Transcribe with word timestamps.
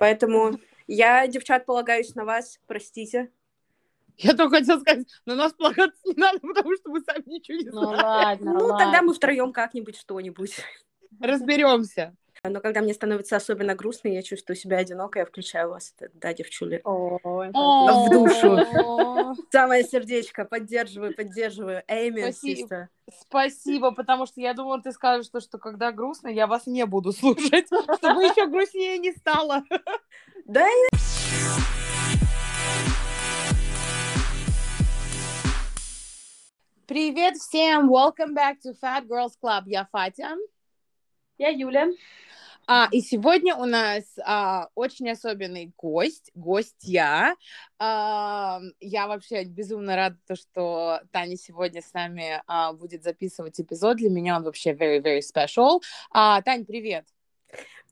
Поэтому 0.00 0.58
я, 0.88 1.26
девчат, 1.26 1.66
полагаюсь 1.66 2.14
на 2.14 2.24
вас, 2.24 2.58
простите. 2.66 3.30
Я 4.16 4.34
только 4.34 4.56
хотела 4.56 4.80
сказать, 4.80 5.06
на 5.26 5.34
нас 5.34 5.52
полагаться 5.52 6.00
не 6.06 6.14
надо, 6.14 6.40
потому 6.40 6.74
что 6.74 6.90
мы 6.90 7.00
сами 7.02 7.22
ничего 7.26 7.58
не 7.58 7.64
Ну 7.70 7.82
знаем. 7.82 8.02
ладно, 8.02 8.52
Ну, 8.54 8.66
ладно. 8.66 8.78
тогда 8.78 9.02
мы 9.02 9.12
втроем 9.14 9.52
как-нибудь 9.52 9.96
что-нибудь. 9.98 10.56
Разберемся. 11.20 12.16
Но 12.42 12.60
когда 12.60 12.80
мне 12.80 12.94
становится 12.94 13.36
особенно 13.36 13.74
грустно, 13.74 14.08
я 14.08 14.22
чувствую 14.22 14.56
себя 14.56 14.78
одинокой, 14.78 15.20
я 15.20 15.26
включаю 15.26 15.68
вас, 15.68 15.94
да, 16.14 16.32
девчули. 16.32 16.80
В 16.84 18.08
душу. 18.10 19.44
Самое 19.52 19.84
сердечко, 19.84 20.46
поддерживаю, 20.46 21.14
поддерживаю. 21.14 21.82
Эймен, 21.86 22.32
Спасибо. 22.32 22.88
Спасибо, 23.20 23.90
потому 23.90 24.24
что 24.24 24.40
я 24.40 24.54
думала, 24.54 24.80
ты 24.80 24.92
скажешь, 24.92 25.26
что, 25.26 25.40
что 25.40 25.58
когда 25.58 25.92
грустно, 25.92 26.28
я 26.28 26.46
вас 26.46 26.66
не 26.66 26.86
буду 26.86 27.12
слушать, 27.12 27.66
чтобы 27.66 28.24
еще 28.24 28.46
грустнее 28.46 28.96
не 28.96 29.12
стало. 29.12 29.62
Да, 30.46 30.66
Привет 36.86 37.36
всем! 37.36 37.92
Welcome 37.92 38.34
back 38.34 38.56
to 38.64 38.74
Fat 38.82 39.06
Girls 39.06 39.34
Club. 39.40 39.64
Я 39.66 39.86
Фатя. 39.92 40.36
Я 41.40 41.48
Юля. 41.48 41.88
А, 42.66 42.86
и 42.92 43.00
сегодня 43.00 43.56
у 43.56 43.64
нас 43.64 44.04
а, 44.22 44.68
очень 44.74 45.08
особенный 45.08 45.72
гость, 45.74 46.30
гостья. 46.34 47.34
А, 47.78 48.60
я 48.78 49.06
вообще 49.06 49.44
безумно 49.44 49.96
рада, 49.96 50.18
то, 50.28 50.36
что 50.36 51.00
Таня 51.12 51.38
сегодня 51.38 51.80
с 51.80 51.94
нами 51.94 52.42
а, 52.46 52.74
будет 52.74 53.02
записывать 53.04 53.58
эпизод. 53.58 53.96
Для 53.96 54.10
меня 54.10 54.36
он 54.36 54.42
вообще 54.42 54.72
very, 54.72 55.00
very 55.00 55.20
special. 55.20 55.80
А, 56.10 56.42
Тань, 56.42 56.66
привет! 56.66 57.06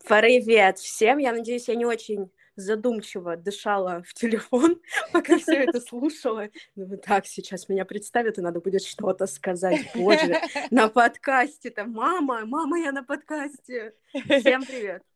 Привет 0.07 0.77
всем. 0.77 1.17
Я 1.17 1.33
надеюсь, 1.33 1.69
я 1.69 1.75
не 1.75 1.87
очень 1.87 2.31
задумчиво 2.59 3.37
дышала 3.37 4.03
в 4.07 4.15
телефон, 4.15 4.81
пока 5.13 5.39
все 5.39 5.57
это 5.65 5.81
слушала. 5.81 6.49
Думаю, 6.75 6.99
так, 6.99 7.27
сейчас 7.27 7.69
меня 7.69 7.85
представят, 7.85 8.39
и 8.39 8.43
надо 8.43 8.61
будет 8.61 8.83
что-то 8.83 9.27
сказать. 9.27 9.91
Боже, 9.95 10.41
на 10.71 10.89
подкасте-то. 10.89 11.85
Мама, 11.85 12.45
мама, 12.45 12.79
я 12.79 12.93
на 12.93 13.05
подкасте. 13.05 13.95
Всем 14.13 14.65
привет. 14.65 15.08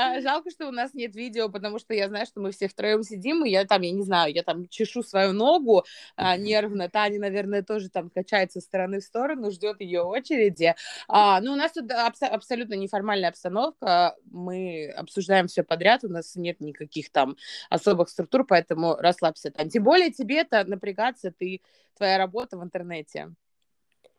А, 0.00 0.20
Жалко, 0.20 0.48
что 0.50 0.68
у 0.68 0.70
нас 0.70 0.94
нет 0.94 1.16
видео, 1.16 1.48
потому 1.48 1.80
что 1.80 1.92
я 1.92 2.06
знаю, 2.06 2.24
что 2.24 2.40
мы 2.40 2.52
все 2.52 2.68
втроем 2.68 3.02
сидим, 3.02 3.44
и 3.44 3.50
я 3.50 3.64
там, 3.64 3.82
я 3.82 3.90
не 3.90 4.04
знаю, 4.04 4.32
я 4.32 4.44
там 4.44 4.68
чешу 4.68 5.02
свою 5.02 5.32
ногу 5.32 5.84
а, 6.14 6.36
нервно. 6.36 6.88
Таня, 6.88 7.18
наверное, 7.18 7.64
тоже 7.64 7.88
там 7.90 8.08
качается 8.08 8.60
с 8.60 8.64
стороны 8.64 9.00
в 9.00 9.04
сторону, 9.04 9.50
ждет 9.50 9.80
ее 9.80 10.02
очереди. 10.02 10.76
А, 11.08 11.40
ну, 11.40 11.54
у 11.54 11.56
нас 11.56 11.72
тут 11.72 11.90
абс- 11.90 12.22
абсолютно 12.22 12.74
неформальная 12.74 13.30
обстановка. 13.30 14.14
Мы 14.30 14.88
обсуждаем 14.96 15.48
все 15.48 15.64
подряд, 15.64 16.04
у 16.04 16.08
нас 16.08 16.36
нет 16.36 16.60
никаких 16.60 17.10
там 17.10 17.36
особых 17.68 18.08
структур, 18.08 18.46
поэтому 18.46 18.94
расслабься, 18.94 19.50
Тань. 19.50 19.68
Тем 19.68 19.82
более 19.82 20.12
тебе 20.12 20.42
это 20.42 20.62
напрягаться, 20.64 21.32
ты 21.32 21.60
твоя 21.96 22.18
работа 22.18 22.56
в 22.56 22.62
интернете. 22.62 23.34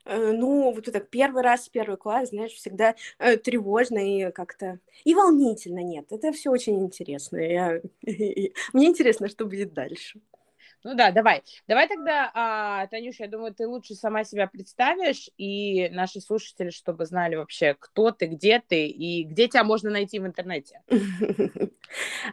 Э, 0.05 0.31
Ну, 0.31 0.72
вот 0.72 0.88
это 0.88 1.00
первый 1.00 1.44
раз, 1.44 1.69
первый 1.69 1.97
класс, 1.97 2.30
знаешь, 2.30 2.53
всегда 2.53 2.95
э, 3.19 3.38
тревожно 3.38 4.00
и 4.00 4.31
как-то... 4.31 4.80
И 5.03 5.14
волнительно, 5.14 5.80
нет. 5.80 6.11
Это 6.11 6.31
все 6.31 6.50
очень 6.52 6.80
интересно. 6.80 7.38
Я... 7.38 7.81
Мне 8.73 8.88
интересно, 8.88 9.28
что 9.28 9.45
будет 9.45 9.73
дальше. 9.73 10.19
Ну 10.83 10.95
да, 10.95 11.11
давай. 11.11 11.44
Давай 11.67 11.89
тогда, 11.89 12.31
а, 12.33 12.88
Танюш, 12.88 13.19
я 13.19 13.28
думаю, 13.28 13.53
ты 13.53 13.67
лучше 13.67 13.95
сама 13.95 14.23
себя 14.23 14.47
представишь, 14.47 15.30
и 15.38 15.89
наши 15.89 16.22
слушатели, 16.22 16.69
чтобы 16.69 17.06
знали 17.06 17.36
вообще, 17.36 17.75
кто 17.78 18.11
ты, 18.11 18.28
где 18.28 18.61
ты, 18.66 18.88
и 18.88 19.23
где 19.25 19.50
тебя 19.50 19.66
можно 19.66 19.89
найти 19.89 20.19
в 20.19 20.25
интернете. 20.25 20.81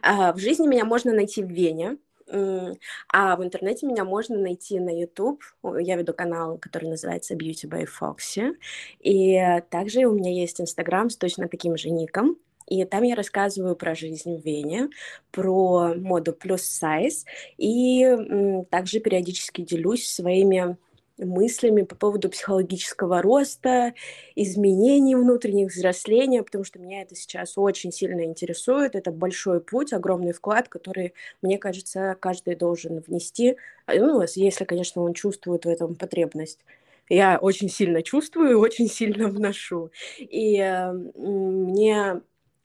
А, 0.03 0.33
В 0.33 0.39
жизни 0.39 0.67
меня 0.67 0.84
можно 0.84 1.12
найти 1.12 1.42
в 1.42 1.48
Вене, 1.48 1.97
а 2.28 3.36
в 3.36 3.44
интернете 3.44 3.86
меня 3.86 4.05
можно 4.05 4.38
найти 4.38 4.80
на 4.80 4.91
YouTube. 4.91 5.42
Я 5.78 5.96
веду 5.96 6.12
канал, 6.12 6.58
который 6.58 6.88
называется 6.88 7.34
Beauty 7.34 7.68
by 7.68 7.86
Foxy. 7.86 8.55
И 9.01 9.40
также 9.70 10.06
у 10.06 10.12
меня 10.12 10.33
есть 10.33 10.61
Инстаграм 10.61 11.11
с 11.11 11.17
точно 11.17 11.48
таким 11.48 11.77
же 11.77 11.90
ником. 11.90 12.36
И 12.67 12.84
там 12.84 13.05
я 13.05 13.14
рассказываю 13.14 13.77
про 13.77 13.95
жизнь 13.95 14.40
в 14.40 14.45
Вене, 14.45 14.89
про 15.30 15.95
моду 15.95 16.33
плюс 16.33 16.62
сайз, 16.62 17.24
и 17.58 18.64
также 18.70 18.98
периодически 18.98 19.62
делюсь 19.62 20.08
своими 20.08 20.77
мыслями 21.18 21.82
по 21.82 21.94
поводу 21.94 22.28
психологического 22.28 23.22
роста, 23.22 23.94
изменений 24.34 25.14
внутренних, 25.14 25.72
взросления, 25.72 26.42
потому 26.42 26.64
что 26.64 26.78
меня 26.78 27.02
это 27.02 27.14
сейчас 27.14 27.56
очень 27.56 27.92
сильно 27.92 28.24
интересует. 28.24 28.94
Это 28.94 29.10
большой 29.10 29.60
путь, 29.60 29.92
огромный 29.92 30.32
вклад, 30.32 30.68
который, 30.68 31.14
мне 31.42 31.58
кажется, 31.58 32.16
каждый 32.20 32.56
должен 32.56 33.00
внести, 33.00 33.56
а, 33.86 33.94
ну, 33.94 34.22
если, 34.34 34.64
конечно, 34.64 35.02
он 35.02 35.14
чувствует 35.14 35.64
в 35.64 35.68
этом 35.68 35.94
потребность. 35.94 36.60
Я 37.08 37.38
очень 37.38 37.68
сильно 37.68 38.02
чувствую 38.02 38.58
очень 38.58 38.88
сильно 38.88 39.28
вношу. 39.28 39.90
И 40.18 40.58
э, 40.58 40.92
мне 40.92 42.20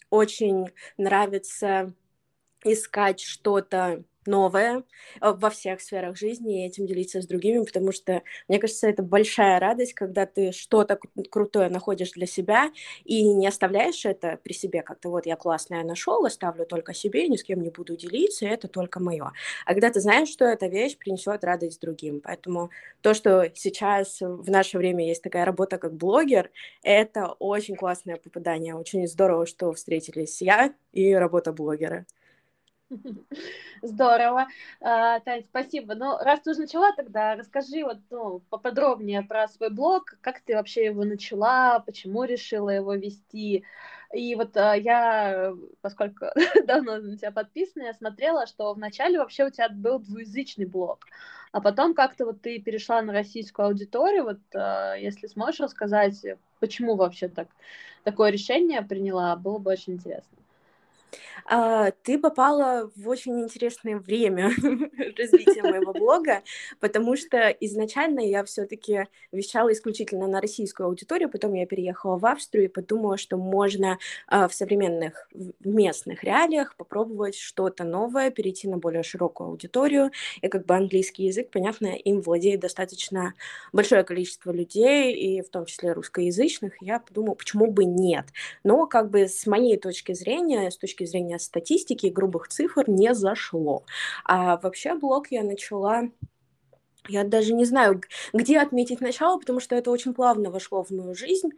очень 0.10 0.68
нравится 0.98 1.94
искать 2.64 3.22
что-то 3.22 4.04
новое 4.26 4.84
э, 5.22 5.32
во 5.32 5.50
всех 5.50 5.82
сферах 5.82 6.18
жизни 6.18 6.64
и 6.64 6.68
этим 6.68 6.86
делиться 6.86 7.22
с 7.22 7.28
другими, 7.28 7.64
потому 7.64 7.92
что, 7.92 8.22
мне 8.48 8.60
кажется, 8.60 8.88
это 8.88 9.04
большая 9.04 9.60
радость, 9.60 9.94
когда 9.94 10.26
ты 10.26 10.52
что-то 10.52 10.96
кру- 10.96 11.24
крутое 11.30 11.70
находишь 11.70 12.12
для 12.12 12.26
себя 12.28 12.72
и 13.04 13.24
не 13.34 13.48
оставляешь 13.48 14.06
это 14.06 14.40
при 14.44 14.54
себе, 14.54 14.82
как-то 14.84 15.10
вот 15.10 15.26
я 15.26 15.36
классное 15.36 15.84
нашел, 15.84 16.26
оставлю 16.26 16.66
только 16.66 16.94
себе, 16.94 17.28
ни 17.28 17.36
с 17.36 17.44
кем 17.44 17.62
не 17.62 17.70
буду 17.70 17.96
делиться, 17.98 18.46
это 18.46 18.68
только 18.68 19.00
мое. 19.00 19.32
А 19.66 19.74
когда 19.74 19.90
ты 19.90 20.00
знаешь, 20.00 20.30
что 20.30 20.46
эта 20.46 20.68
вещь 20.68 20.98
принесет 20.98 21.44
радость 21.44 21.82
другим. 21.82 22.22
Поэтому 22.22 22.70
то, 23.02 23.14
что 23.14 23.50
сейчас 23.56 24.18
в 24.22 24.50
наше 24.50 24.78
время 24.78 25.08
есть 25.08 25.24
такая 25.24 25.46
работа, 25.46 25.78
как 25.78 25.94
блогер, 25.94 26.52
это 26.84 27.28
очень 27.40 27.76
классное 27.76 28.18
попадание. 28.18 28.76
Очень 28.76 29.08
здорово, 29.08 29.46
что 29.46 29.72
встретились 29.74 30.42
я 30.42 30.74
и 30.92 31.14
работа 31.14 31.54
блогера. 31.54 32.06
Здорово. 33.82 34.48
А, 34.82 35.20
Тань, 35.22 35.44
спасибо. 35.50 35.96
Ну, 35.96 36.18
раз 36.20 36.42
ты 36.42 36.52
уже 36.52 36.62
начала, 36.62 36.92
тогда 36.94 37.36
расскажи 37.36 37.84
вот, 37.84 37.98
ну, 38.10 38.42
поподробнее 38.50 39.22
про 39.24 39.48
свой 39.48 39.70
блог, 39.70 40.16
как 40.22 40.42
ты 40.42 40.56
вообще 40.56 40.86
его 40.86 41.04
начала, 41.04 41.80
почему 41.80 42.24
решила 42.24 42.70
его 42.70 42.94
вести. 42.96 43.64
И 44.14 44.36
вот 44.36 44.58
а, 44.58 44.76
я, 44.76 45.54
поскольку 45.82 46.26
давно 46.66 46.98
на 46.98 47.18
тебя 47.18 47.32
подписана, 47.32 47.84
я 47.84 47.94
смотрела, 47.94 48.46
что 48.46 48.74
вначале 48.74 49.20
вообще 49.20 49.46
у 49.46 49.50
тебя 49.50 49.70
был 49.70 50.00
двуязычный 50.00 50.66
блог, 50.66 51.06
а 51.52 51.62
потом 51.62 51.94
как-то 51.94 52.26
вот 52.26 52.42
ты 52.42 52.60
перешла 52.60 53.02
на 53.02 53.14
российскую 53.14 53.68
аудиторию. 53.68 54.24
Вот 54.26 54.40
а, 54.54 54.96
если 54.96 55.28
сможешь 55.28 55.62
рассказать, 55.62 56.26
почему 56.60 56.96
вообще 56.96 57.30
так 57.30 57.48
такое 58.04 58.32
решение 58.32 58.82
приняла, 58.82 59.36
было 59.36 59.60
бы 59.60 59.72
очень 59.72 59.94
интересно. 59.94 60.41
А, 61.46 61.92
Ты 62.04 62.18
попала 62.20 62.92
в 62.96 63.08
очень 63.10 63.40
интересное 63.42 63.98
время 63.98 64.50
развития 65.18 65.64
моего 65.64 65.94
блога, 65.94 66.44
потому 66.80 67.16
что 67.16 67.50
изначально 67.60 68.20
я 68.22 68.44
все-таки 68.44 69.08
вещала 69.32 69.72
исключительно 69.72 70.28
на 70.28 70.42
российскую 70.42 70.88
аудиторию, 70.88 71.30
потом 71.30 71.54
я 71.54 71.66
переехала 71.66 72.18
в 72.18 72.26
Австрию 72.26 72.66
и 72.66 72.68
подумала, 72.68 73.18
что 73.18 73.38
можно 73.38 73.98
а, 74.28 74.48
в 74.48 74.54
современных 74.54 75.28
в- 75.34 75.52
местных 75.68 76.24
реалиях 76.24 76.76
попробовать 76.76 77.36
что-то 77.36 77.84
новое, 77.84 78.32
перейти 78.32 78.68
на 78.68 78.78
более 78.78 79.04
широкую 79.04 79.50
аудиторию. 79.50 80.12
И 80.42 80.48
как 80.48 80.66
бы 80.66 80.76
английский 80.76 81.26
язык, 81.26 81.50
понятно, 81.52 81.88
им 81.88 82.22
владеет 82.22 82.60
достаточно 82.62 83.34
большое 83.74 84.04
количество 84.04 84.52
людей, 84.52 85.14
и 85.14 85.42
в 85.42 85.50
том 85.50 85.66
числе 85.66 85.94
русскоязычных. 85.94 86.74
Я 86.82 87.00
подумала, 87.00 87.36
почему 87.36 87.72
бы 87.72 87.86
нет? 87.86 88.28
Но 88.64 88.86
как 88.88 89.10
бы 89.10 89.28
с 89.28 89.46
моей 89.48 89.78
точки 89.78 90.14
зрения, 90.14 90.70
с 90.72 90.78
точки 90.78 91.01
зрения 91.06 91.40
статистики 91.40 92.08
и 92.08 92.12
грубых 92.12 92.48
цифр, 92.48 92.84
не 92.88 93.14
зашло. 93.14 93.84
А 94.26 94.58
вообще 94.58 94.96
блог 94.96 95.28
я 95.32 95.44
начала 95.44 96.10
я 97.08 97.24
даже 97.24 97.54
не 97.54 97.66
знаю, 97.66 98.02
где 98.32 98.60
отметить 98.60 99.02
начало, 99.02 99.40
потому 99.40 99.60
что 99.60 99.76
это 99.76 99.90
очень 99.92 100.14
плавно 100.14 100.52
вошло 100.52 100.84
в 100.84 100.92
мою 100.92 101.16
жизнь. 101.16 101.50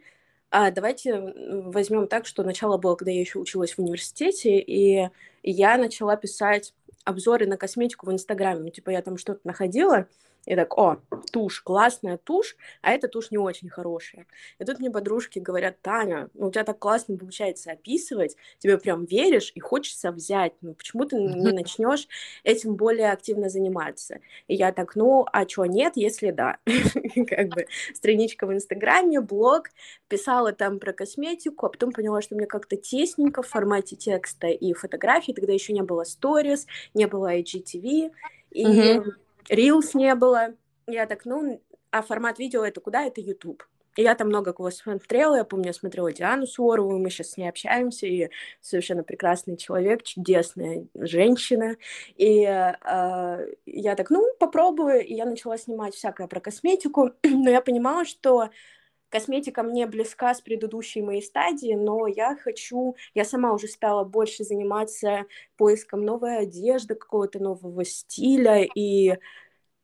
А 0.50 0.70
давайте 0.70 1.34
возьмем 1.66 2.06
так, 2.06 2.26
что 2.26 2.44
начало 2.44 2.78
было, 2.78 2.94
когда 2.94 3.10
я 3.10 3.20
еще 3.20 3.38
училась 3.38 3.74
в 3.74 3.78
университете, 3.78 4.58
и 4.58 5.10
я 5.42 5.76
начала 5.76 6.16
писать 6.16 6.74
обзоры 7.04 7.46
на 7.46 7.56
косметику 7.56 8.06
в 8.06 8.12
Инстаграме. 8.12 8.60
Ну, 8.60 8.70
типа 8.70 8.90
я 8.90 9.02
там 9.02 9.18
что-то 9.18 9.40
находила, 9.44 10.06
И 10.46 10.54
так, 10.54 10.76
о, 10.78 11.00
тушь, 11.32 11.60
классная 11.60 12.18
тушь, 12.18 12.56
а 12.82 12.92
эта 12.92 13.08
тушь 13.08 13.30
не 13.30 13.38
очень 13.38 13.68
хорошая. 13.68 14.26
И 14.58 14.64
тут 14.64 14.78
мне 14.78 14.90
подружки 14.90 15.38
говорят, 15.38 15.80
Таня, 15.80 16.28
ну 16.34 16.48
у 16.48 16.50
тебя 16.50 16.64
так 16.64 16.78
классно 16.78 17.16
получается 17.16 17.72
описывать, 17.72 18.36
тебе 18.58 18.78
прям 18.78 19.04
веришь 19.04 19.52
и 19.54 19.60
хочется 19.60 20.12
взять, 20.12 20.52
ну 20.60 20.74
почему 20.74 21.04
ты 21.04 21.16
не 21.16 21.52
начнешь 21.52 22.08
этим 22.42 22.76
более 22.76 23.10
активно 23.12 23.48
заниматься? 23.48 24.20
И 24.48 24.54
я 24.54 24.72
так, 24.72 24.96
ну, 24.96 25.26
а 25.32 25.48
что 25.48 25.64
нет, 25.64 25.94
если 25.96 26.30
да? 26.30 26.58
Как 27.28 27.48
бы 27.48 27.66
страничка 27.94 28.46
в 28.46 28.52
Инстаграме, 28.52 29.20
блог, 29.20 29.68
писала 30.08 30.52
там 30.52 30.78
про 30.78 30.92
косметику, 30.92 31.66
а 31.66 31.68
потом 31.70 31.92
поняла, 31.92 32.20
что 32.20 32.34
мне 32.34 32.46
как-то 32.46 32.76
тесненько 32.76 33.42
в 33.42 33.48
формате 33.48 33.96
текста 33.96 34.48
и 34.48 34.72
фотографий, 34.72 35.32
тогда 35.32 35.52
еще 35.52 35.72
не 35.72 35.82
было 35.82 36.04
сторис, 36.04 36.66
не 36.92 37.06
было 37.06 37.34
IGTV, 37.34 38.10
и 38.50 39.00
Reels 39.50 39.90
не 39.94 40.14
было. 40.14 40.54
Я 40.86 41.06
так, 41.06 41.24
ну, 41.24 41.62
а 41.90 42.02
формат 42.02 42.38
видео 42.38 42.64
это 42.64 42.80
куда? 42.80 43.04
Это 43.04 43.20
YouTube. 43.20 43.64
И 43.96 44.02
я 44.02 44.14
там 44.14 44.28
много 44.28 44.52
кого 44.52 44.70
смотрела, 44.70 45.36
я 45.36 45.44
помню, 45.44 45.66
я 45.68 45.72
смотрела 45.72 46.12
Диану 46.12 46.46
Суорову, 46.46 46.98
мы 46.98 47.10
сейчас 47.10 47.30
с 47.30 47.36
ней 47.36 47.48
общаемся, 47.48 48.06
и 48.06 48.28
совершенно 48.60 49.04
прекрасный 49.04 49.56
человек, 49.56 50.02
чудесная 50.02 50.86
женщина. 50.94 51.76
И 52.16 52.42
э, 52.42 53.46
я 53.66 53.94
так, 53.94 54.10
ну, 54.10 54.26
попробую, 54.40 55.04
и 55.06 55.14
я 55.14 55.26
начала 55.26 55.56
снимать 55.56 55.94
всякое 55.94 56.26
про 56.26 56.40
косметику, 56.40 57.12
но 57.22 57.50
я 57.50 57.60
понимала, 57.60 58.04
что 58.04 58.50
косметика 59.14 59.62
мне 59.62 59.86
близка 59.86 60.34
с 60.34 60.40
предыдущей 60.40 61.00
моей 61.00 61.22
стадии, 61.22 61.74
но 61.74 62.08
я 62.08 62.34
хочу, 62.34 62.96
я 63.14 63.24
сама 63.24 63.52
уже 63.52 63.68
стала 63.68 64.02
больше 64.02 64.42
заниматься 64.42 65.26
поиском 65.56 66.04
новой 66.04 66.38
одежды, 66.38 66.96
какого-то 66.96 67.38
нового 67.38 67.84
стиля, 67.84 68.64
и 68.74 69.16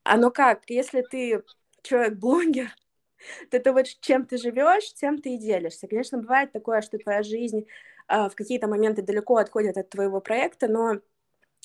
оно 0.02 0.32
как, 0.32 0.62
если 0.68 1.02
ты 1.02 1.44
человек-блогер, 1.82 2.74
то 3.52 3.56
это 3.56 3.72
вот 3.72 3.86
чем 4.00 4.26
ты 4.26 4.36
живешь, 4.36 4.92
тем 4.94 5.22
ты 5.22 5.34
и 5.34 5.38
делишься. 5.38 5.86
Конечно, 5.86 6.18
бывает 6.18 6.50
такое, 6.50 6.80
что 6.80 6.98
твоя 6.98 7.22
жизнь 7.22 7.68
э, 8.08 8.28
в 8.28 8.34
какие-то 8.34 8.66
моменты 8.66 9.02
далеко 9.02 9.36
отходит 9.36 9.76
от 9.76 9.90
твоего 9.90 10.20
проекта, 10.20 10.66
но 10.66 10.96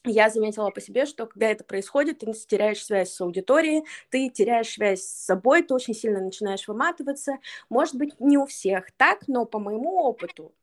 я 0.05 0.29
заметила 0.29 0.69
по 0.69 0.81
себе, 0.81 1.05
что 1.05 1.25
когда 1.25 1.49
это 1.51 1.63
происходит, 1.63 2.19
ты 2.19 2.31
теряешь 2.33 2.83
связь 2.83 3.11
с 3.11 3.21
аудиторией, 3.21 3.83
ты 4.09 4.29
теряешь 4.29 4.69
связь 4.73 5.01
с 5.01 5.25
собой, 5.25 5.63
ты 5.63 5.73
очень 5.73 5.93
сильно 5.93 6.21
начинаешь 6.21 6.67
выматываться. 6.67 7.37
Может 7.69 7.95
быть, 7.95 8.19
не 8.19 8.37
у 8.37 8.45
всех 8.45 8.91
так, 8.97 9.27
но 9.27 9.45
по 9.45 9.59
моему 9.59 9.99
опыту, 10.03 10.53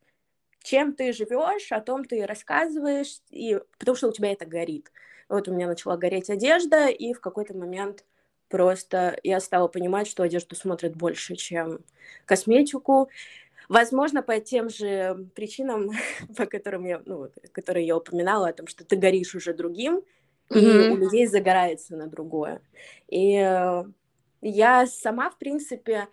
чем 0.63 0.95
ты 0.95 1.13
живешь, 1.13 1.73
о 1.73 1.81
том 1.81 2.05
ты 2.05 2.25
рассказываешь, 2.27 3.21
и 3.31 3.61
потому 3.79 3.97
что 3.97 4.09
у 4.09 4.13
тебя 4.13 4.33
это 4.33 4.47
горит. 4.47 4.93
Вот 5.29 5.49
у 5.49 5.55
меня 5.55 5.67
начала 5.67 5.97
гореть 5.97 6.31
одежда, 6.31 6.89
и 6.89 7.13
в 7.13 7.21
какой-то 7.21 7.57
момент 7.57 8.05
просто 8.49 9.19
я 9.23 9.41
стала 9.41 9.67
понимать, 9.69 10.07
что 10.07 10.23
одежду 10.23 10.55
смотрят 10.55 10.95
больше, 10.95 11.37
чем 11.37 11.81
косметику. 12.27 13.09
Возможно, 13.73 14.23
по 14.23 14.39
тем 14.39 14.69
же 14.69 15.29
причинам, 15.35 15.93
по 16.37 16.45
которым 16.45 16.85
я, 16.85 17.01
ну, 17.07 17.31
которые 17.53 17.87
я 17.87 17.97
упоминала, 17.97 18.49
о 18.49 18.53
том, 18.53 18.67
что 18.67 18.85
ты 18.85 18.97
горишь 18.97 19.35
уже 19.35 19.55
другим, 19.55 20.03
mm-hmm. 20.51 20.59
и 20.61 20.91
у 20.91 20.97
людей 20.97 21.27
загорается 21.27 21.97
на 21.97 22.07
другое. 22.07 22.61
И 23.09 23.35
э, 23.35 23.85
я 24.43 24.87
сама, 24.87 25.31
в 25.31 25.39
принципе, 25.39 26.09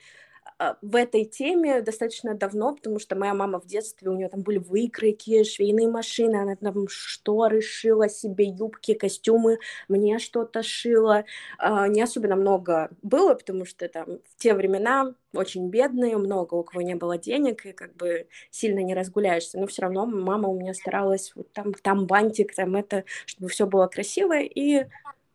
в 0.81 0.95
этой 0.95 1.25
теме 1.25 1.81
достаточно 1.81 2.35
давно, 2.35 2.75
потому 2.75 2.99
что 2.99 3.15
моя 3.15 3.33
мама 3.33 3.59
в 3.59 3.65
детстве, 3.65 4.09
у 4.09 4.15
нее 4.15 4.29
там 4.29 4.41
были 4.41 4.57
выкройки, 4.57 5.43
швейные 5.43 5.87
машины, 5.87 6.35
она 6.35 6.55
там 6.55 6.87
шторы 6.89 7.61
шила 7.61 8.09
себе, 8.09 8.45
юбки, 8.45 8.93
костюмы, 8.93 9.59
мне 9.87 10.19
что-то 10.19 10.61
шила. 10.61 11.23
А, 11.57 11.87
не 11.87 12.01
особенно 12.01 12.35
много 12.35 12.89
было, 13.01 13.35
потому 13.35 13.65
что 13.65 13.87
там 13.87 14.05
в 14.05 14.35
те 14.37 14.53
времена 14.53 15.13
очень 15.33 15.69
бедные, 15.69 16.17
много 16.17 16.55
у 16.55 16.63
кого 16.63 16.81
не 16.81 16.95
было 16.95 17.17
денег, 17.17 17.65
и 17.65 17.71
как 17.71 17.95
бы 17.95 18.27
сильно 18.49 18.79
не 18.79 18.93
разгуляешься. 18.93 19.59
Но 19.59 19.67
все 19.67 19.83
равно 19.83 20.05
мама 20.05 20.49
у 20.49 20.59
меня 20.59 20.73
старалась, 20.73 21.31
вот 21.35 21.51
там, 21.53 21.73
там 21.73 22.05
бантик, 22.07 22.53
там 22.53 22.75
это, 22.75 23.05
чтобы 23.25 23.49
все 23.49 23.65
было 23.65 23.87
красиво, 23.87 24.39
и 24.39 24.87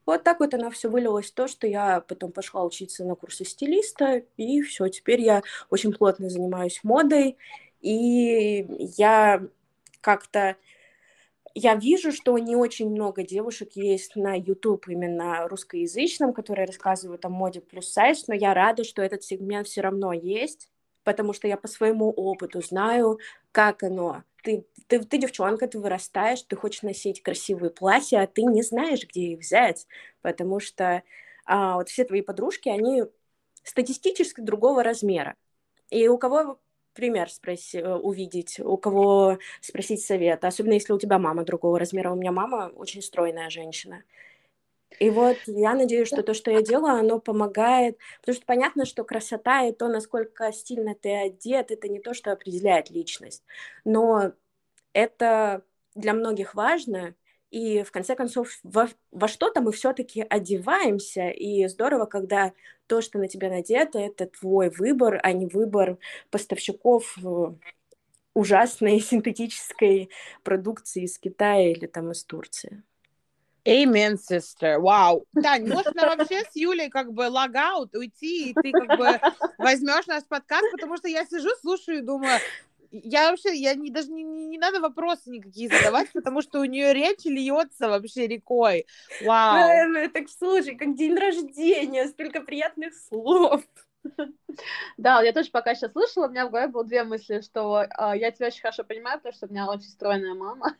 вот 0.06 0.22
так 0.22 0.40
вот 0.40 0.54
оно 0.54 0.70
все 0.70 0.88
вылилось 0.88 1.30
то, 1.30 1.46
что 1.46 1.66
я 1.66 2.00
потом 2.00 2.32
пошла 2.32 2.64
учиться 2.64 3.04
на 3.04 3.14
курсы 3.14 3.44
стилиста, 3.44 4.22
и 4.36 4.62
все, 4.62 4.88
теперь 4.88 5.20
я 5.20 5.42
очень 5.70 5.92
плотно 5.92 6.28
занимаюсь 6.28 6.80
модой, 6.82 7.36
и 7.80 8.66
я 8.96 9.42
как-то 10.00 10.56
я 11.54 11.76
вижу, 11.76 12.10
что 12.10 12.36
не 12.36 12.56
очень 12.56 12.90
много 12.90 13.22
девушек 13.22 13.72
есть 13.74 14.16
на 14.16 14.34
YouTube 14.34 14.88
именно 14.88 15.46
русскоязычном, 15.48 16.32
которые 16.32 16.66
рассказывают 16.66 17.24
о 17.24 17.28
моде 17.28 17.60
плюс 17.60 17.88
сайз, 17.88 18.26
но 18.26 18.34
я 18.34 18.54
рада, 18.54 18.82
что 18.82 19.02
этот 19.02 19.22
сегмент 19.22 19.68
все 19.68 19.80
равно 19.80 20.12
есть, 20.12 20.68
потому 21.04 21.32
что 21.32 21.46
я 21.46 21.56
по 21.56 21.68
своему 21.68 22.10
опыту 22.10 22.60
знаю, 22.62 23.18
как 23.52 23.82
оно 23.82 24.24
ты, 24.44 24.66
ты, 24.88 25.00
ты 25.00 25.18
девчонка, 25.18 25.66
ты 25.66 25.78
вырастаешь, 25.78 26.42
ты 26.42 26.54
хочешь 26.54 26.82
носить 26.82 27.22
красивые 27.22 27.70
платья, 27.70 28.22
а 28.22 28.26
ты 28.26 28.42
не 28.42 28.62
знаешь, 28.62 29.02
где 29.08 29.32
их 29.32 29.40
взять, 29.40 29.86
потому 30.20 30.60
что 30.60 31.02
а, 31.46 31.76
вот 31.76 31.88
все 31.88 32.04
твои 32.04 32.20
подружки, 32.20 32.68
они 32.68 33.04
статистически 33.62 34.42
другого 34.42 34.82
размера. 34.82 35.36
И 35.90 36.06
у 36.08 36.18
кого 36.18 36.60
пример 36.92 37.30
спроси, 37.30 37.78
э, 37.78 37.94
увидеть, 37.94 38.60
у 38.60 38.76
кого 38.76 39.38
спросить 39.60 40.04
совет, 40.04 40.44
особенно 40.44 40.74
если 40.74 40.92
у 40.92 40.98
тебя 40.98 41.18
мама 41.18 41.44
другого 41.44 41.78
размера. 41.78 42.12
У 42.12 42.16
меня 42.16 42.30
мама 42.30 42.70
очень 42.76 43.02
стройная 43.02 43.50
женщина. 43.50 44.04
И 44.98 45.10
вот 45.10 45.36
я 45.46 45.74
надеюсь, 45.74 46.08
что 46.08 46.22
то, 46.22 46.34
что 46.34 46.50
я 46.50 46.62
делаю, 46.62 46.94
оно 47.00 47.18
помогает, 47.18 47.98
потому 48.20 48.36
что 48.36 48.46
понятно, 48.46 48.84
что 48.84 49.04
красота 49.04 49.64
и 49.64 49.72
то, 49.72 49.88
насколько 49.88 50.52
стильно 50.52 50.94
ты 50.94 51.12
одет, 51.14 51.70
это 51.70 51.88
не 51.88 52.00
то, 52.00 52.14
что 52.14 52.32
определяет 52.32 52.90
личность, 52.90 53.44
но 53.84 54.32
это 54.92 55.64
для 55.94 56.12
многих 56.12 56.54
важно, 56.54 57.14
и 57.50 57.82
в 57.82 57.92
конце 57.92 58.16
концов 58.16 58.48
во, 58.64 58.88
во 59.12 59.28
что-то 59.28 59.60
мы 59.60 59.70
все-таки 59.72 60.22
одеваемся, 60.28 61.28
и 61.30 61.66
здорово, 61.68 62.06
когда 62.06 62.52
то, 62.86 63.00
что 63.00 63.18
на 63.18 63.28
тебя 63.28 63.48
надето, 63.48 63.98
это 63.98 64.26
твой 64.26 64.70
выбор, 64.70 65.20
а 65.22 65.32
не 65.32 65.46
выбор 65.46 65.98
поставщиков 66.30 67.16
э, 67.22 67.54
ужасной 68.34 69.00
синтетической 69.00 70.10
продукции 70.42 71.04
из 71.04 71.18
Китая 71.18 71.70
или 71.70 71.86
там 71.86 72.10
из 72.10 72.24
Турции. 72.24 72.82
Amen, 73.66 74.16
sister. 74.16 74.78
Вау. 74.78 75.26
Тань, 75.42 75.66
можно 75.66 76.06
вообще 76.06 76.42
с 76.42 76.54
Юлей 76.54 76.90
как 76.90 77.12
бы 77.12 77.28
логаут, 77.30 77.94
уйти, 77.94 78.50
и 78.50 78.54
ты 78.54 78.72
как 78.72 78.98
бы 78.98 79.20
возьмешь 79.58 80.06
наш 80.06 80.24
подкаст, 80.24 80.70
потому 80.72 80.96
что 80.98 81.08
я 81.08 81.24
сижу, 81.24 81.48
слушаю 81.60 81.98
и 81.98 82.02
думаю, 82.02 82.38
я 83.02 83.30
вообще, 83.30 83.56
я 83.56 83.74
не, 83.74 83.90
даже 83.90 84.10
не, 84.10 84.22
не, 84.22 84.46
не 84.46 84.58
надо 84.58 84.80
вопросы 84.80 85.30
никакие 85.30 85.68
задавать, 85.68 86.12
потому 86.12 86.42
что 86.42 86.60
у 86.60 86.64
нее 86.64 86.92
речь 86.92 87.24
льется 87.24 87.88
вообще 87.88 88.26
рекой. 88.26 88.86
Вау. 89.22 90.08
Так 90.12 90.28
слушай, 90.28 90.76
как 90.76 90.94
день 90.94 91.14
рождения, 91.16 92.06
столько 92.06 92.40
приятных 92.40 92.94
слов. 92.94 93.62
Да, 94.96 95.22
я 95.22 95.32
тоже 95.32 95.50
пока 95.50 95.74
сейчас 95.74 95.92
слушала, 95.92 96.26
у 96.26 96.30
меня 96.30 96.46
в 96.46 96.50
голове 96.50 96.68
было 96.68 96.84
две 96.84 97.02
мысли, 97.04 97.40
что 97.40 97.82
э, 97.82 98.12
я 98.16 98.30
тебя 98.30 98.46
очень 98.46 98.60
хорошо 98.60 98.84
понимаю, 98.84 99.18
потому 99.18 99.34
что 99.34 99.46
у 99.46 99.50
меня 99.50 99.66
очень 99.66 99.88
стройная 99.88 100.34
мама. 100.34 100.76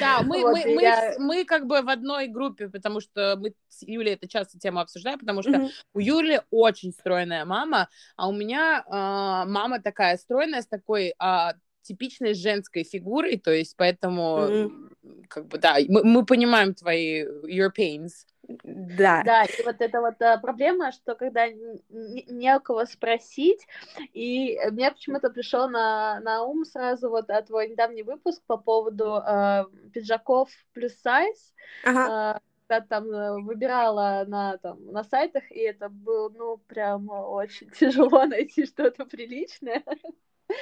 Да, 0.00 0.22
мы, 0.22 0.40
вот, 0.40 0.54
мы, 0.54 0.74
мы, 0.74 0.82
я... 0.82 1.14
мы 1.18 1.44
как 1.44 1.66
бы 1.66 1.82
в 1.82 1.88
одной 1.88 2.28
группе, 2.28 2.68
потому 2.68 3.00
что 3.00 3.36
мы 3.38 3.54
с 3.68 3.82
Юлей 3.82 4.14
это 4.14 4.26
часто 4.26 4.58
тему 4.58 4.80
обсуждаем, 4.80 5.18
потому 5.18 5.42
что 5.42 5.52
mm-hmm. 5.52 5.70
у 5.92 5.98
Юли 5.98 6.40
очень 6.50 6.92
стройная 6.92 7.44
мама, 7.44 7.88
а 8.16 8.28
у 8.28 8.32
меня 8.32 8.82
э, 8.86 8.90
мама 8.90 9.80
такая 9.80 10.16
стройная, 10.16 10.62
с 10.62 10.66
такой 10.66 11.14
э, 11.20 11.48
типичной 11.82 12.34
женской 12.34 12.84
фигурой, 12.84 13.36
то 13.36 13.52
есть 13.52 13.76
поэтому, 13.76 14.38
mm-hmm. 14.38 15.24
как 15.28 15.46
бы, 15.48 15.58
да, 15.58 15.76
мы, 15.88 16.02
мы 16.02 16.24
понимаем 16.24 16.74
твои, 16.74 17.24
your 17.24 17.70
pains. 17.76 18.26
Да. 18.48 19.22
Да, 19.24 19.44
и 19.44 19.62
вот 19.64 19.76
эта 19.80 20.00
вот 20.00 20.20
а, 20.20 20.38
проблема, 20.38 20.92
что 20.92 21.14
когда 21.14 21.48
не, 21.48 22.24
не 22.28 22.56
у 22.56 22.60
кого 22.60 22.84
спросить, 22.84 23.66
и 24.12 24.58
мне 24.70 24.90
почему-то 24.90 25.30
пришел 25.30 25.68
на, 25.68 26.20
на 26.20 26.42
ум 26.44 26.64
сразу 26.64 27.08
вот 27.08 27.30
а, 27.30 27.42
твой 27.42 27.68
недавний 27.68 28.02
выпуск 28.02 28.42
по 28.46 28.56
поводу 28.56 29.14
а, 29.14 29.66
пиджаков 29.92 30.50
плюс 30.72 30.92
сайз, 30.94 31.54
ага. 31.84 32.06
а, 32.08 32.40
когда 32.66 32.86
там 32.86 33.10
э, 33.10 33.42
выбирала 33.42 34.24
на, 34.26 34.56
там, 34.58 34.84
на 34.86 35.04
сайтах, 35.04 35.50
и 35.50 35.60
это 35.60 35.88
было, 35.88 36.30
ну, 36.30 36.56
прям 36.66 37.08
очень 37.10 37.70
тяжело 37.78 38.24
найти 38.24 38.66
что-то 38.66 39.04
приличное. 39.04 39.82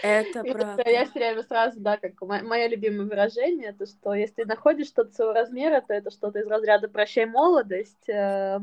Это 0.02 0.40
и 0.40 0.52
правда. 0.52 0.82
Я 0.86 1.04
все 1.04 1.18
время 1.18 1.42
сразу, 1.42 1.80
да, 1.80 1.96
как 1.96 2.20
мое 2.20 2.68
любимое 2.68 3.06
выражение, 3.06 3.72
то 3.72 3.86
что 3.86 4.14
если 4.14 4.44
находишь 4.44 4.88
что-то 4.88 5.12
своего 5.12 5.32
размера, 5.32 5.80
то 5.80 5.92
это 5.92 6.10
что-то 6.10 6.40
из 6.40 6.46
разряда 6.46 6.88
«прощай 6.88 7.26
молодость», 7.26 8.08
э, 8.08 8.60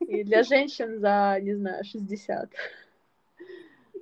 и 0.00 0.22
для 0.24 0.42
женщин 0.42 1.00
за, 1.00 1.38
не 1.40 1.54
знаю, 1.54 1.84
60. 1.84 2.50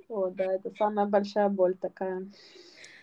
Вот, 0.09 0.35
да, 0.35 0.53
это 0.53 0.71
самая 0.77 1.05
большая 1.05 1.49
боль 1.49 1.75
такая. 1.75 2.27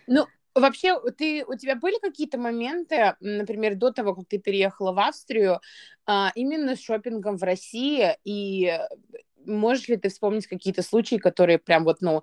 Ну, 0.06 0.26
Вообще, 0.56 0.99
ты, 1.11 1.44
у 1.44 1.54
тебя 1.54 1.76
были 1.76 1.99
какие-то 2.00 2.38
моменты, 2.38 3.14
например, 3.20 3.75
до 3.75 3.90
того, 3.90 4.14
как 4.14 4.25
ты 4.26 4.38
переехала 4.38 4.92
в 4.92 4.99
Австрию, 4.99 5.61
а, 6.06 6.32
именно 6.35 6.76
с 6.76 6.80
шопингом 6.80 7.37
в 7.37 7.42
России, 7.42 8.16
и 8.25 8.73
можешь 9.44 9.88
ли 9.88 9.99
ты 9.99 10.08
вспомнить 10.08 10.46
какие-то 10.46 10.80
случаи, 10.80 11.16
которые 11.16 11.58
прям 11.58 11.85
вот, 11.85 12.00
ну, 12.00 12.23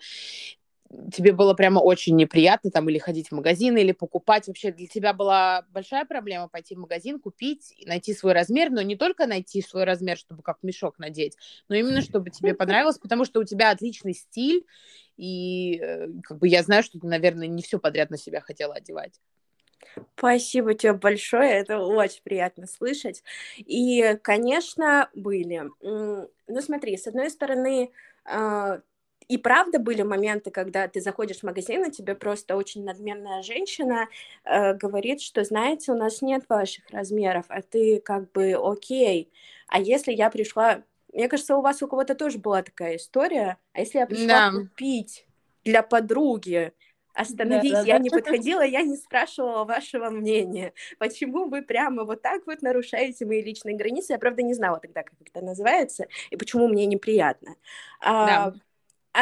тебе 1.11 1.31
было 1.31 1.53
прямо 1.53 1.79
очень 1.79 2.15
неприятно 2.15 2.71
там 2.71 2.89
или 2.89 2.97
ходить 2.97 3.29
в 3.29 3.31
магазин, 3.33 3.77
или 3.77 3.91
покупать? 3.91 4.47
Вообще 4.47 4.71
для 4.71 4.87
тебя 4.87 5.13
была 5.13 5.65
большая 5.69 6.05
проблема 6.05 6.47
пойти 6.47 6.75
в 6.75 6.79
магазин, 6.79 7.19
купить, 7.19 7.73
найти 7.85 8.13
свой 8.13 8.33
размер, 8.33 8.69
но 8.69 8.81
не 8.81 8.95
только 8.95 9.25
найти 9.25 9.61
свой 9.61 9.83
размер, 9.83 10.17
чтобы 10.17 10.43
как 10.43 10.59
мешок 10.63 10.99
надеть, 10.99 11.37
но 11.69 11.75
именно 11.75 12.01
чтобы 12.01 12.29
тебе 12.29 12.53
понравилось, 12.53 12.97
потому 12.97 13.25
что 13.25 13.39
у 13.39 13.43
тебя 13.43 13.71
отличный 13.71 14.13
стиль, 14.13 14.65
и 15.17 15.79
э, 15.81 16.07
как 16.23 16.39
бы 16.39 16.47
я 16.47 16.63
знаю, 16.63 16.83
что 16.83 16.99
ты, 16.99 17.07
наверное, 17.07 17.47
не 17.47 17.61
все 17.61 17.79
подряд 17.79 18.09
на 18.09 18.17
себя 18.17 18.41
хотела 18.41 18.75
одевать. 18.75 19.19
Спасибо 20.17 20.73
тебе 20.73 20.93
большое, 20.93 21.51
это 21.51 21.79
очень 21.79 22.21
приятно 22.23 22.67
слышать. 22.67 23.23
И, 23.57 24.17
конечно, 24.21 25.09
были. 25.13 25.63
Ну, 25.81 26.61
смотри, 26.61 26.97
с 26.97 27.07
одной 27.07 27.29
стороны, 27.29 27.91
а, 28.25 28.81
и 29.27 29.37
правда 29.37 29.79
были 29.79 30.01
моменты, 30.01 30.51
когда 30.51 30.87
ты 30.87 31.01
заходишь 31.01 31.39
в 31.39 31.43
магазин, 31.43 31.85
и 31.85 31.91
тебе 31.91 32.15
просто 32.15 32.55
очень 32.55 32.83
надменная 32.83 33.41
женщина 33.41 34.07
э, 34.43 34.73
говорит, 34.73 35.21
что, 35.21 35.43
знаете, 35.43 35.91
у 35.91 35.95
нас 35.95 36.21
нет 36.21 36.43
ваших 36.49 36.89
размеров, 36.89 37.45
а 37.49 37.61
ты 37.61 37.99
как 37.99 38.31
бы 38.31 38.53
окей. 38.53 39.31
А 39.67 39.79
если 39.79 40.11
я 40.11 40.29
пришла... 40.29 40.83
Мне 41.13 41.29
кажется, 41.29 41.55
у 41.55 41.61
вас 41.61 41.81
у 41.83 41.87
кого-то 41.87 42.15
тоже 42.15 42.39
была 42.39 42.63
такая 42.63 42.95
история. 42.95 43.57
А 43.73 43.81
если 43.81 43.99
я 43.99 44.07
пришла 44.07 44.51
да. 44.51 44.51
купить 44.51 45.27
для 45.63 45.83
подруги, 45.83 46.73
остановись, 47.13 47.71
да, 47.71 47.81
да, 47.81 47.87
я 47.87 47.97
да. 47.97 47.99
не 47.99 48.09
подходила, 48.09 48.61
я 48.65 48.81
не 48.81 48.97
спрашивала 48.97 49.63
вашего 49.63 50.09
мнения. 50.09 50.73
Почему 50.97 51.47
вы 51.47 51.61
прямо 51.61 52.03
вот 52.03 52.21
так 52.21 52.45
вот 52.47 52.61
нарушаете 52.61 53.25
мои 53.25 53.41
личные 53.41 53.75
границы? 53.75 54.13
Я, 54.13 54.19
правда, 54.19 54.41
не 54.41 54.53
знала 54.53 54.79
тогда, 54.79 55.03
как 55.03 55.13
это 55.21 55.41
называется, 55.45 56.07
и 56.31 56.35
почему 56.35 56.67
мне 56.67 56.85
неприятно. 56.85 57.55
А, 58.01 58.25
да. 58.25 58.43
А 58.45 58.53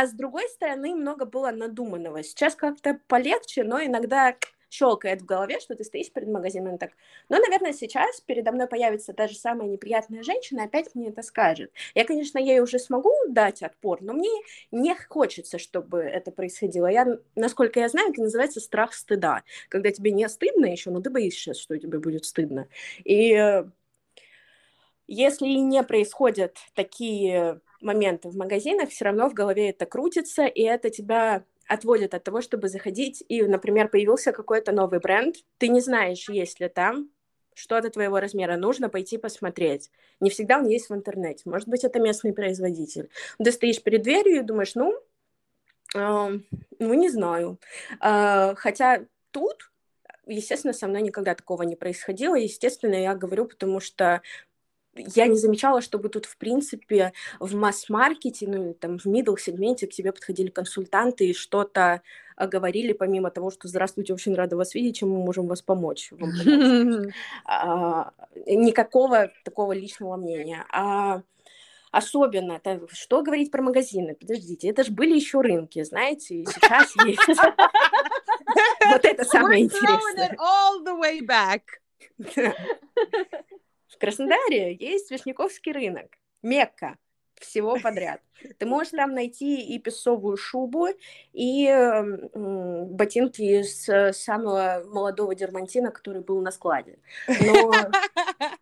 с 0.05 0.13
другой 0.13 0.48
стороны, 0.50 0.95
много 0.95 1.25
было 1.25 1.51
надуманного. 1.51 2.24
Сейчас 2.24 2.55
как-то 2.55 3.00
полегче, 3.07 3.63
но 3.63 3.83
иногда 3.83 4.36
щелкает 4.71 5.21
в 5.21 5.25
голове, 5.25 5.60
что 5.60 5.75
ты 5.75 5.83
стоишь 5.83 6.12
перед 6.12 6.29
магазином 6.29 6.77
так. 6.77 6.91
Но, 7.29 7.38
наверное, 7.38 7.74
сейчас 7.74 8.21
передо 8.21 8.51
мной 8.51 8.67
появится 8.67 9.13
та 9.13 9.27
же 9.27 9.36
самая 9.36 9.67
неприятная 9.67 10.24
женщина, 10.24 10.63
опять 10.63 10.95
мне 10.95 11.10
это 11.10 11.21
скажет. 11.21 11.71
Я, 11.93 12.05
конечно, 12.05 12.39
ей 12.39 12.62
уже 12.62 12.79
смогу 12.79 13.12
дать 13.27 13.62
отпор, 13.62 14.01
но 14.01 14.13
мне 14.13 14.29
не 14.71 14.95
хочется, 14.95 15.60
чтобы 15.60 16.00
это 16.00 16.31
происходило. 16.31 16.88
Я, 16.88 17.05
насколько 17.36 17.79
я 17.79 17.89
знаю, 17.89 18.12
это 18.12 18.21
называется 18.21 18.62
страх 18.62 18.93
стыда. 18.93 19.43
Когда 19.69 19.91
тебе 19.91 20.12
не 20.12 20.27
стыдно 20.29 20.65
еще, 20.67 20.89
но 20.89 21.01
ты 21.01 21.10
боишься, 21.10 21.53
что 21.53 21.77
тебе 21.77 22.00
будет 22.00 22.25
стыдно. 22.25 22.67
И 23.03 23.33
э, 23.33 23.65
если 25.07 25.48
не 25.48 25.83
происходят 25.83 26.57
такие 26.74 27.60
моменты 27.81 28.29
в 28.29 28.35
магазинах, 28.35 28.89
все 28.89 29.05
равно 29.05 29.29
в 29.29 29.33
голове 29.33 29.69
это 29.69 29.85
крутится, 29.85 30.45
и 30.45 30.61
это 30.61 30.89
тебя 30.89 31.43
отводит 31.67 32.13
от 32.13 32.23
того, 32.23 32.41
чтобы 32.41 32.67
заходить, 32.67 33.23
и, 33.27 33.43
например, 33.43 33.88
появился 33.88 34.31
какой-то 34.31 34.71
новый 34.71 35.00
бренд, 35.00 35.38
ты 35.57 35.69
не 35.69 35.79
знаешь, 35.79 36.29
есть 36.29 36.59
ли 36.59 36.67
там 36.67 37.09
что-то 37.53 37.89
твоего 37.89 38.19
размера, 38.19 38.57
нужно 38.57 38.89
пойти 38.89 39.17
посмотреть. 39.17 39.91
Не 40.19 40.29
всегда 40.29 40.57
он 40.57 40.67
есть 40.67 40.89
в 40.89 40.95
интернете. 40.95 41.43
Может 41.45 41.67
быть, 41.67 41.83
это 41.83 42.00
местный 42.00 42.33
производитель. 42.33 43.09
Ты 43.43 43.51
стоишь 43.51 43.81
перед 43.83 44.01
дверью 44.03 44.38
и 44.38 44.43
думаешь, 44.43 44.75
ну, 44.75 44.97
э, 45.95 46.39
ну, 46.79 46.93
не 46.93 47.09
знаю. 47.09 47.59
Э, 48.01 48.55
хотя 48.55 49.05
тут 49.31 49.71
естественно, 50.27 50.73
со 50.73 50.88
мной 50.88 51.01
никогда 51.01 51.35
такого 51.35 51.63
не 51.63 51.75
происходило. 51.75 52.35
Естественно, 52.35 52.95
я 52.95 53.15
говорю, 53.15 53.45
потому 53.45 53.79
что 53.79 54.21
я 54.95 55.27
не 55.27 55.38
замечала, 55.38 55.81
чтобы 55.81 56.10
тут, 56.10 56.25
в 56.25 56.38
принципе, 56.38 57.13
в 57.39 57.55
масс-маркете, 57.55 58.48
ну, 58.48 58.74
там, 58.74 59.00
в 59.00 59.05
middle-сегменте 59.05 59.88
к 59.88 59.91
тебе 59.91 60.12
подходили 60.12 60.50
консультанты 60.50 61.27
и 61.27 61.33
что-то 61.33 62.01
а, 62.36 62.48
говорили, 62.48 62.93
помимо 62.93 63.31
того, 63.31 63.51
что 63.51 63.67
«Здравствуйте, 63.67 64.13
очень 64.13 64.36
рада 64.36 64.57
вас 64.57 64.75
видеть, 64.75 64.98
чем 64.98 65.10
мы 65.10 65.24
можем 65.24 65.48
вас 65.48 65.62
помочь?» 65.62 66.12
а, 67.45 68.12
Никакого 68.45 69.31
такого 69.43 69.71
личного 69.74 70.17
мнения. 70.17 70.65
А 70.71 71.21
особенно, 71.91 72.53
это, 72.53 72.81
что 72.91 73.21
говорить 73.21 73.51
про 73.51 73.62
магазины? 73.62 74.15
Подождите, 74.15 74.69
это 74.69 74.83
же 74.83 74.91
были 74.91 75.15
еще 75.15 75.41
рынки, 75.41 75.83
знаете, 75.83 76.36
и 76.36 76.45
сейчас 76.45 76.93
есть. 77.05 77.19
Вот 78.91 79.05
это 79.05 79.24
самое 79.24 79.63
интересное. 79.63 80.36
Краснодаре 84.01 84.74
есть 84.74 85.12
Вишняковский 85.12 85.72
рынок, 85.72 86.17
Мекка 86.41 86.98
всего 87.36 87.77
подряд. 87.79 88.22
Ты 88.58 88.65
можешь 88.65 88.91
там 88.91 89.13
найти 89.13 89.62
и 89.62 89.77
песовую 89.77 90.38
шубу, 90.38 90.88
и 91.34 91.67
ботинки 92.34 93.41
из 93.41 93.86
самого 94.17 94.84
молодого 94.88 95.36
дермантина, 95.36 95.91
который 95.91 96.22
был 96.24 96.41
на 96.41 96.51
складе. 96.51 96.98
Но 97.27 97.72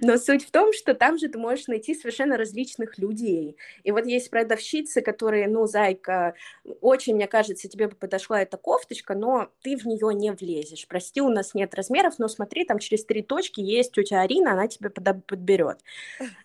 но 0.00 0.16
суть 0.18 0.44
в 0.46 0.50
том, 0.50 0.72
что 0.72 0.94
там 0.94 1.18
же 1.18 1.28
ты 1.28 1.38
можешь 1.38 1.66
найти 1.66 1.94
совершенно 1.94 2.36
различных 2.36 2.98
людей. 2.98 3.56
И 3.82 3.90
вот 3.90 4.06
есть 4.06 4.30
продавщицы, 4.30 5.02
которые, 5.02 5.48
ну, 5.48 5.66
зайка, 5.66 6.34
очень, 6.80 7.14
мне 7.14 7.26
кажется, 7.26 7.68
тебе 7.68 7.88
бы 7.88 7.96
подошла 7.96 8.40
эта 8.40 8.56
кофточка, 8.56 9.14
но 9.14 9.48
ты 9.62 9.76
в 9.76 9.84
нее 9.84 10.14
не 10.14 10.32
влезешь. 10.32 10.86
Прости, 10.86 11.20
у 11.20 11.28
нас 11.28 11.54
нет 11.54 11.74
размеров, 11.74 12.18
но 12.18 12.28
смотри, 12.28 12.64
там 12.64 12.78
через 12.78 13.04
три 13.04 13.22
точки 13.22 13.60
есть 13.60 13.92
тетя 13.92 14.22
Арина, 14.22 14.52
она 14.52 14.68
тебе 14.68 14.90
подберет. 14.90 15.78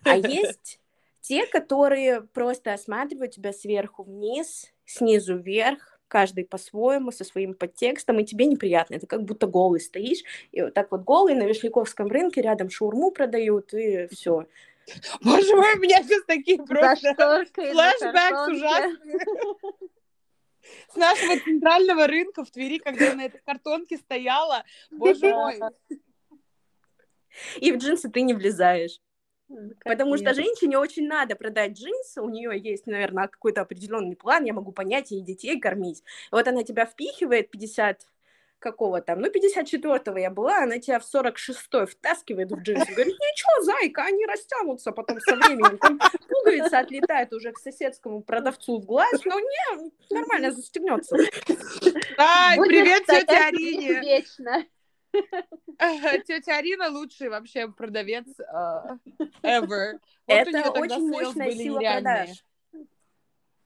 А 0.04 0.16
есть 0.16 0.80
те, 1.20 1.46
которые 1.46 2.22
просто 2.22 2.72
осматривают 2.72 3.32
тебя 3.32 3.52
сверху 3.52 4.02
вниз, 4.02 4.72
снизу 4.84 5.36
вверх, 5.36 5.97
каждый 6.08 6.44
по-своему, 6.44 7.12
со 7.12 7.24
своим 7.24 7.54
подтекстом, 7.54 8.18
и 8.18 8.24
тебе 8.24 8.46
неприятно. 8.46 8.94
Это 8.94 9.06
как 9.06 9.22
будто 9.22 9.46
голый 9.46 9.80
стоишь, 9.80 10.22
и 10.52 10.62
вот 10.62 10.74
так 10.74 10.90
вот 10.90 11.02
голый 11.02 11.34
на 11.34 11.44
Вишняковском 11.44 12.08
рынке 12.08 12.42
рядом 12.42 12.70
шаурму 12.70 13.10
продают, 13.10 13.72
и 13.74 14.08
все. 14.08 14.46
Боже 15.22 15.54
мой, 15.54 15.74
у 15.74 15.80
меня 15.80 16.02
сейчас 16.02 16.24
такие 16.24 16.58
просто 16.58 17.14
флешбэк 17.54 18.48
ужасные. 18.48 19.20
С 20.92 20.96
нашего 20.96 21.38
центрального 21.40 22.06
рынка 22.06 22.44
в 22.44 22.50
Твери, 22.50 22.78
когда 22.78 23.06
я 23.06 23.14
на 23.14 23.24
этой 23.24 23.40
картонке 23.40 23.96
стояла, 23.96 24.64
боже 24.90 25.28
мой. 25.30 25.60
И 27.56 27.72
в 27.72 27.76
джинсы 27.76 28.10
ты 28.10 28.22
не 28.22 28.34
влезаешь. 28.34 28.98
Потому 29.84 30.16
что 30.16 30.34
женщине 30.34 30.78
очень 30.78 31.06
надо 31.06 31.34
продать 31.34 31.72
джинсы, 31.72 32.20
у 32.20 32.28
нее 32.28 32.58
есть, 32.58 32.86
наверное, 32.86 33.28
какой-то 33.28 33.62
определенный 33.62 34.16
план, 34.16 34.44
я 34.44 34.52
могу 34.52 34.72
понять, 34.72 35.10
ей 35.10 35.22
детей 35.22 35.58
кормить. 35.58 36.02
Вот 36.30 36.46
она 36.46 36.64
тебя 36.64 36.84
впихивает 36.86 37.50
50 37.50 38.06
какого 38.58 39.00
там, 39.00 39.20
ну, 39.20 39.28
54-го 39.28 40.18
я 40.18 40.30
была, 40.30 40.58
она 40.64 40.78
тебя 40.78 40.98
в 40.98 41.04
46-й 41.04 41.86
втаскивает 41.86 42.50
в 42.50 42.60
джинсы, 42.60 42.92
говорит, 42.92 43.14
ничего, 43.14 43.62
зайка, 43.62 44.02
они 44.02 44.26
растянутся 44.26 44.92
потом 44.92 45.20
со 45.20 45.36
временем, 45.36 45.78
там 45.78 46.00
пуговица 46.28 46.80
отлетает 46.80 47.32
уже 47.32 47.52
к 47.52 47.58
соседскому 47.58 48.20
продавцу 48.20 48.80
в 48.80 48.84
глаз, 48.84 49.12
но 49.24 49.38
не, 49.38 49.90
нормально 50.10 50.50
застегнется. 50.50 51.16
Ай, 52.18 52.58
привет, 52.58 53.04
тетя 53.06 53.46
Арине! 53.46 54.00
Вечно. 54.00 54.64
Тетя 56.26 56.58
Арина 56.58 56.88
лучший 56.88 57.28
вообще 57.28 57.68
продавец 57.68 58.26
uh, 58.52 58.98
ever. 59.42 59.98
Это 60.26 60.70
очень 60.70 61.08
мощная 61.08 61.52
сила 61.52 61.78
продаж. 61.80 62.44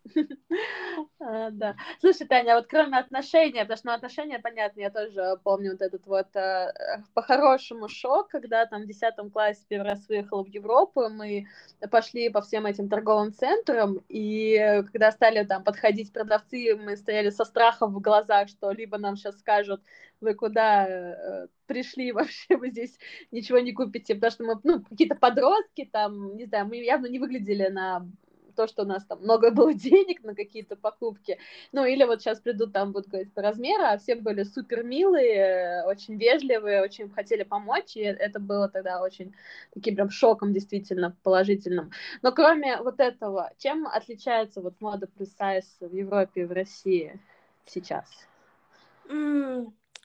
А, 1.21 1.50
да. 1.50 1.76
Слушай, 2.00 2.26
Таня, 2.26 2.56
вот 2.56 2.66
кроме 2.68 2.99
отношений, 2.99 3.61
потому 3.61 3.76
что 3.76 3.87
ну, 3.87 3.92
отношения, 3.92 4.38
понятно, 4.38 4.80
я 4.80 4.90
тоже 4.90 5.38
помню 5.44 5.73
вот 5.73 5.80
этот 5.80 6.06
вот 6.06 6.35
э, 6.35 6.73
по-хорошему 7.14 7.88
шок, 7.88 8.28
когда 8.28 8.66
там 8.66 8.82
в 8.82 8.87
10 8.87 9.14
классе 9.32 9.64
первый 9.68 9.90
раз 9.90 10.09
выехала 10.09 10.44
в 10.44 10.49
Европу, 10.49 11.09
мы 11.09 11.47
пошли 11.90 12.28
по 12.28 12.40
всем 12.40 12.66
этим 12.66 12.88
торговым 12.88 13.32
центрам, 13.32 14.00
и 14.09 14.82
когда 14.92 15.12
стали 15.12 15.44
там 15.44 15.62
подходить 15.62 16.12
продавцы, 16.12 16.75
мы 16.76 16.97
стояли 16.97 17.30
со 17.30 17.44
страхом 17.44 17.94
в 17.94 18.00
глазах, 18.00 18.49
что 18.49 18.73
либо 18.73 18.99
нам 18.99 19.16
сейчас 19.16 19.38
скажут, 19.38 19.82
вы 20.21 20.35
куда 20.35 20.87
э, 20.88 21.47
пришли 21.66 22.12
вообще, 22.12 22.56
вы 22.56 22.71
здесь 22.71 22.99
ничего 23.30 23.59
не 23.59 23.73
купите, 23.73 24.14
потому 24.14 24.30
что 24.32 24.44
мы, 24.44 24.61
ну, 24.64 24.82
какие-то 24.82 25.14
подростки 25.14 25.88
там, 25.90 26.37
не 26.37 26.47
знаю, 26.47 26.66
мы 26.66 26.76
явно 26.76 27.06
не 27.06 27.18
выглядели 27.21 27.68
на 27.68 28.06
то, 28.54 28.66
что 28.66 28.82
у 28.82 28.87
нас 28.87 29.04
там 29.04 29.21
много 29.21 29.50
было 29.50 29.75
денег 29.75 30.23
на 30.23 30.35
какие-то 30.35 30.76
покупки. 30.76 31.38
Ну, 31.73 31.85
или 31.85 32.04
вот 32.04 32.21
сейчас 32.21 32.40
придут 32.40 32.73
там, 32.73 32.92
будут 32.92 33.09
говорить 33.09 33.32
по 33.32 33.42
размеру, 33.42 33.85
а 33.85 33.99
все 33.99 34.14
были 34.14 34.42
супер 34.42 34.82
милые, 34.82 35.85
очень 35.85 36.16
вежливые, 36.16 36.82
очень 36.82 37.11
хотели 37.11 37.42
помочь, 37.42 37.97
и 37.97 38.00
это 38.00 38.40
было 38.40 38.68
тогда 38.68 39.02
очень 39.02 39.35
таким 39.75 39.97
прям 39.97 40.11
шоком 40.11 40.52
действительно 40.52 41.16
положительным. 41.23 41.90
Но 42.23 42.32
кроме 42.32 42.78
вот 42.78 43.00
этого, 43.00 43.52
чем 43.59 43.87
отличается 43.87 44.61
вот 44.61 44.80
мода 44.80 45.06
плюс 45.06 45.30
сайз 45.37 45.64
в 45.80 45.94
Европе 45.94 46.42
и 46.42 46.44
в 46.44 46.52
России 46.52 47.21
сейчас? 47.66 48.09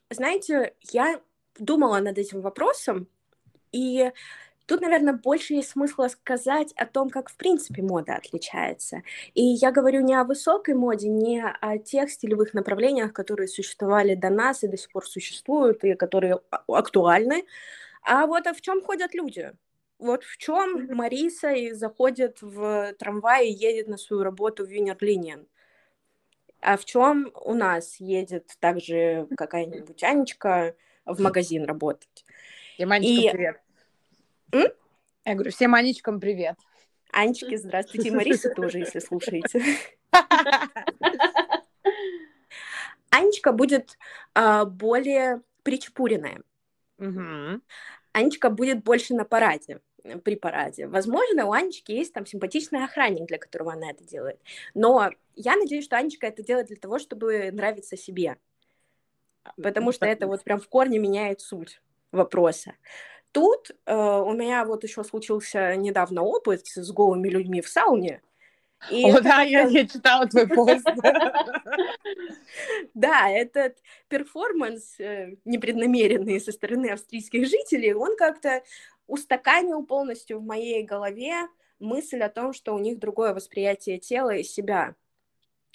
Знаете, 0.09 0.73
я 0.91 1.21
думала 1.59 1.99
над 1.99 2.17
этим 2.17 2.41
вопросом, 2.41 3.07
и 3.71 4.11
Тут, 4.67 4.81
наверное, 4.81 5.13
больше 5.13 5.53
есть 5.53 5.69
смысла 5.69 6.09
сказать 6.09 6.73
о 6.73 6.85
том, 6.85 7.09
как 7.09 7.29
в 7.29 7.37
принципе 7.37 7.81
мода 7.81 8.15
отличается. 8.15 9.01
И 9.33 9.41
я 9.41 9.71
говорю 9.71 10.01
не 10.01 10.13
о 10.13 10.25
высокой 10.25 10.75
моде, 10.75 11.07
не 11.07 11.41
о 11.41 11.77
тех 11.77 12.11
стилевых 12.11 12.53
направлениях, 12.53 13.13
которые 13.13 13.47
существовали 13.47 14.13
до 14.13 14.29
нас 14.29 14.63
и 14.63 14.67
до 14.67 14.75
сих 14.75 14.91
пор 14.91 15.07
существуют, 15.07 15.85
и 15.85 15.95
которые 15.95 16.41
актуальны, 16.67 17.45
а 18.03 18.27
вот 18.27 18.45
а 18.45 18.53
в 18.53 18.59
чем 18.59 18.81
ходят 18.83 19.13
люди. 19.13 19.53
Вот 19.99 20.25
в 20.25 20.37
чем 20.37 20.93
Мариса 20.93 21.51
и 21.51 21.71
заходит 21.71 22.41
в 22.41 22.93
трамвай 22.99 23.47
и 23.47 23.53
едет 23.53 23.87
на 23.87 23.97
свою 23.97 24.23
работу 24.23 24.65
в 24.65 24.69
Винерлинien. 24.69 25.47
А 26.59 26.75
в 26.75 26.83
чем 26.83 27.31
у 27.45 27.53
нас 27.53 28.01
едет 28.01 28.51
также 28.59 29.27
какая-нибудь 29.37 30.03
Анечка 30.03 30.75
в 31.05 31.21
магазин 31.21 31.63
работать. 31.63 32.25
И 32.77 32.85
Манечка, 32.85 33.27
и... 33.27 33.31
привет. 33.31 33.61
М? 34.51 34.67
Я 35.25 35.33
говорю, 35.33 35.51
всем 35.51 35.75
Анечкам 35.75 36.19
привет. 36.19 36.55
Анечки, 37.11 37.55
здравствуйте. 37.55 38.09
И 38.09 38.11
Мариса 38.11 38.49
тоже, 38.49 38.79
если 38.79 38.99
слушаете. 38.99 39.61
Анечка 43.09 43.51
будет 43.51 43.97
а, 44.33 44.65
более 44.65 45.41
причпуренная. 45.63 46.41
Угу. 46.97 47.61
Анечка 48.13 48.49
будет 48.49 48.83
больше 48.83 49.13
на 49.13 49.25
параде 49.25 49.79
при 50.23 50.35
параде. 50.35 50.87
Возможно, 50.87 51.45
у 51.45 51.51
Анечки 51.51 51.91
есть 51.91 52.13
там 52.13 52.25
симпатичный 52.25 52.83
охранник, 52.83 53.27
для 53.27 53.37
которого 53.37 53.73
она 53.73 53.91
это 53.91 54.03
делает. 54.05 54.39
Но 54.73 55.11
я 55.35 55.55
надеюсь, 55.57 55.85
что 55.85 55.97
Анечка 55.97 56.27
это 56.27 56.43
делает 56.43 56.67
для 56.67 56.77
того, 56.77 56.99
чтобы 56.99 57.51
нравиться 57.51 57.97
себе. 57.97 58.37
Потому 59.61 59.91
что 59.91 60.05
это 60.05 60.27
вот 60.27 60.43
прям 60.43 60.59
в 60.59 60.67
корне 60.67 60.99
меняет 60.99 61.41
суть 61.41 61.81
вопроса. 62.11 62.75
Тут 63.37 63.69
э, 63.85 63.95
у 63.95 64.33
меня 64.33 64.65
вот 64.65 64.83
еще 64.83 65.03
случился 65.03 65.75
недавно 65.75 66.23
опыт 66.23 66.65
с 66.65 66.91
голыми 66.91 67.29
людьми 67.29 67.61
в 67.61 67.69
сауне. 67.69 68.23
И 68.89 69.03
О, 69.11 69.21
да, 69.21 69.43
я, 69.43 69.67
я 69.67 69.85
читала 69.85 70.25
твой 70.25 70.47
пост. 70.47 70.83
Да, 72.95 73.29
этот 73.29 73.77
перформанс 74.07 74.99
э, 74.99 75.35
непреднамеренный 75.45 76.41
со 76.41 76.51
стороны 76.51 76.87
австрийских 76.87 77.45
жителей, 77.45 77.93
он 77.93 78.15
как-то 78.15 78.63
устаканил 79.05 79.85
полностью 79.85 80.39
в 80.39 80.43
моей 80.43 80.81
голове 80.81 81.35
мысль 81.77 82.23
о 82.23 82.29
том, 82.29 82.53
что 82.53 82.73
у 82.73 82.79
них 82.79 82.97
другое 82.97 83.35
восприятие 83.35 83.99
тела 83.99 84.31
и 84.31 84.43
себя 84.43 84.95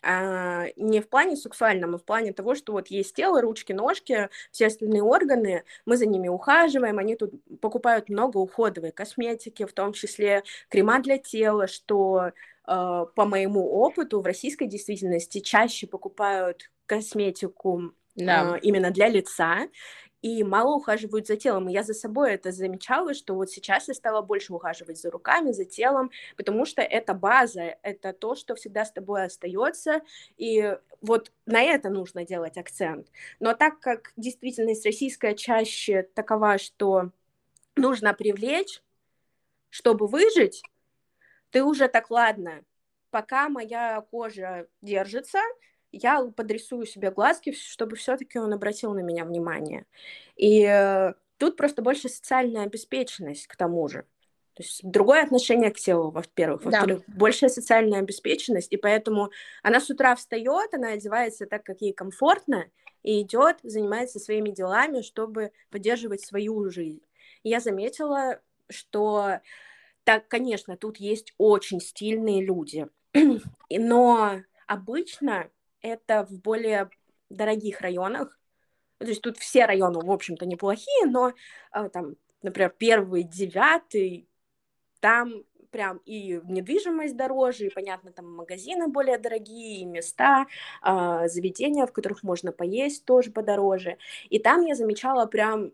а, 0.03 0.67
не 0.77 1.01
в 1.01 1.09
плане 1.09 1.37
сексуальном, 1.37 1.95
а 1.95 1.99
в 1.99 2.05
плане 2.05 2.33
того, 2.33 2.55
что 2.55 2.73
вот 2.73 2.89
есть 2.89 3.15
тело, 3.15 3.41
ручки, 3.41 3.73
ножки, 3.73 4.29
все 4.51 4.67
остальные 4.67 5.03
органы, 5.03 5.65
мы 5.87 5.97
за 5.97 6.07
ними 6.07 6.29
ухаживаем, 6.29 6.99
они 6.99 7.17
тут 7.17 7.33
покупают 7.61 8.09
много 8.09 8.39
уходовой 8.39 8.91
косметики, 8.91 9.65
в 9.65 9.73
том 9.73 9.93
числе 9.93 10.43
крема 10.69 11.01
для 11.01 11.19
тела, 11.19 11.69
что 11.69 12.27
э, 12.27 12.33
по 12.67 13.25
моему 13.25 13.71
опыту 13.71 14.21
в 14.21 14.27
российской 14.27 14.67
действительности 14.67 15.41
чаще 15.41 15.87
покупают 15.87 16.71
косметику 16.87 17.95
да. 18.15 18.57
э, 18.57 18.61
именно 18.63 18.91
для 18.91 19.09
лица, 19.09 19.69
и 20.23 20.45
мало 20.45 20.77
ухаживают 20.77 21.27
за 21.27 21.37
телом. 21.37 21.69
И 21.69 21.73
я 21.73 21.83
за 21.83 21.95
собой 21.95 22.33
это 22.35 22.53
замечала, 22.53 23.13
что 23.13 23.35
вот 23.35 23.51
сейчас 23.51 23.89
я 23.89 23.95
стала 23.95 24.23
больше 24.23 24.53
ухаживать 24.55 25.01
за 25.01 25.11
руками, 25.11 25.51
за 25.51 25.65
телом, 25.65 26.11
потому 26.37 26.65
что 26.65 26.81
это 26.81 27.13
база, 27.13 27.77
это 27.83 28.13
то, 28.13 28.37
что 28.37 28.55
всегда 28.55 28.85
с 28.85 28.93
тобой 28.93 29.25
остается, 29.25 30.01
и 30.37 30.79
вот 31.01 31.33
на 31.45 31.61
это 31.61 31.91
нужно 31.91 32.25
делать 32.25 32.57
акцент. 32.57 33.09
Но 33.41 33.55
так 33.55 33.81
как 33.81 34.13
действительность 34.17 34.87
российская 34.87 35.35
чаще 35.35 36.05
такова, 36.15 36.59
что 36.59 37.11
нужно 37.75 38.15
привлечь, 38.15 38.81
чтобы 39.71 40.07
выжить, 40.07 40.63
ты 41.51 41.65
уже 41.65 41.89
так, 41.89 42.11
ладно, 42.11 42.63
пока 43.11 43.49
моя 43.49 44.01
кожа 44.11 44.69
держится, 44.83 45.41
я 45.93 46.25
подрисую 46.25 46.87
себе 46.87 47.11
глазки, 47.11 47.53
чтобы 47.53 47.97
все-таки 47.97 48.39
он 48.39 48.53
обратил 48.53 48.95
на 48.95 49.01
меня 49.01 49.25
внимание. 49.25 49.87
И 50.37 50.65
э, 50.65 51.13
тут 51.39 51.57
просто 51.57 51.83
больше 51.83 52.09
социальная 52.09 52.65
обеспеченность 52.65 53.47
к 53.47 53.57
тому 53.57 53.87
же. 53.89 54.07
То 54.55 54.63
есть 54.63 54.81
другое 54.83 55.23
отношение 55.23 55.71
к 55.71 55.79
телу, 55.79 56.11
во-первых. 56.11 56.65
Во-вторых, 56.65 57.03
да. 57.07 57.15
большая 57.17 57.49
социальная 57.49 58.01
обеспеченность, 58.01 58.73
и 58.73 58.77
поэтому 58.77 59.31
она 59.63 59.81
с 59.81 59.89
утра 59.89 60.15
встает, 60.15 60.75
она 60.75 60.89
одевается 60.89 61.47
так, 61.47 61.65
как 61.65 61.81
ей 61.81 61.93
комфортно, 61.93 62.67
и 63.03 63.23
идет, 63.23 63.59
занимается 63.63 64.19
своими 64.19 64.51
делами, 64.51 65.01
чтобы 65.01 65.53
поддерживать 65.71 66.21
свою 66.21 66.71
жизнь. 66.71 67.03
И 67.43 67.49
я 67.49 67.61
заметила, 67.61 68.41
что 68.69 69.41
так, 70.05 70.29
конечно, 70.29 70.77
тут 70.77 70.99
есть 70.99 71.33
очень 71.39 71.81
стильные 71.81 72.45
люди, 72.45 72.89
но 73.71 74.43
обычно 74.67 75.51
это 75.83 76.25
в 76.25 76.41
более 76.41 76.91
дорогих 77.29 77.81
районах. 77.81 78.39
То 78.99 79.07
есть 79.07 79.23
тут 79.23 79.37
все 79.39 79.67
районы, 79.67 79.99
в 80.01 80.11
общем-то, 80.11 80.47
неплохие, 80.47 81.07
но 81.07 81.33
э, 81.75 81.89
там, 81.89 82.15
например, 82.43 82.75
первый, 82.79 83.25
девятый, 83.25 84.29
там 85.01 85.45
прям 85.71 85.99
и 86.05 86.41
недвижимость 86.45 87.17
дороже, 87.17 87.67
и, 87.67 87.71
понятно, 87.71 88.13
там 88.13 88.33
магазины 88.33 88.89
более 88.89 89.19
дорогие, 89.19 89.81
и 89.81 89.85
места, 89.85 90.47
э, 90.85 91.29
заведения, 91.29 91.87
в 91.87 91.93
которых 91.93 92.23
можно 92.23 92.53
поесть, 92.53 93.05
тоже 93.05 93.33
подороже. 93.33 93.97
И 94.31 94.39
там 94.39 94.65
я 94.65 94.75
замечала 94.75 95.27
прям 95.27 95.73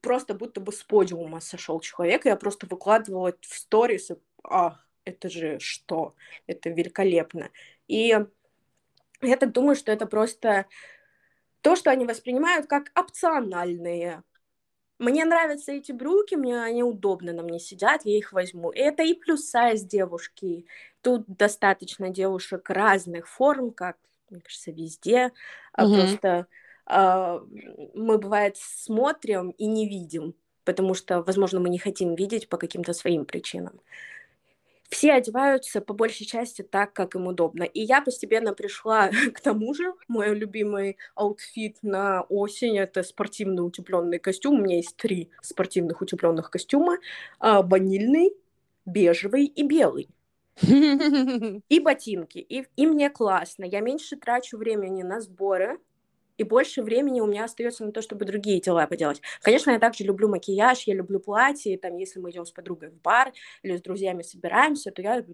просто 0.00 0.34
будто 0.34 0.60
бы 0.60 0.72
с 0.72 0.82
подиума 0.82 1.40
сошел 1.40 1.80
человек, 1.80 2.26
и 2.26 2.28
я 2.28 2.36
просто 2.36 2.66
выкладывала 2.66 3.32
в 3.40 3.54
сторис, 3.54 4.10
ах, 4.42 4.84
это 5.04 5.28
же 5.28 5.58
что? 5.60 6.14
Это 6.46 6.70
великолепно. 6.70 7.50
И 7.86 8.16
я 9.20 9.36
так 9.36 9.52
думаю, 9.52 9.76
что 9.76 9.92
это 9.92 10.06
просто 10.06 10.66
то, 11.60 11.76
что 11.76 11.90
они 11.90 12.06
воспринимают 12.06 12.66
как 12.66 12.92
опциональные. 12.94 14.22
Мне 14.98 15.24
нравятся 15.24 15.72
эти 15.72 15.92
брюки, 15.92 16.34
мне 16.34 16.62
они 16.62 16.82
удобно 16.82 17.32
на 17.32 17.42
мне 17.42 17.58
сидят, 17.58 18.02
я 18.04 18.16
их 18.16 18.32
возьму. 18.32 18.70
И 18.70 18.78
это 18.78 19.02
и 19.02 19.14
плюс 19.14 19.44
сайз 19.46 19.82
девушки. 19.82 20.66
Тут 21.02 21.26
достаточно 21.26 22.08
девушек 22.08 22.70
разных 22.70 23.28
форм, 23.28 23.72
как, 23.72 23.98
мне 24.30 24.40
кажется, 24.40 24.70
везде. 24.70 25.32
Угу. 25.76 25.94
Просто 25.94 26.46
э, 26.88 27.40
мы, 27.94 28.18
бывает, 28.18 28.56
смотрим 28.56 29.50
и 29.50 29.66
не 29.66 29.86
видим, 29.86 30.34
потому 30.64 30.94
что, 30.94 31.22
возможно, 31.22 31.60
мы 31.60 31.68
не 31.68 31.78
хотим 31.78 32.14
видеть 32.14 32.48
по 32.48 32.56
каким-то 32.56 32.94
своим 32.94 33.26
причинам 33.26 33.80
все 34.88 35.12
одеваются 35.12 35.80
по 35.80 35.94
большей 35.94 36.26
части 36.26 36.62
так, 36.62 36.92
как 36.92 37.14
им 37.14 37.26
удобно. 37.26 37.64
И 37.64 37.80
я 37.80 38.00
постепенно 38.00 38.52
пришла 38.54 39.10
к 39.34 39.40
тому 39.40 39.74
же. 39.74 39.94
Мой 40.08 40.34
любимый 40.34 40.96
outfit 41.14 41.78
на 41.82 42.22
осень 42.22 42.78
это 42.78 43.02
спортивный 43.02 43.66
утепленный 43.66 44.18
костюм. 44.18 44.60
У 44.60 44.62
меня 44.62 44.76
есть 44.76 44.96
три 44.96 45.30
спортивных 45.42 46.00
утепленных 46.00 46.50
костюма: 46.50 46.98
а, 47.38 47.62
ванильный, 47.62 48.32
бежевый 48.84 49.46
и 49.46 49.62
белый. 49.62 50.08
И 50.62 51.80
ботинки. 51.80 52.38
И, 52.38 52.66
и 52.76 52.86
мне 52.86 53.10
классно. 53.10 53.64
Я 53.64 53.80
меньше 53.80 54.16
трачу 54.16 54.56
времени 54.56 55.02
на 55.02 55.20
сборы, 55.20 55.78
и 56.36 56.44
больше 56.44 56.82
времени 56.82 57.20
у 57.20 57.26
меня 57.26 57.44
остается 57.44 57.84
на 57.84 57.92
то, 57.92 58.02
чтобы 58.02 58.24
другие 58.24 58.60
дела 58.60 58.86
поделать. 58.86 59.22
Конечно, 59.42 59.70
я 59.70 59.78
также 59.78 60.04
люблю 60.04 60.28
макияж, 60.28 60.82
я 60.82 60.94
люблю 60.94 61.20
платье, 61.20 61.78
там, 61.78 61.96
если 61.96 62.20
мы 62.20 62.30
идем 62.30 62.46
с 62.46 62.50
подругой 62.50 62.90
в 62.90 63.00
бар 63.00 63.32
или 63.62 63.76
с 63.76 63.82
друзьями 63.82 64.22
собираемся, 64.22 64.90
то 64.90 65.02
я, 65.02 65.24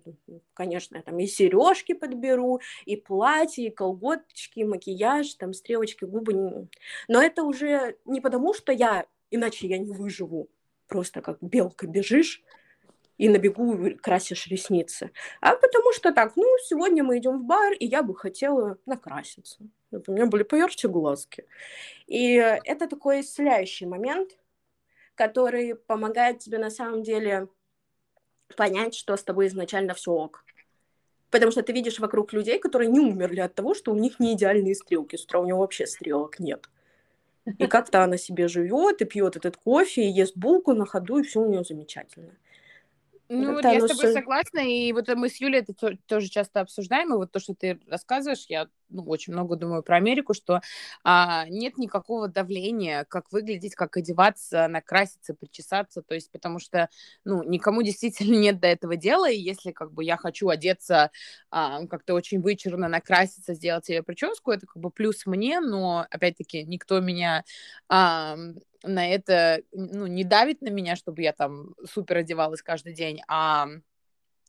конечно, 0.55 0.97
я, 0.97 1.03
там 1.03 1.19
и 1.19 1.27
сережки 1.27 1.93
подберу, 1.93 2.61
и 2.85 2.97
платье, 2.97 3.67
и 3.67 3.71
колготочки, 3.71 4.61
и 4.61 4.65
макияж, 4.65 5.35
там 5.35 5.53
стрелочки, 5.53 6.05
губы. 6.05 6.69
Но 7.09 7.23
это 7.23 7.43
уже 7.43 7.97
не 8.05 8.21
потому, 8.21 8.55
что 8.55 8.73
я, 8.73 9.07
иначе 9.31 9.67
я 9.67 9.79
не 9.79 9.93
выживу, 9.93 10.49
просто 10.87 11.21
как 11.21 11.39
белка 11.41 11.87
бежишь, 11.87 12.43
и 13.19 13.29
на 13.29 13.39
бегу 13.39 13.97
красишь 14.01 14.47
ресницы. 14.49 15.11
А 15.41 15.55
потому 15.55 15.93
что 15.93 16.13
так, 16.13 16.37
ну, 16.37 16.45
сегодня 16.65 17.05
мы 17.05 17.19
идем 17.19 17.39
в 17.39 17.45
бар, 17.45 17.73
и 17.75 17.87
я 17.87 18.03
бы 18.03 18.17
хотела 18.17 18.79
накраситься. 18.87 19.59
У 19.93 20.13
меня 20.13 20.27
были 20.27 20.43
поярче 20.43 20.89
глазки. 20.89 21.45
И 22.07 22.35
это 22.35 22.89
такой 22.89 23.21
исцеляющий 23.21 23.87
момент, 23.87 24.39
который 25.15 25.75
помогает 25.75 26.39
тебе 26.39 26.59
на 26.59 26.71
самом 26.71 27.03
деле 27.03 27.49
понять, 28.57 28.95
что 28.95 29.17
с 29.17 29.23
тобой 29.23 29.47
изначально 29.47 29.95
все 29.95 30.13
ок. 30.13 30.45
Потому 31.31 31.53
что 31.53 31.63
ты 31.63 31.73
видишь 31.73 31.99
вокруг 31.99 32.33
людей, 32.33 32.59
которые 32.59 32.91
не 32.91 33.01
умерли 33.01 33.41
от 33.41 33.55
того, 33.55 33.75
что 33.75 33.93
у 33.93 33.97
них 33.97 34.21
не 34.21 34.35
идеальные 34.35 34.75
стрелки. 34.75 35.17
С 35.17 35.25
утра 35.25 35.41
у 35.41 35.47
него 35.47 35.61
вообще 35.61 35.87
стрелок 35.87 36.39
нет. 36.39 36.69
И 37.59 37.67
как-то 37.67 38.05
она 38.05 38.19
себе 38.19 38.49
живет, 38.49 39.01
и 39.03 39.05
пьет 39.05 39.37
этот 39.37 39.57
кофе, 39.57 40.03
и 40.03 40.13
ест 40.13 40.37
булку 40.37 40.75
на 40.75 40.87
ходу, 40.87 41.19
и 41.19 41.23
все 41.23 41.41
у 41.41 41.49
нее 41.49 41.65
замечательно. 41.65 42.37
Ну, 43.29 43.55
вот 43.55 43.65
я 43.65 43.81
с 43.81 43.89
тобой 43.89 44.13
согласна, 44.13 44.59
и 44.59 44.93
вот 44.93 45.09
мы 45.15 45.29
с 45.29 45.41
Юлей 45.41 45.61
это 45.61 45.97
тоже 46.07 46.29
часто 46.29 46.61
обсуждаем, 46.61 47.15
и 47.15 47.17
вот 47.17 47.33
то, 47.33 47.41
что 47.41 47.55
ты 47.55 47.81
рассказываешь, 47.89 48.45
я 48.49 48.69
ну, 48.91 49.05
очень 49.05 49.33
много 49.33 49.57
думаю 49.57 49.83
про 49.83 49.97
Америку, 49.97 50.35
что 50.35 50.61
а, 51.03 51.47
нет 51.49 51.79
никакого 51.79 52.29
давления, 52.29 53.05
как 53.09 53.33
выглядеть, 53.33 53.75
как 53.75 53.97
одеваться, 53.97 54.69
накраситься, 54.69 55.35
причесаться, 55.35 56.03
то 56.03 56.15
есть 56.15 56.31
потому 56.31 56.59
что, 56.59 56.89
ну, 57.25 57.43
никому 57.43 57.83
действительно 57.83 58.37
нет 58.37 58.61
до 58.61 58.69
этого 58.69 58.97
дела, 58.97 59.31
и 59.31 59.39
если 59.39 59.73
как 59.73 59.93
бы 59.93 60.05
я 60.05 60.17
хочу 60.17 60.49
одеться 60.49 61.11
а, 61.51 61.87
как-то 61.87 62.15
очень 62.15 62.41
вычурно, 62.41 62.89
накраситься, 62.89 63.55
сделать 63.55 63.87
себе 63.87 64.03
прическу, 64.03 64.51
это 64.51 64.67
как 64.67 64.83
бы 64.83 64.91
плюс 64.91 65.27
мне, 65.27 65.61
но, 65.61 66.07
опять-таки, 66.11 66.65
никто 66.65 67.01
меня 67.01 67.45
а, 67.89 68.37
на 68.83 69.09
это, 69.09 69.63
ну, 69.73 70.07
не 70.07 70.25
давит 70.25 70.63
на 70.63 70.69
меня, 70.69 70.97
чтобы 70.97 71.23
я 71.23 71.33
там 71.33 71.75
супер 71.85 72.19
одевалась 72.19 72.63
каждый 72.63 72.95
день, 72.95 73.23
а 73.29 73.69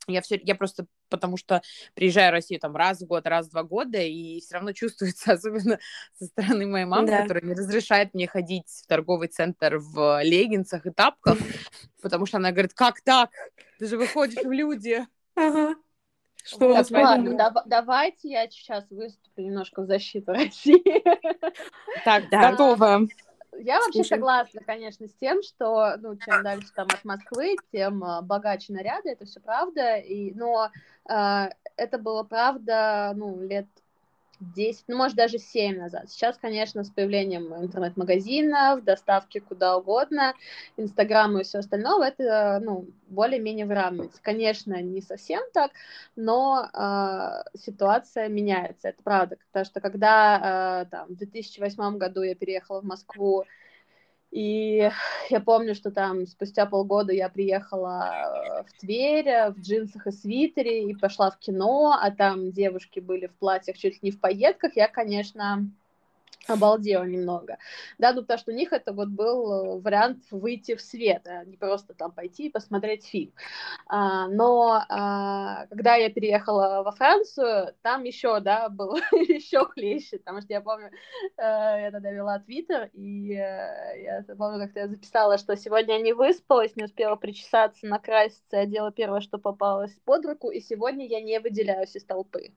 я 0.07 0.21
все, 0.21 0.39
я 0.43 0.55
просто 0.55 0.85
потому 1.09 1.37
что 1.37 1.61
приезжаю 1.93 2.31
в 2.31 2.33
Россию 2.33 2.59
там 2.59 2.75
раз 2.75 3.01
в 3.01 3.05
год, 3.05 3.27
раз 3.27 3.47
в 3.47 3.51
два 3.51 3.63
года, 3.63 3.99
и 3.99 4.41
все 4.41 4.55
равно 4.55 4.73
чувствуется, 4.73 5.33
особенно 5.33 5.79
со 6.17 6.25
стороны 6.25 6.65
моей 6.65 6.85
мамы, 6.85 7.07
да. 7.07 7.21
которая 7.21 7.43
не 7.43 7.53
разрешает 7.53 8.13
мне 8.13 8.27
ходить 8.27 8.67
в 8.67 8.87
торговый 8.87 9.27
центр 9.27 9.77
в 9.77 10.23
леггинсах 10.23 10.87
и 10.87 10.91
тапках, 10.91 11.37
потому 12.01 12.25
что 12.25 12.37
она 12.37 12.51
говорит, 12.51 12.73
как 12.73 13.01
так? 13.01 13.29
Ты 13.77 13.87
же 13.87 13.97
выходишь 13.97 14.43
в 14.43 14.51
люди. 14.51 15.05
Ага. 15.35 15.75
Что 16.43 16.73
так, 16.73 16.91
ладно, 16.91 17.37
дав- 17.37 17.65
давайте 17.67 18.29
я 18.29 18.49
сейчас 18.49 18.83
выступлю 18.89 19.45
немножко 19.45 19.81
в 19.81 19.85
защиту 19.85 20.33
России. 20.33 20.83
Так, 22.03 22.29
да. 22.29 22.51
готова. 22.51 23.07
Я 23.59 23.79
вообще 23.79 24.03
Слушай. 24.03 24.09
согласна, 24.09 24.61
конечно, 24.65 25.07
с 25.07 25.13
тем, 25.13 25.41
что, 25.43 25.95
ну, 25.97 26.15
чем 26.17 26.43
дальше 26.43 26.67
там 26.75 26.87
от 26.87 27.03
Москвы, 27.05 27.55
тем 27.71 28.03
uh, 28.03 28.21
богаче 28.21 28.73
наряды, 28.73 29.09
это 29.09 29.25
все 29.25 29.39
правда, 29.39 29.97
и, 29.97 30.33
но 30.33 30.69
uh, 31.09 31.49
это 31.75 31.97
было 31.97 32.23
правда, 32.23 33.13
ну, 33.15 33.41
лет 33.41 33.67
10, 34.53 34.85
ну, 34.87 34.97
может, 34.97 35.15
даже 35.17 35.37
7 35.37 35.77
назад. 35.77 36.09
Сейчас, 36.09 36.37
конечно, 36.37 36.83
с 36.83 36.89
появлением 36.89 37.53
интернет-магазинов, 37.55 38.83
доставки 38.83 39.39
куда 39.39 39.77
угодно, 39.77 40.33
Инстаграма 40.77 41.41
и 41.41 41.43
все 41.43 41.59
остальное, 41.59 42.09
это, 42.09 42.59
ну, 42.63 42.87
более-менее 43.07 43.65
выравнивается. 43.65 44.21
Конечно, 44.21 44.81
не 44.81 45.01
совсем 45.01 45.41
так, 45.53 45.71
но 46.15 46.69
э, 46.73 47.57
ситуация 47.57 48.27
меняется, 48.27 48.89
это 48.89 49.01
правда. 49.03 49.37
Потому 49.51 49.65
что 49.65 49.81
когда 49.81 50.83
э, 50.83 50.89
там, 50.89 51.07
в 51.09 51.15
2008 51.15 51.97
году 51.97 52.21
я 52.23 52.35
переехала 52.35 52.81
в 52.81 52.85
Москву, 52.85 53.45
и 54.33 54.89
я 55.29 55.39
помню, 55.39 55.75
что 55.75 55.91
там 55.91 56.25
спустя 56.25 56.65
полгода 56.65 57.13
я 57.13 57.29
приехала 57.29 58.65
в 58.67 58.79
Тверь 58.79 59.51
в 59.51 59.59
джинсах 59.59 60.07
и 60.07 60.11
свитере 60.11 60.89
и 60.89 60.95
пошла 60.95 61.29
в 61.29 61.37
кино, 61.37 61.97
а 62.01 62.09
там 62.09 62.51
девушки 62.51 62.99
были 62.99 63.27
в 63.27 63.35
платьях 63.35 63.77
чуть 63.77 63.93
ли 63.93 63.99
не 64.01 64.11
в 64.11 64.19
пайетках. 64.19 64.75
Я, 64.75 64.87
конечно, 64.87 65.67
обалдела 66.47 67.03
немного, 67.03 67.57
да, 67.97 68.13
ну 68.13 68.21
потому 68.21 68.39
что 68.39 68.51
у 68.51 68.55
них 68.55 68.73
это 68.73 68.93
вот 68.93 69.09
был 69.09 69.79
вариант 69.79 70.23
выйти 70.31 70.75
в 70.75 70.81
свет, 70.81 71.27
а 71.27 71.45
не 71.45 71.57
просто 71.57 71.93
там 71.93 72.11
пойти 72.11 72.47
и 72.47 72.51
посмотреть 72.51 73.05
фильм. 73.05 73.31
А, 73.87 74.27
но 74.27 74.83
а, 74.89 75.67
когда 75.67 75.95
я 75.95 76.09
переехала 76.09 76.83
во 76.83 76.91
Францию, 76.91 77.73
там 77.81 78.03
еще, 78.03 78.39
да, 78.39 78.69
был 78.69 78.95
еще 79.11 79.65
хлеще, 79.65 80.17
потому 80.17 80.41
что 80.41 80.53
я 80.53 80.61
помню, 80.61 80.89
э, 81.37 81.41
я 81.41 81.89
тогда 81.91 82.11
вела 82.11 82.39
твиттер, 82.39 82.89
и 82.93 83.33
э, 83.33 84.03
я 84.03 84.25
помню, 84.37 84.59
как-то 84.59 84.81
я 84.81 84.87
записала, 84.87 85.37
что 85.37 85.55
сегодня 85.55 85.95
я 85.95 86.01
не 86.01 86.13
выспалась, 86.13 86.75
не 86.75 86.83
успела 86.83 87.15
причесаться, 87.15 87.85
накраситься, 87.85 88.57
я 88.57 88.65
делала 88.65 88.91
первое, 88.91 89.21
что 89.21 89.37
попалось 89.37 89.93
под 90.05 90.25
руку, 90.25 90.49
и 90.49 90.59
сегодня 90.59 91.07
я 91.07 91.21
не 91.21 91.39
выделяюсь 91.39 91.95
из 91.95 92.03
толпы. 92.03 92.51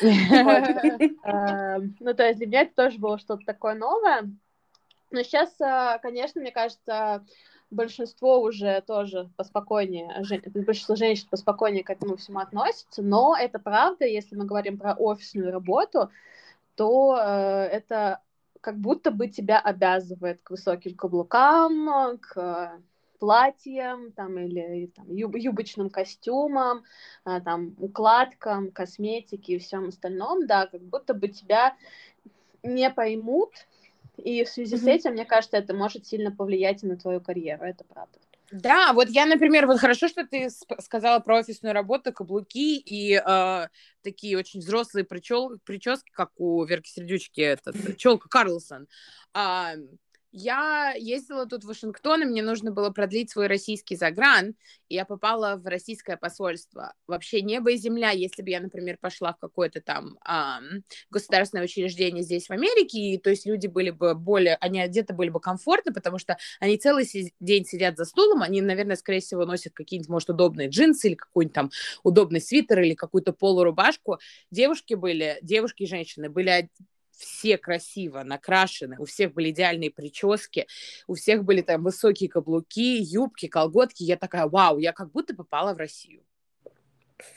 Э, 1.26 1.78
ну, 2.00 2.14
то 2.14 2.24
есть 2.24 2.38
для 2.38 2.46
меня 2.46 2.62
это 2.62 2.74
тоже 2.74 2.98
было 2.98 3.18
что-то 3.26 3.44
такое 3.44 3.74
новое. 3.74 4.30
Но 5.10 5.22
сейчас, 5.22 5.54
а, 5.60 5.98
конечно, 5.98 6.40
мне 6.40 6.52
кажется, 6.52 7.24
большинство 7.70 8.40
уже 8.40 8.80
тоже 8.86 9.30
поспокойнее, 9.36 10.22
большинство 10.44 10.94
женщин 10.94 11.28
поспокойнее 11.28 11.84
к 11.84 11.90
этому 11.90 12.16
всему 12.16 12.38
относится, 12.38 13.02
но 13.02 13.36
это 13.36 13.58
правда, 13.58 14.04
если 14.04 14.36
мы 14.36 14.44
говорим 14.44 14.78
про 14.78 14.94
офисную 14.94 15.52
работу, 15.52 16.10
то 16.76 17.16
э, 17.16 17.64
это 17.72 18.20
как 18.60 18.78
будто 18.78 19.10
бы 19.10 19.28
тебя 19.28 19.60
обязывает 19.60 20.40
к 20.42 20.50
высоким 20.50 20.94
каблукам, 20.94 22.18
к 22.18 22.78
платьям 23.18 24.12
там, 24.12 24.38
или 24.38 24.88
там, 24.94 25.10
юб 25.10 25.36
юбочным 25.36 25.90
костюмам, 25.90 26.84
э, 27.24 27.40
там, 27.40 27.74
укладкам, 27.78 28.70
косметике 28.70 29.54
и 29.54 29.58
всем 29.58 29.88
остальном, 29.88 30.46
да, 30.46 30.66
как 30.66 30.82
будто 30.82 31.14
бы 31.14 31.28
тебя 31.28 31.74
не 32.62 32.90
поймут, 32.90 33.52
и 34.16 34.44
в 34.44 34.48
связи 34.48 34.76
mm-hmm. 34.76 34.78
с 34.78 34.86
этим, 34.86 35.12
мне 35.12 35.24
кажется, 35.24 35.56
это 35.56 35.74
может 35.74 36.06
сильно 36.06 36.30
повлиять 36.30 36.82
и 36.82 36.86
на 36.86 36.96
твою 36.96 37.20
карьеру, 37.20 37.64
это 37.64 37.84
правда. 37.84 38.18
Да, 38.52 38.92
вот 38.92 39.08
я, 39.08 39.26
например, 39.26 39.66
вот 39.66 39.80
хорошо, 39.80 40.06
что 40.06 40.24
ты 40.24 40.48
сказала 40.78 41.18
про 41.18 41.38
офисную 41.38 41.74
работу, 41.74 42.12
каблуки 42.12 42.78
и 42.78 43.14
э, 43.14 43.68
такие 44.02 44.38
очень 44.38 44.60
взрослые 44.60 45.04
причел, 45.04 45.58
прически, 45.64 46.10
как 46.12 46.30
у 46.36 46.64
Верки 46.64 46.88
Сердючки, 46.88 47.40
этот, 47.40 47.96
челка 47.96 48.28
Карлсон. 48.28 48.86
Э, 49.34 49.74
я 50.32 50.92
ездила 50.96 51.46
тут 51.46 51.64
в 51.64 51.68
Вашингтон, 51.68 52.22
и 52.22 52.24
мне 52.26 52.42
нужно 52.42 52.70
было 52.70 52.90
продлить 52.90 53.30
свой 53.30 53.46
российский 53.46 53.96
загран, 53.96 54.54
и 54.88 54.94
я 54.94 55.04
попала 55.04 55.56
в 55.56 55.66
российское 55.66 56.16
посольство. 56.16 56.92
Вообще 57.06 57.42
небо 57.42 57.72
и 57.72 57.76
земля, 57.76 58.10
если 58.10 58.42
бы 58.42 58.50
я, 58.50 58.60
например, 58.60 58.98
пошла 59.00 59.32
в 59.32 59.38
какое-то 59.38 59.80
там 59.80 60.18
эм, 60.28 60.84
государственное 61.10 61.64
учреждение 61.64 62.22
здесь 62.22 62.48
в 62.48 62.50
Америке, 62.50 62.98
и, 62.98 63.18
то 63.18 63.30
есть 63.30 63.46
люди 63.46 63.66
были 63.66 63.90
бы 63.90 64.14
более, 64.14 64.56
они 64.56 64.80
одеты 64.80 65.14
были 65.14 65.30
бы 65.30 65.40
комфортно, 65.40 65.92
потому 65.92 66.18
что 66.18 66.36
они 66.60 66.76
целый 66.76 67.06
день 67.40 67.64
сидят 67.64 67.96
за 67.96 68.04
стулом, 68.04 68.42
они, 68.42 68.60
наверное, 68.60 68.96
скорее 68.96 69.20
всего, 69.20 69.44
носят 69.46 69.72
какие-нибудь, 69.72 70.10
может, 70.10 70.30
удобные 70.30 70.68
джинсы 70.68 71.08
или 71.08 71.14
какой-нибудь 71.14 71.54
там 71.54 71.70
удобный 72.02 72.40
свитер 72.40 72.80
или 72.80 72.94
какую-то 72.94 73.32
полурубашку. 73.32 74.18
Девушки 74.50 74.94
были, 74.94 75.38
девушки 75.42 75.84
и 75.84 75.86
женщины 75.86 76.28
были 76.28 76.50
все 77.16 77.58
красиво 77.58 78.22
накрашены, 78.22 78.96
у 78.98 79.04
всех 79.04 79.32
были 79.32 79.50
идеальные 79.50 79.90
прически, 79.90 80.66
у 81.06 81.14
всех 81.14 81.44
были 81.44 81.62
там 81.62 81.82
высокие 81.82 82.28
каблуки, 82.28 82.98
юбки, 83.00 83.48
колготки. 83.48 84.02
Я 84.02 84.16
такая, 84.16 84.46
вау, 84.46 84.78
я 84.78 84.92
как 84.92 85.10
будто 85.10 85.34
попала 85.34 85.74
в 85.74 85.78
Россию. 85.78 86.22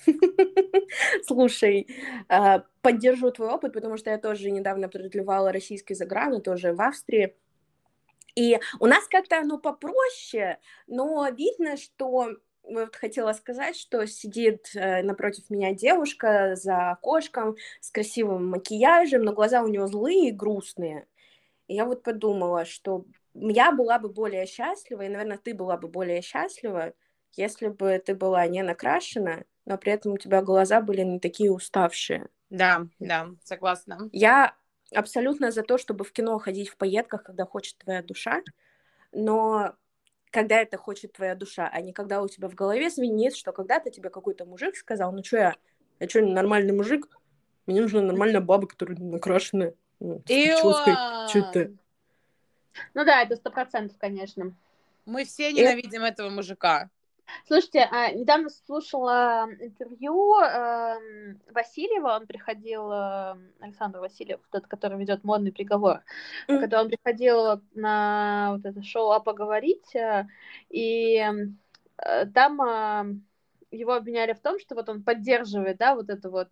Слушай, 1.25 1.87
а, 2.27 2.63
поддержу 2.81 3.31
твой 3.31 3.49
опыт, 3.49 3.73
потому 3.73 3.97
что 3.97 4.09
я 4.09 4.17
тоже 4.17 4.51
недавно 4.51 4.89
продлевала 4.89 5.51
российский 5.51 5.93
загран, 5.93 6.41
тоже 6.41 6.73
в 6.73 6.81
Австрии. 6.81 7.35
И 8.35 8.59
у 8.79 8.85
нас 8.85 9.07
как-то 9.07 9.39
оно 9.39 9.57
попроще, 9.57 10.59
но 10.87 11.27
видно, 11.29 11.77
что 11.77 12.35
вот 12.69 12.95
хотела 12.95 13.33
сказать, 13.33 13.75
что 13.75 14.05
сидит 14.05 14.71
э, 14.75 15.01
напротив 15.03 15.49
меня 15.49 15.73
девушка 15.73 16.55
за 16.55 16.91
окошком 16.91 17.55
с 17.79 17.91
красивым 17.91 18.47
макияжем, 18.49 19.23
но 19.23 19.33
глаза 19.33 19.63
у 19.63 19.67
нее 19.67 19.87
злые 19.87 20.29
и 20.29 20.33
грустные. 20.33 21.07
И 21.67 21.75
я 21.75 21.85
вот 21.85 22.03
подумала, 22.03 22.65
что 22.65 23.05
я 23.33 23.71
была 23.71 23.99
бы 23.99 24.09
более 24.09 24.45
счастлива, 24.45 25.03
и, 25.03 25.09
наверное, 25.09 25.37
ты 25.37 25.53
была 25.53 25.77
бы 25.77 25.87
более 25.87 26.21
счастлива, 26.21 26.93
если 27.35 27.67
бы 27.67 28.01
ты 28.03 28.15
была 28.15 28.45
не 28.47 28.63
накрашена, 28.63 29.43
но 29.65 29.77
при 29.77 29.93
этом 29.93 30.13
у 30.13 30.17
тебя 30.17 30.41
глаза 30.41 30.81
были 30.81 31.01
не 31.01 31.19
такие 31.19 31.51
уставшие. 31.51 32.27
Да, 32.49 32.87
да, 32.97 33.29
согласна. 33.43 34.09
Я 34.11 34.55
абсолютно 34.93 35.51
за 35.51 35.63
то, 35.63 35.77
чтобы 35.77 36.03
в 36.03 36.11
кино 36.11 36.39
ходить 36.39 36.69
в 36.69 36.77
пайетках, 36.77 37.23
когда 37.23 37.45
хочет 37.45 37.77
твоя 37.77 38.01
душа, 38.01 38.41
но 39.11 39.75
когда 40.31 40.61
это 40.61 40.77
хочет 40.77 41.13
твоя 41.13 41.35
душа, 41.35 41.69
а 41.71 41.81
не 41.81 41.93
когда 41.93 42.21
у 42.21 42.27
тебя 42.27 42.47
в 42.49 42.55
голове 42.55 42.89
звенит, 42.89 43.35
что 43.35 43.51
когда-то 43.51 43.89
тебе 43.89 44.09
какой-то 44.09 44.45
мужик 44.45 44.75
сказал, 44.75 45.11
ну 45.11 45.23
что 45.23 45.37
я, 45.37 45.55
я 45.99 46.09
что, 46.09 46.21
нормальный 46.21 46.73
мужик? 46.73 47.07
Мне 47.65 47.81
нужна 47.81 48.01
нормальная 48.01 48.41
баба, 48.41 48.67
которая 48.67 48.97
накрашенная. 48.97 49.75
Ну, 49.99 50.21
с 50.25 51.29
Что 51.29 51.39
это? 51.39 51.71
Ну 52.93 53.05
да, 53.05 53.21
это 53.21 53.35
сто 53.35 53.51
процентов, 53.51 53.97
конечно. 53.97 54.55
Мы 55.05 55.25
все 55.25 55.51
ненавидим 55.51 56.03
и... 56.03 56.07
этого 56.07 56.29
мужика. 56.29 56.89
Слушайте, 57.47 57.87
а, 57.91 58.11
недавно 58.11 58.49
слушала 58.49 59.47
интервью 59.59 60.39
э, 60.39 61.35
Васильева, 61.51 62.15
он 62.15 62.27
приходил, 62.27 62.91
э, 62.91 63.35
Александр 63.59 63.99
Васильев, 63.99 64.39
тот, 64.51 64.67
который 64.67 64.97
ведет 64.99 65.23
модный 65.23 65.51
приговор, 65.51 66.03
mm-hmm. 66.47 66.59
когда 66.59 66.81
он 66.81 66.89
приходил 66.89 67.61
на 67.73 68.53
вот 68.53 68.65
это 68.65 68.83
шоу 68.83 69.11
«А 69.11 69.19
поговорить», 69.19 69.95
э, 69.95 70.27
и 70.69 71.25
э, 71.97 72.25
там 72.27 73.23
его 73.71 73.93
обвиняли 73.93 74.33
в 74.33 74.39
том, 74.39 74.59
что 74.59 74.75
вот 74.75 74.89
он 74.89 75.03
поддерживает, 75.03 75.77
да, 75.77 75.95
вот 75.95 76.09
эту 76.09 76.31
вот 76.31 76.49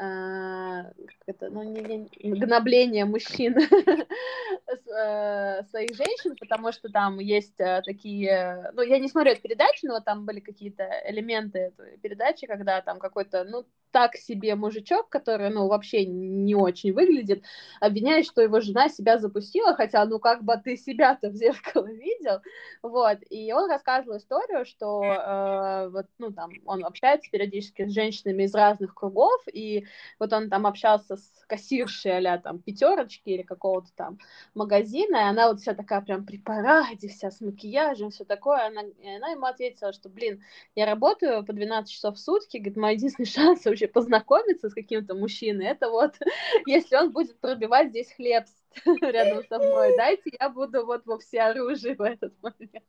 это, 0.00 1.50
ну, 1.50 1.62
не, 1.62 2.08
не, 2.22 2.40
гнобление 2.40 3.04
мужчин 3.04 3.54
э, 3.58 5.62
своих 5.64 5.94
женщин, 5.94 6.36
потому 6.40 6.72
что 6.72 6.88
там 6.88 7.18
есть 7.18 7.58
э, 7.58 7.82
такие, 7.84 8.70
ну, 8.72 8.82
я 8.82 8.98
не 8.98 9.08
смотрю 9.08 9.32
эту 9.32 9.42
передачу, 9.42 9.86
но 9.86 10.00
там 10.00 10.24
были 10.24 10.40
какие-то 10.40 10.88
элементы 11.06 11.58
этой 11.58 11.98
передачи, 11.98 12.46
когда 12.46 12.80
там 12.80 12.98
какой-то, 12.98 13.44
ну, 13.44 13.66
так 13.90 14.16
себе 14.16 14.54
мужичок, 14.54 15.08
который, 15.08 15.50
ну, 15.50 15.68
вообще 15.68 16.06
не 16.06 16.54
очень 16.54 16.92
выглядит, 16.92 17.44
обвиняет, 17.80 18.24
что 18.24 18.40
его 18.40 18.60
жена 18.60 18.88
себя 18.88 19.18
запустила, 19.18 19.74
хотя, 19.74 20.04
ну, 20.06 20.18
как 20.18 20.44
бы 20.44 20.54
ты 20.62 20.76
себя-то 20.76 21.28
в 21.28 21.34
зеркало 21.34 21.86
видел, 21.92 22.40
вот, 22.82 23.18
и 23.28 23.52
он 23.52 23.70
рассказывал 23.70 24.16
историю, 24.16 24.64
что, 24.64 25.04
э, 25.04 25.88
вот, 25.90 26.06
ну, 26.18 26.32
там, 26.32 26.50
он 26.64 26.84
общается 26.84 27.30
периодически 27.30 27.86
с 27.86 27.92
женщинами 27.92 28.44
из 28.44 28.54
разных 28.54 28.94
кругов, 28.94 29.42
и 29.52 29.86
вот 30.18 30.32
он 30.32 30.50
там 30.50 30.66
общался 30.66 31.16
с 31.16 31.30
кассиршей 31.46 32.24
а 32.26 32.38
там 32.38 32.60
пятерочки 32.60 33.28
или 33.30 33.42
какого-то 33.42 33.88
там 33.96 34.18
магазина, 34.54 35.16
и 35.16 35.28
она 35.28 35.48
вот 35.48 35.60
вся 35.60 35.74
такая 35.74 36.00
прям 36.00 36.24
при 36.24 36.38
параде, 36.38 37.08
вся 37.08 37.30
с 37.30 37.40
макияжем, 37.40 38.10
все 38.10 38.24
такое, 38.24 38.66
она, 38.66 38.82
и 38.82 39.08
она 39.08 39.30
ему 39.30 39.46
ответила, 39.46 39.92
что, 39.92 40.08
блин, 40.08 40.42
я 40.74 40.86
работаю 40.86 41.44
по 41.44 41.52
12 41.52 41.90
часов 41.90 42.16
в 42.16 42.20
сутки, 42.20 42.58
говорит, 42.58 42.76
мой 42.76 42.94
единственный 42.94 43.26
шанс 43.26 43.64
вообще 43.64 43.88
познакомиться 43.88 44.68
с 44.70 44.74
каким-то 44.74 45.14
мужчиной, 45.14 45.66
это 45.66 45.90
вот, 45.90 46.14
если 46.66 46.96
он 46.96 47.10
будет 47.10 47.38
пробивать 47.40 47.88
здесь 47.88 48.12
хлеб 48.12 48.44
рядом 49.02 49.44
со 49.48 49.58
мной, 49.58 49.96
дайте 49.96 50.30
я 50.38 50.48
буду 50.48 50.86
вот 50.86 51.04
во 51.06 51.18
всеоружии 51.18 51.94
в 51.94 52.02
этот 52.02 52.32
момент. 52.42 52.84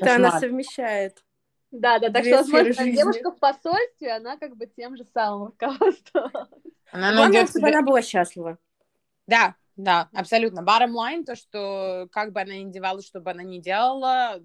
Да, 0.00 0.16
она 0.16 0.38
совмещает. 0.40 1.24
Да, 1.74 1.98
да, 1.98 2.08
так 2.10 2.24
что, 2.24 2.36
возможно, 2.36 2.84
девушка 2.84 3.32
в 3.32 3.38
посольстве, 3.38 4.12
она 4.12 4.36
как 4.36 4.56
бы 4.56 4.66
тем 4.66 4.96
же 4.96 5.04
самым 5.12 5.46
руководствовалась. 5.46 6.48
Она 6.92 7.12
найдет 7.12 7.50
чтобы 7.50 7.68
она 7.68 7.82
была 7.82 8.00
счастлива. 8.00 8.58
Да, 9.26 9.56
да, 9.76 10.08
абсолютно. 10.12 10.60
Bottom 10.60 10.92
line, 10.92 11.24
то, 11.24 11.34
что 11.34 12.08
как 12.12 12.32
бы 12.32 12.40
она 12.40 12.54
ни 12.54 12.70
девалась, 12.70 13.06
что 13.06 13.20
бы 13.20 13.32
она 13.32 13.42
ни 13.42 13.58
делала, 13.58 14.40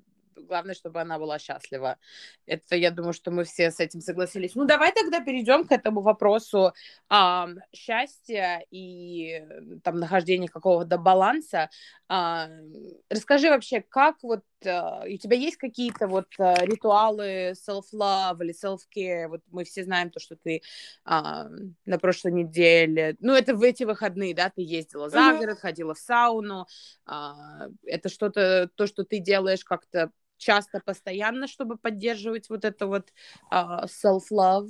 главное, 0.47 0.73
чтобы 0.73 1.01
она 1.01 1.19
была 1.19 1.39
счастлива. 1.39 1.97
Это, 2.45 2.75
я 2.75 2.91
думаю, 2.91 3.13
что 3.13 3.31
мы 3.31 3.43
все 3.43 3.71
с 3.71 3.79
этим 3.79 4.01
согласились. 4.01 4.55
Ну, 4.55 4.65
давай 4.65 4.91
тогда 4.91 5.19
перейдем 5.19 5.67
к 5.67 5.71
этому 5.71 6.01
вопросу 6.01 6.73
э, 7.09 7.45
счастья 7.73 8.63
и 8.71 9.45
там 9.83 9.99
нахождения 9.99 10.47
какого-то 10.47 10.97
баланса. 10.97 11.69
Э, 12.09 12.47
расскажи 13.09 13.49
вообще, 13.49 13.81
как 13.81 14.17
вот 14.23 14.39
э, 14.39 14.48
у 14.61 15.17
тебя 15.17 15.35
есть 15.35 15.57
какие-то 15.57 16.07
вот 16.07 16.27
э, 16.39 16.65
ритуалы 16.65 17.53
self-love 17.53 18.43
или 18.43 18.53
self-care? 18.53 19.27
Вот 19.27 19.41
мы 19.51 19.63
все 19.63 19.83
знаем 19.83 20.09
то, 20.09 20.19
что 20.19 20.35
ты 20.35 20.57
э, 20.57 20.61
на 21.05 21.99
прошлой 21.99 22.31
неделе, 22.31 23.15
ну, 23.19 23.33
это 23.33 23.55
в 23.55 23.63
эти 23.63 23.83
выходные, 23.83 24.35
да, 24.35 24.49
ты 24.49 24.61
ездила 24.61 25.09
за 25.09 25.33
город, 25.37 25.57
mm-hmm. 25.57 25.61
ходила 25.61 25.93
в 25.93 25.99
сауну. 25.99 26.67
Э, 27.07 27.69
это 27.83 28.09
что-то, 28.09 28.69
то, 28.75 28.87
что 28.87 29.03
ты 29.03 29.19
делаешь 29.19 29.63
как-то 29.63 30.11
часто, 30.39 30.81
постоянно, 30.83 31.47
чтобы 31.47 31.77
поддерживать 31.77 32.49
вот 32.49 32.65
это 32.65 32.87
вот 32.87 33.13
uh, 33.51 33.85
self-love? 33.85 34.69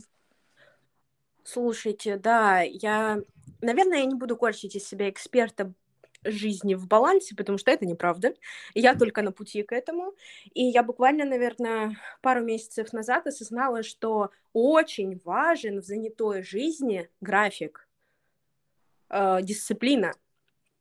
Слушайте, 1.43 2.17
да, 2.17 2.62
я, 2.62 3.21
наверное, 3.62 3.99
я 3.99 4.06
не 4.06 4.15
буду 4.15 4.36
корчить 4.36 4.75
из 4.75 4.88
себя 4.88 5.10
эксперта 5.10 5.73
жизни 6.23 6.75
в 6.75 6.88
балансе, 6.88 7.36
потому 7.36 7.58
что 7.58 7.71
это 7.71 7.86
неправда. 7.86 8.34
Я 8.73 8.95
только 8.95 9.21
на 9.21 9.32
пути 9.32 9.63
к 9.63 9.71
этому. 9.71 10.13
И 10.53 10.63
я 10.63 10.84
буквально, 10.84 11.25
наверное, 11.25 11.97
пару 12.21 12.43
месяцев 12.43 12.93
назад 12.93 13.27
осознала, 13.27 13.84
что 13.84 14.32
очень 14.53 15.19
важен 15.23 15.82
в 15.82 15.86
занятой 15.86 16.43
жизни 16.43 17.10
график, 17.21 17.88
э, 19.10 19.39
дисциплина. 19.41 20.13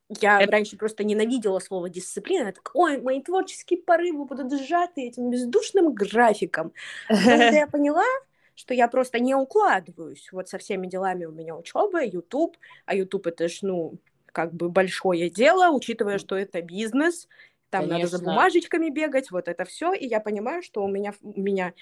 Я 0.09 0.40
это... 0.40 0.53
раньше 0.53 0.77
просто 0.77 1.05
ненавидела 1.05 1.59
слово 1.59 1.90
дисциплина. 1.90 2.46
Я 2.46 2.53
так, 2.53 2.70
ой, 2.74 3.01
мои 3.01 3.22
творческие 3.22 3.81
порывы 3.83 4.24
будут 4.24 4.53
сжаты 4.53 5.03
этим 5.03 5.31
бездушным 5.31 5.92
графиком. 5.92 6.72
Когда 7.09 7.51
я 7.51 7.66
поняла, 7.70 8.07
что 8.55 8.74
я 8.74 8.88
просто 8.88 9.20
не 9.20 9.35
укладываюсь 9.35 10.31
вот 10.33 10.48
со 10.48 10.59
всеми 10.59 10.87
делами 10.87 11.27
у 11.27 11.31
меня 11.31 11.55
учеба, 11.57 12.03
YouTube, 12.03 12.57
а 12.87 12.94
YouTube 12.94 13.27
это 13.27 13.48
ж, 13.48 13.61
ну, 13.62 13.98
как 14.33 14.55
бы 14.55 14.69
большое 14.69 15.31
дело, 15.31 15.71
учитывая, 15.71 16.19
что 16.19 16.37
это 16.37 16.62
бизнес, 16.62 17.29
там 17.71 17.83
Конечно. 17.83 17.99
надо 17.99 18.17
за 18.17 18.25
бумажечками 18.25 18.91
бегать, 18.91 19.31
вот 19.31 19.49
это 19.49 19.64
все, 19.64 19.93
и 19.93 20.07
я 20.07 20.21
понимаю, 20.21 20.62
что 20.62 20.83
у 20.83 20.88
меня, 20.88 21.12
у 21.23 21.41
меня 21.41 21.75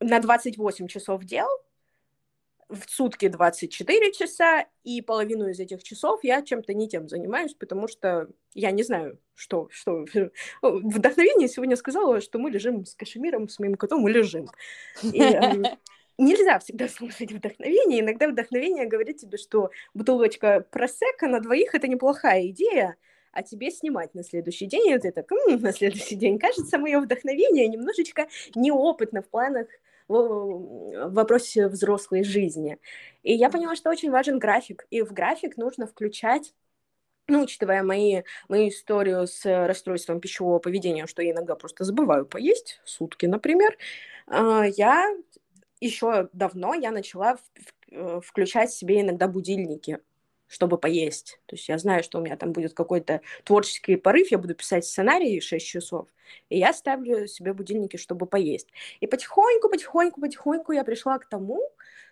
на 0.00 0.20
28 0.20 0.88
часов 0.88 1.24
дел 1.24 1.48
в 2.68 2.88
сутки 2.88 3.28
24 3.28 4.12
часа, 4.12 4.66
и 4.82 5.00
половину 5.00 5.48
из 5.48 5.60
этих 5.60 5.82
часов 5.82 6.24
я 6.24 6.42
чем-то 6.42 6.74
не 6.74 6.88
тем 6.88 7.08
занимаюсь, 7.08 7.54
потому 7.54 7.86
что 7.86 8.28
я 8.54 8.70
не 8.72 8.82
знаю, 8.82 9.18
что, 9.34 9.68
что... 9.70 10.04
Вдохновение 10.62 11.48
сегодня 11.48 11.76
сказала, 11.76 12.20
что 12.20 12.38
мы 12.38 12.50
лежим 12.50 12.84
с 12.84 12.94
Кашемиром, 12.94 13.48
с 13.48 13.58
моим 13.58 13.76
котом, 13.76 14.00
мы 14.00 14.10
лежим. 14.10 14.48
И, 15.02 15.20
эм, 15.20 15.64
нельзя 16.18 16.58
всегда 16.58 16.88
слушать 16.88 17.32
вдохновение. 17.32 18.00
Иногда 18.00 18.28
вдохновение 18.28 18.86
говорит 18.86 19.18
тебе, 19.18 19.38
что 19.38 19.70
бутылочка 19.94 20.66
просека 20.70 21.28
на 21.28 21.40
двоих— 21.40 21.74
это 21.74 21.88
неплохая 21.88 22.48
идея, 22.48 22.96
а 23.32 23.42
тебе 23.42 23.70
снимать 23.70 24.14
на 24.14 24.24
следующий 24.24 24.66
день, 24.66 24.88
и 24.88 25.10
так, 25.10 25.30
м-м, 25.30 25.60
на 25.60 25.72
следующий 25.72 26.14
день. 26.14 26.38
Кажется, 26.38 26.78
мое 26.78 27.00
вдохновение 27.00 27.68
немножечко 27.68 28.28
неопытно 28.54 29.22
в 29.22 29.28
планах 29.28 29.66
в 30.08 31.10
вопросе 31.10 31.68
взрослой 31.68 32.22
жизни. 32.22 32.78
И 33.22 33.34
я 33.34 33.50
поняла, 33.50 33.74
что 33.74 33.90
очень 33.90 34.10
важен 34.10 34.38
график, 34.38 34.86
и 34.90 35.02
в 35.02 35.12
график 35.12 35.56
нужно 35.56 35.86
включать 35.86 36.54
ну, 37.28 37.42
учитывая 37.42 37.82
мои, 37.82 38.22
мою 38.48 38.68
историю 38.68 39.26
с 39.26 39.44
расстройством 39.44 40.20
пищевого 40.20 40.60
поведения, 40.60 41.06
что 41.06 41.22
я 41.22 41.32
иногда 41.32 41.56
просто 41.56 41.82
забываю 41.82 42.24
поесть, 42.24 42.80
сутки, 42.84 43.26
например, 43.26 43.76
а, 44.28 44.64
я 44.64 45.12
еще 45.80 46.28
давно 46.32 46.74
я 46.74 46.90
начала 46.90 47.38
э, 47.90 48.20
включать 48.22 48.72
себе 48.72 49.00
иногда 49.00 49.28
будильники 49.28 50.00
чтобы 50.48 50.78
поесть. 50.78 51.40
То 51.46 51.56
есть 51.56 51.68
я 51.68 51.78
знаю, 51.78 52.02
что 52.02 52.18
у 52.18 52.22
меня 52.22 52.36
там 52.36 52.52
будет 52.52 52.74
какой-то 52.74 53.20
творческий 53.44 53.96
порыв, 53.96 54.30
я 54.30 54.38
буду 54.38 54.54
писать 54.54 54.84
сценарий 54.84 55.40
6 55.40 55.66
часов, 55.66 56.08
и 56.48 56.58
я 56.58 56.72
ставлю 56.72 57.26
себе 57.26 57.52
будильники, 57.52 57.96
чтобы 57.96 58.26
поесть. 58.26 58.68
И 59.00 59.06
потихоньку, 59.06 59.68
потихоньку, 59.68 60.20
потихоньку 60.20 60.72
я 60.72 60.84
пришла 60.84 61.18
к 61.18 61.28
тому, 61.28 61.60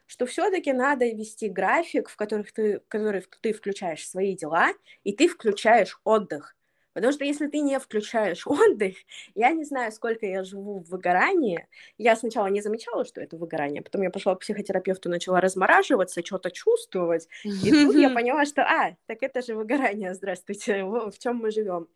что 0.07 0.27
все-таки 0.27 0.72
надо 0.72 1.07
вести 1.07 1.48
график, 1.48 2.09
в 2.09 2.16
которых 2.16 2.53
ты, 2.53 2.81
в 2.81 2.88
который 2.88 3.24
ты 3.40 3.53
включаешь 3.53 4.07
свои 4.07 4.37
дела, 4.37 4.70
и 5.03 5.12
ты 5.12 5.29
включаешь 5.29 6.00
отдых. 6.05 6.57
Потому 6.94 7.12
что 7.12 7.24
если 7.24 7.48
ты 7.48 7.61
не 7.61 7.78
включаешь 7.78 8.46
отдых, 8.46 8.96
я 9.35 9.50
не 9.50 9.64
знаю, 9.64 9.92
сколько 9.92 10.24
я 10.24 10.44
живу 10.44 10.78
в 10.78 10.88
выгорании. 10.88 11.68
Я 11.98 12.16
сначала 12.16 12.46
не 12.46 12.62
замечала, 12.62 13.04
что 13.04 13.20
это 13.20 13.37
выгорание, 13.37 13.83
потом 13.83 14.02
я 14.02 14.11
пошла 14.11 14.35
к 14.35 14.40
психотерапевту, 14.40 15.11
начала 15.11 15.40
размораживаться, 15.40 16.24
что-то 16.24 16.50
чувствовать. 16.50 17.28
И 17.44 17.70
тут 17.70 17.96
я 17.96 18.11
поняла, 18.11 18.46
что, 18.46 18.62
а, 18.62 18.96
так 19.07 19.22
это 19.22 19.42
же 19.42 19.54
выгорание, 19.54 20.14
здравствуйте, 20.14 20.85
в 20.85 21.18
чем 21.18 21.37
мы 21.37 21.50
живем. 21.50 21.88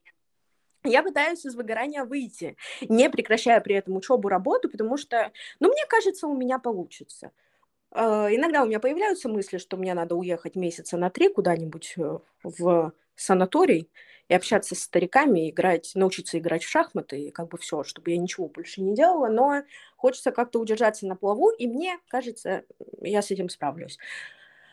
Я 0.84 1.02
пытаюсь 1.02 1.44
из 1.44 1.54
выгорания 1.54 2.04
выйти, 2.04 2.56
не 2.82 3.10
прекращая 3.10 3.60
при 3.60 3.74
этом 3.74 3.96
учебу, 3.96 4.28
работу, 4.28 4.68
потому 4.70 4.96
что, 4.96 5.32
ну, 5.60 5.68
мне 5.68 5.84
кажется, 5.88 6.26
у 6.26 6.36
меня 6.36 6.58
получится. 6.58 7.32
Uh, 7.90 8.34
иногда 8.34 8.62
у 8.62 8.66
меня 8.66 8.80
появляются 8.80 9.30
мысли, 9.30 9.56
что 9.56 9.78
мне 9.78 9.94
надо 9.94 10.14
уехать 10.14 10.56
месяца 10.56 10.98
на 10.98 11.08
три 11.08 11.30
куда-нибудь 11.30 11.94
э, 11.96 12.18
в 12.42 12.92
санаторий, 13.14 13.90
и 14.28 14.34
общаться 14.34 14.74
с 14.74 14.80
стариками, 14.80 15.50
играть, 15.50 15.92
научиться 15.94 16.38
играть 16.38 16.62
в 16.62 16.68
шахматы, 16.68 17.20
и 17.20 17.30
как 17.30 17.48
бы 17.48 17.58
все, 17.58 17.82
чтобы 17.82 18.10
я 18.10 18.18
ничего 18.18 18.48
больше 18.48 18.82
не 18.82 18.94
делала, 18.94 19.28
но 19.28 19.62
хочется 19.96 20.32
как-то 20.32 20.60
удержаться 20.60 21.06
на 21.06 21.16
плаву, 21.16 21.50
и 21.50 21.66
мне 21.66 21.98
кажется, 22.08 22.64
я 23.00 23.22
с 23.22 23.30
этим 23.30 23.48
справлюсь. 23.48 23.98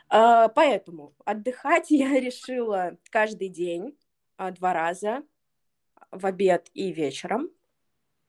А, 0.10 0.50
поэтому 0.50 1.16
отдыхать 1.24 1.90
я 1.90 2.20
решила 2.20 2.98
каждый 3.10 3.50
день, 3.50 3.98
а, 4.38 4.52
два 4.52 4.74
раза, 4.74 5.24
в 6.12 6.26
обед 6.26 6.70
и 6.74 6.92
вечером. 6.92 7.50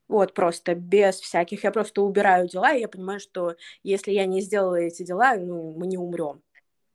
Вот, 0.09 0.35
просто 0.35 0.77
без 0.77 1.21
всяких. 1.21 1.65
Я 1.65 1.73
просто 1.73 2.03
убираю 2.03 2.49
дела, 2.49 2.73
и 2.73 2.81
я 2.81 2.89
понимаю, 2.89 3.19
что 3.19 3.57
если 3.83 4.13
я 4.13 4.27
не 4.27 4.41
сделала 4.41 4.77
эти 4.77 5.03
дела, 5.03 5.37
ну, 5.37 5.75
мы 5.77 5.89
не 5.89 5.99
умрем 5.99 6.43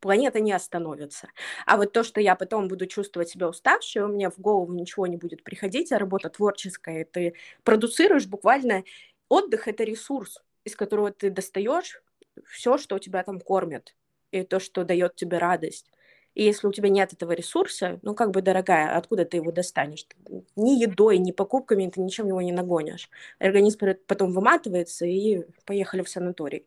планета 0.02 0.40
не 0.40 0.52
остановится. 0.52 1.28
А 1.64 1.78
вот 1.78 1.92
то, 1.92 2.02
что 2.04 2.20
я 2.20 2.34
потом 2.36 2.68
буду 2.68 2.86
чувствовать 2.86 3.30
себя 3.30 3.48
уставшей, 3.48 4.02
у 4.02 4.08
меня 4.08 4.28
в 4.28 4.38
голову 4.38 4.74
ничего 4.74 5.06
не 5.06 5.16
будет 5.16 5.42
приходить, 5.44 5.92
а 5.92 5.98
работа 5.98 6.28
творческая, 6.28 7.06
ты 7.06 7.34
продуцируешь 7.64 8.26
буквально... 8.26 8.84
Отдых— 9.28 9.66
это 9.68 9.84
ресурс, 9.84 10.42
из 10.62 10.76
которого 10.76 11.10
ты 11.10 11.30
достаешь 11.30 12.02
все, 12.46 12.76
что 12.76 12.98
тебя 12.98 13.22
там 13.22 13.40
кормят, 13.40 13.96
и 14.30 14.42
то, 14.42 14.60
что 14.60 14.84
дает 14.84 15.16
тебе 15.16 15.38
радость. 15.38 15.90
И 16.34 16.44
если 16.44 16.66
у 16.66 16.72
тебя 16.72 16.90
нет 16.90 17.14
этого 17.14 17.32
ресурса, 17.32 17.98
ну, 18.02 18.14
как 18.14 18.30
бы, 18.30 18.42
дорогая, 18.42 18.94
откуда 18.94 19.24
ты 19.24 19.38
его 19.38 19.50
достанешь? 19.50 20.06
Ни 20.54 20.78
едой, 20.78 21.16
ни 21.16 21.32
покупками 21.32 21.88
ты 21.88 22.02
ничем 22.02 22.26
его 22.28 22.42
не 22.42 22.52
нагонишь. 22.52 23.08
Организм 23.38 23.78
потом 24.06 24.32
выматывается, 24.32 25.06
и 25.06 25.44
поехали 25.64 26.02
в 26.02 26.10
санаторий. 26.10 26.66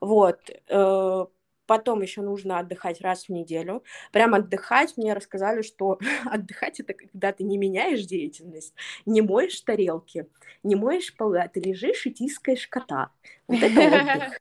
Вот. 0.00 0.38
Потом 1.70 2.02
еще 2.02 2.20
нужно 2.20 2.58
отдыхать 2.58 3.00
раз 3.00 3.26
в 3.26 3.28
неделю. 3.28 3.84
Прям 4.10 4.34
отдыхать, 4.34 4.96
мне 4.96 5.12
рассказали, 5.12 5.62
что 5.62 6.00
отдыхать 6.24 6.80
это 6.80 6.94
когда 6.94 7.30
ты 7.30 7.44
не 7.44 7.58
меняешь 7.58 8.04
деятельность, 8.06 8.74
не 9.06 9.22
моешь 9.22 9.60
тарелки, 9.60 10.26
не 10.64 10.74
моешь 10.74 11.14
полы, 11.14 11.38
а 11.38 11.46
ты 11.46 11.60
лежишь 11.60 12.06
и 12.06 12.12
тискаешь 12.12 12.66
кота. 12.66 13.12
Вот 13.46 13.62
это 13.62 13.80
отдых. 13.82 14.40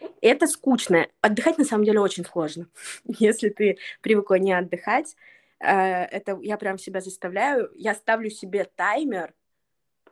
Это 0.22 0.46
скучно. 0.46 1.06
Отдыхать 1.20 1.58
на 1.58 1.64
самом 1.64 1.84
деле 1.84 2.00
очень 2.00 2.24
сложно. 2.24 2.66
Если 3.04 3.50
ты 3.50 3.76
привыкла 4.00 4.36
не 4.36 4.54
отдыхать, 4.54 5.16
э, 5.60 5.68
это 5.68 6.38
я 6.40 6.56
прям 6.56 6.78
себя 6.78 7.02
заставляю. 7.02 7.70
Я 7.74 7.94
ставлю 7.94 8.30
себе 8.30 8.64
таймер, 8.64 9.34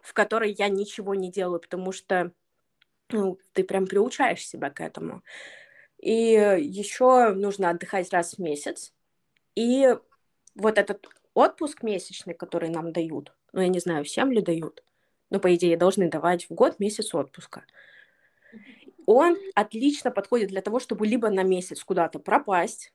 в 0.03 0.13
который 0.13 0.53
я 0.53 0.69
ничего 0.69 1.15
не 1.15 1.31
делаю, 1.31 1.61
потому 1.61 1.93
что 1.93 2.33
ну, 3.11 3.39
ты 3.55 3.65
прям 3.65 3.87
приучаешь 3.87 4.47
себя 4.47 4.69
к 4.69 4.83
этому. 4.83 5.23
И 5.99 6.13
еще 6.13 7.33
нужно 7.35 7.71
отдыхать 7.71 8.13
раз 8.13 8.35
в 8.35 8.39
месяц. 8.39 8.93
И 9.55 9.89
вот 10.55 10.79
этот 10.79 11.07
отпуск 11.33 11.83
месячный, 11.83 12.35
который 12.35 12.69
нам 12.69 12.93
дают, 12.93 13.35
ну, 13.53 13.61
я 13.61 13.69
не 13.69 13.81
знаю, 13.81 14.05
всем 14.05 14.31
ли 14.31 14.41
дают, 14.41 14.83
но, 15.31 15.41
по 15.41 15.55
идее, 15.55 15.77
должны 15.77 16.09
давать 16.09 16.49
в 16.49 16.55
год 16.55 16.79
месяц 16.79 17.15
отпуска. 17.15 17.65
Он 19.07 19.37
отлично 19.55 20.11
подходит 20.11 20.49
для 20.49 20.63
того, 20.63 20.81
чтобы 20.81 21.07
либо 21.07 21.29
на 21.31 21.43
месяц 21.43 21.83
куда-то 21.85 22.19
пропасть 22.19 22.93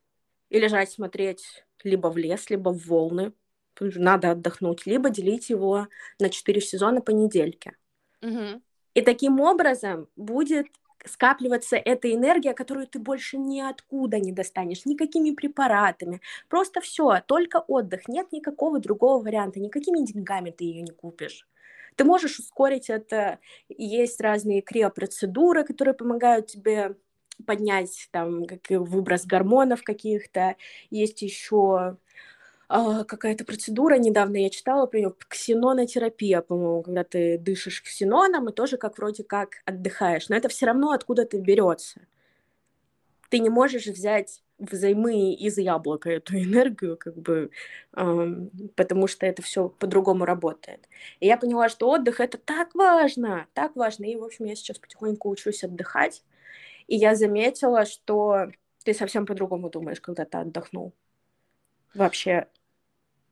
и 0.49 0.59
лежать 0.59 0.91
смотреть 0.91 1.65
либо 1.83 2.07
в 2.07 2.17
лес, 2.17 2.49
либо 2.49 2.69
в 2.69 2.85
волны, 2.87 3.33
надо 3.79 4.31
отдохнуть, 4.31 4.85
либо 4.85 5.09
делить 5.09 5.49
его 5.49 5.87
на 6.19 6.29
четыре 6.29 6.61
сезона 6.61 7.01
по 7.01 7.11
недельке. 7.11 7.77
Угу. 8.21 8.61
И 8.95 9.01
таким 9.01 9.39
образом 9.39 10.09
будет 10.15 10.67
скапливаться 11.05 11.77
эта 11.77 12.13
энергия, 12.13 12.53
которую 12.53 12.87
ты 12.87 12.99
больше 12.99 13.37
ниоткуда 13.37 14.19
не 14.19 14.31
достанешь, 14.31 14.85
никакими 14.85 15.31
препаратами. 15.31 16.21
Просто 16.49 16.81
все, 16.81 17.21
только 17.25 17.57
отдых, 17.57 18.07
нет 18.07 18.31
никакого 18.31 18.79
другого 18.79 19.23
варианта, 19.23 19.59
никакими 19.59 20.05
деньгами 20.05 20.51
ты 20.51 20.65
ее 20.65 20.81
не 20.81 20.91
купишь. 20.91 21.47
Ты 21.95 22.03
можешь 22.05 22.39
ускорить 22.39 22.89
это, 22.89 23.39
есть 23.67 24.21
разные 24.21 24.61
криопроцедуры, 24.61 25.63
которые 25.63 25.93
помогают 25.93 26.47
тебе 26.47 26.95
поднять 27.45 28.09
там 28.11 28.45
как 28.45 28.61
выброс 28.69 29.25
гормонов 29.25 29.83
каких-то, 29.83 30.55
есть 30.89 31.21
еще 31.21 31.97
а, 32.69 33.03
какая-то 33.03 33.45
процедура, 33.45 33.95
недавно 33.97 34.37
я 34.37 34.51
читала 34.51 34.85
про 34.85 34.99
нее, 34.99 35.13
ксенонотерапия, 35.27 36.41
по-моему, 36.41 36.83
когда 36.83 37.03
ты 37.03 37.39
дышишь 37.39 37.81
ксеноном 37.81 38.49
и 38.49 38.53
тоже 38.53 38.77
как 38.77 38.99
вроде 38.99 39.23
как 39.23 39.55
отдыхаешь, 39.65 40.29
но 40.29 40.35
это 40.35 40.49
все 40.49 40.67
равно 40.67 40.91
откуда-то 40.91 41.39
берется. 41.39 42.01
Ты 43.29 43.39
не 43.39 43.49
можешь 43.49 43.87
взять 43.87 44.43
взаймы 44.59 45.33
из 45.33 45.57
яблока 45.57 46.11
эту 46.11 46.37
энергию, 46.37 46.95
как 46.95 47.17
бы, 47.17 47.49
эм, 47.95 48.51
потому 48.75 49.07
что 49.07 49.25
это 49.25 49.41
все 49.41 49.69
по-другому 49.69 50.25
работает. 50.25 50.87
И 51.19 51.25
я 51.25 51.37
поняла, 51.37 51.69
что 51.69 51.89
отдых 51.89 52.19
это 52.19 52.37
так 52.37 52.75
важно, 52.75 53.47
так 53.53 53.75
важно. 53.75 54.05
И, 54.05 54.15
в 54.15 54.23
общем, 54.23 54.45
я 54.45 54.55
сейчас 54.55 54.77
потихоньку 54.77 55.29
учусь 55.29 55.63
отдыхать. 55.63 56.23
И 56.87 56.95
я 56.95 57.15
заметила, 57.15 57.85
что 57.85 58.51
ты 58.83 58.93
совсем 58.93 59.25
по-другому 59.25 59.69
думаешь, 59.69 60.01
когда 60.01 60.25
ты 60.25 60.37
отдохнул. 60.37 60.93
Вообще, 61.93 62.47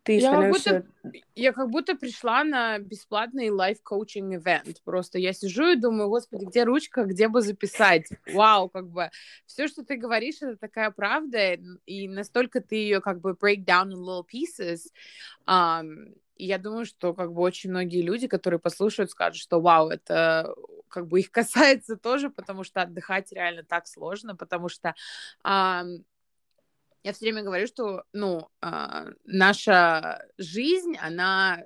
ты 0.07 0.19
я 0.19 0.29
становишься... 0.29 0.71
Как 0.71 0.85
будто, 1.03 1.19
я 1.35 1.51
как 1.51 1.69
будто 1.69 1.95
пришла 1.95 2.45
на 2.45 2.79
бесплатный 2.79 3.49
лайф-коучинг 3.49 4.35
ивент. 4.35 4.81
Просто 4.85 5.19
я 5.19 5.33
сижу 5.33 5.67
и 5.67 5.75
думаю, 5.75 6.07
господи, 6.07 6.45
где 6.45 6.63
ручка, 6.63 7.03
где 7.03 7.27
бы 7.27 7.41
записать? 7.41 8.07
Вау, 8.25 8.69
как 8.69 8.87
бы 8.89 9.11
все, 9.45 9.67
что 9.67 9.83
ты 9.83 9.97
говоришь, 9.97 10.37
это 10.41 10.55
такая 10.55 10.91
правда, 10.91 11.57
и 11.85 12.07
настолько 12.07 12.61
ты 12.61 12.75
ее 12.75 13.01
как 13.01 13.19
бы 13.19 13.31
break 13.31 13.65
down 13.65 13.91
in 13.91 13.97
little 13.97 14.23
pieces. 14.23 14.93
Um, 15.45 16.15
и 16.37 16.45
я 16.45 16.57
думаю, 16.57 16.85
что 16.85 17.13
как 17.13 17.33
бы 17.33 17.41
очень 17.41 17.69
многие 17.69 18.01
люди, 18.01 18.27
которые 18.27 18.61
послушают, 18.61 19.11
скажут, 19.11 19.41
что 19.41 19.59
вау, 19.59 19.89
это 19.89 20.55
как 20.87 21.07
бы 21.07 21.19
их 21.19 21.31
касается 21.31 21.97
тоже, 21.97 22.29
потому 22.29 22.63
что 22.63 22.81
отдыхать 22.81 23.33
реально 23.33 23.63
так 23.63 23.87
сложно, 23.87 24.37
потому 24.37 24.69
что 24.69 24.95
um, 25.43 26.03
я 27.03 27.13
все 27.13 27.25
время 27.25 27.43
говорю, 27.43 27.67
что, 27.67 28.03
ну, 28.13 28.49
э, 28.61 29.05
наша 29.25 30.25
жизнь, 30.37 30.95
она 30.99 31.63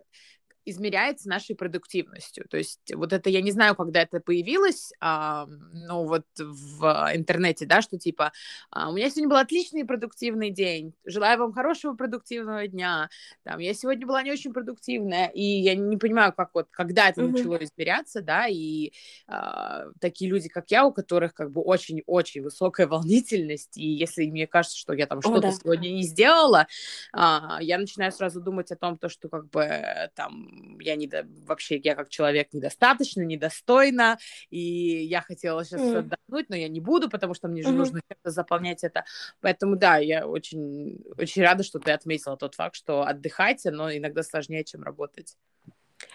измеряется 0.65 1.29
нашей 1.29 1.55
продуктивностью. 1.55 2.45
То 2.49 2.57
есть 2.57 2.93
вот 2.93 3.13
это, 3.13 3.29
я 3.29 3.41
не 3.41 3.51
знаю, 3.51 3.75
когда 3.75 4.01
это 4.01 4.19
появилось, 4.19 4.93
а, 4.99 5.47
но 5.73 6.05
вот 6.05 6.25
в 6.37 7.11
интернете, 7.13 7.65
да, 7.65 7.81
что 7.81 7.97
типа 7.97 8.31
а, 8.69 8.89
у 8.89 8.93
меня 8.93 9.09
сегодня 9.09 9.29
был 9.29 9.37
отличный 9.37 9.85
продуктивный 9.85 10.51
день, 10.51 10.93
желаю 11.05 11.39
вам 11.39 11.53
хорошего 11.53 11.93
продуктивного 11.93 12.67
дня, 12.67 13.09
там, 13.43 13.59
я 13.59 13.73
сегодня 13.73 14.05
была 14.05 14.21
не 14.23 14.31
очень 14.31 14.53
продуктивная, 14.53 15.27
и 15.27 15.43
я 15.43 15.75
не 15.75 15.97
понимаю, 15.97 16.33
как 16.33 16.51
вот, 16.53 16.67
когда 16.71 17.09
это 17.09 17.21
mm-hmm. 17.21 17.31
начало 17.31 17.57
измеряться, 17.57 18.21
да, 18.21 18.47
и 18.47 18.91
а, 19.27 19.85
такие 19.99 20.29
люди, 20.29 20.49
как 20.49 20.69
я, 20.71 20.85
у 20.85 20.93
которых 20.93 21.33
как 21.33 21.51
бы 21.51 21.61
очень-очень 21.61 22.41
высокая 22.41 22.87
волнительность, 22.87 23.77
и 23.77 23.87
если 23.87 24.25
мне 24.29 24.47
кажется, 24.47 24.77
что 24.77 24.93
я 24.93 25.07
там 25.07 25.21
что-то 25.21 25.41
да. 25.41 25.51
сегодня 25.51 25.89
не 25.89 26.03
сделала, 26.03 26.67
а, 27.13 27.57
я 27.61 27.77
начинаю 27.77 28.11
сразу 28.11 28.41
думать 28.41 28.71
о 28.71 28.75
том, 28.75 28.97
то, 28.97 29.09
что 29.09 29.29
как 29.29 29.49
бы 29.49 30.09
там 30.15 30.51
я 30.79 30.95
не 30.95 31.09
вообще, 31.45 31.77
я 31.77 31.95
как 31.95 32.09
человек 32.09 32.49
недостаточно, 32.53 33.21
недостойна, 33.21 34.17
и 34.49 34.59
я 34.59 35.21
хотела 35.21 35.63
сейчас 35.63 35.81
mm. 35.81 35.97
отдохнуть, 35.97 36.49
но 36.49 36.55
я 36.55 36.67
не 36.67 36.79
буду, 36.79 37.09
потому 37.09 37.33
что 37.33 37.47
мне 37.47 37.61
же 37.61 37.69
mm-hmm. 37.69 37.73
нужно 37.73 38.01
заполнять 38.23 38.83
это. 38.83 39.05
Поэтому, 39.41 39.75
да, 39.75 39.97
я 39.97 40.27
очень, 40.27 41.03
очень 41.17 41.41
рада, 41.41 41.63
что 41.63 41.79
ты 41.79 41.91
отметила 41.91 42.37
тот 42.37 42.55
факт, 42.55 42.75
что 42.75 43.03
отдыхайте, 43.03 43.71
но 43.71 43.91
иногда 43.91 44.23
сложнее, 44.23 44.63
чем 44.63 44.83
работать. 44.83 45.35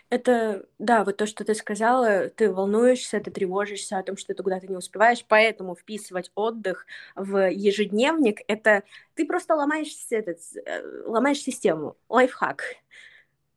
Это, 0.09 0.65
да, 0.79 1.05
вот 1.05 1.17
то, 1.17 1.27
что 1.27 1.45
ты 1.45 1.55
сказала, 1.55 2.29
ты 2.29 2.53
волнуешься, 2.53 3.21
ты 3.21 3.31
тревожишься 3.31 3.99
о 3.99 4.03
том, 4.03 4.17
что 4.17 4.35
ты 4.35 4.43
куда-то 4.43 4.67
не 4.67 4.77
успеваешь, 4.77 5.25
поэтому 5.27 5.75
вписывать 5.75 6.31
отдых 6.35 6.87
в 7.15 7.51
ежедневник, 7.51 8.41
это 8.47 8.85
ты 9.15 9.27
просто 9.27 9.55
ломаешь, 9.55 9.95
этот, 10.11 10.39
э, 10.65 11.03
ломаешь 11.07 11.39
систему, 11.39 11.97
лайфхак 12.09 12.63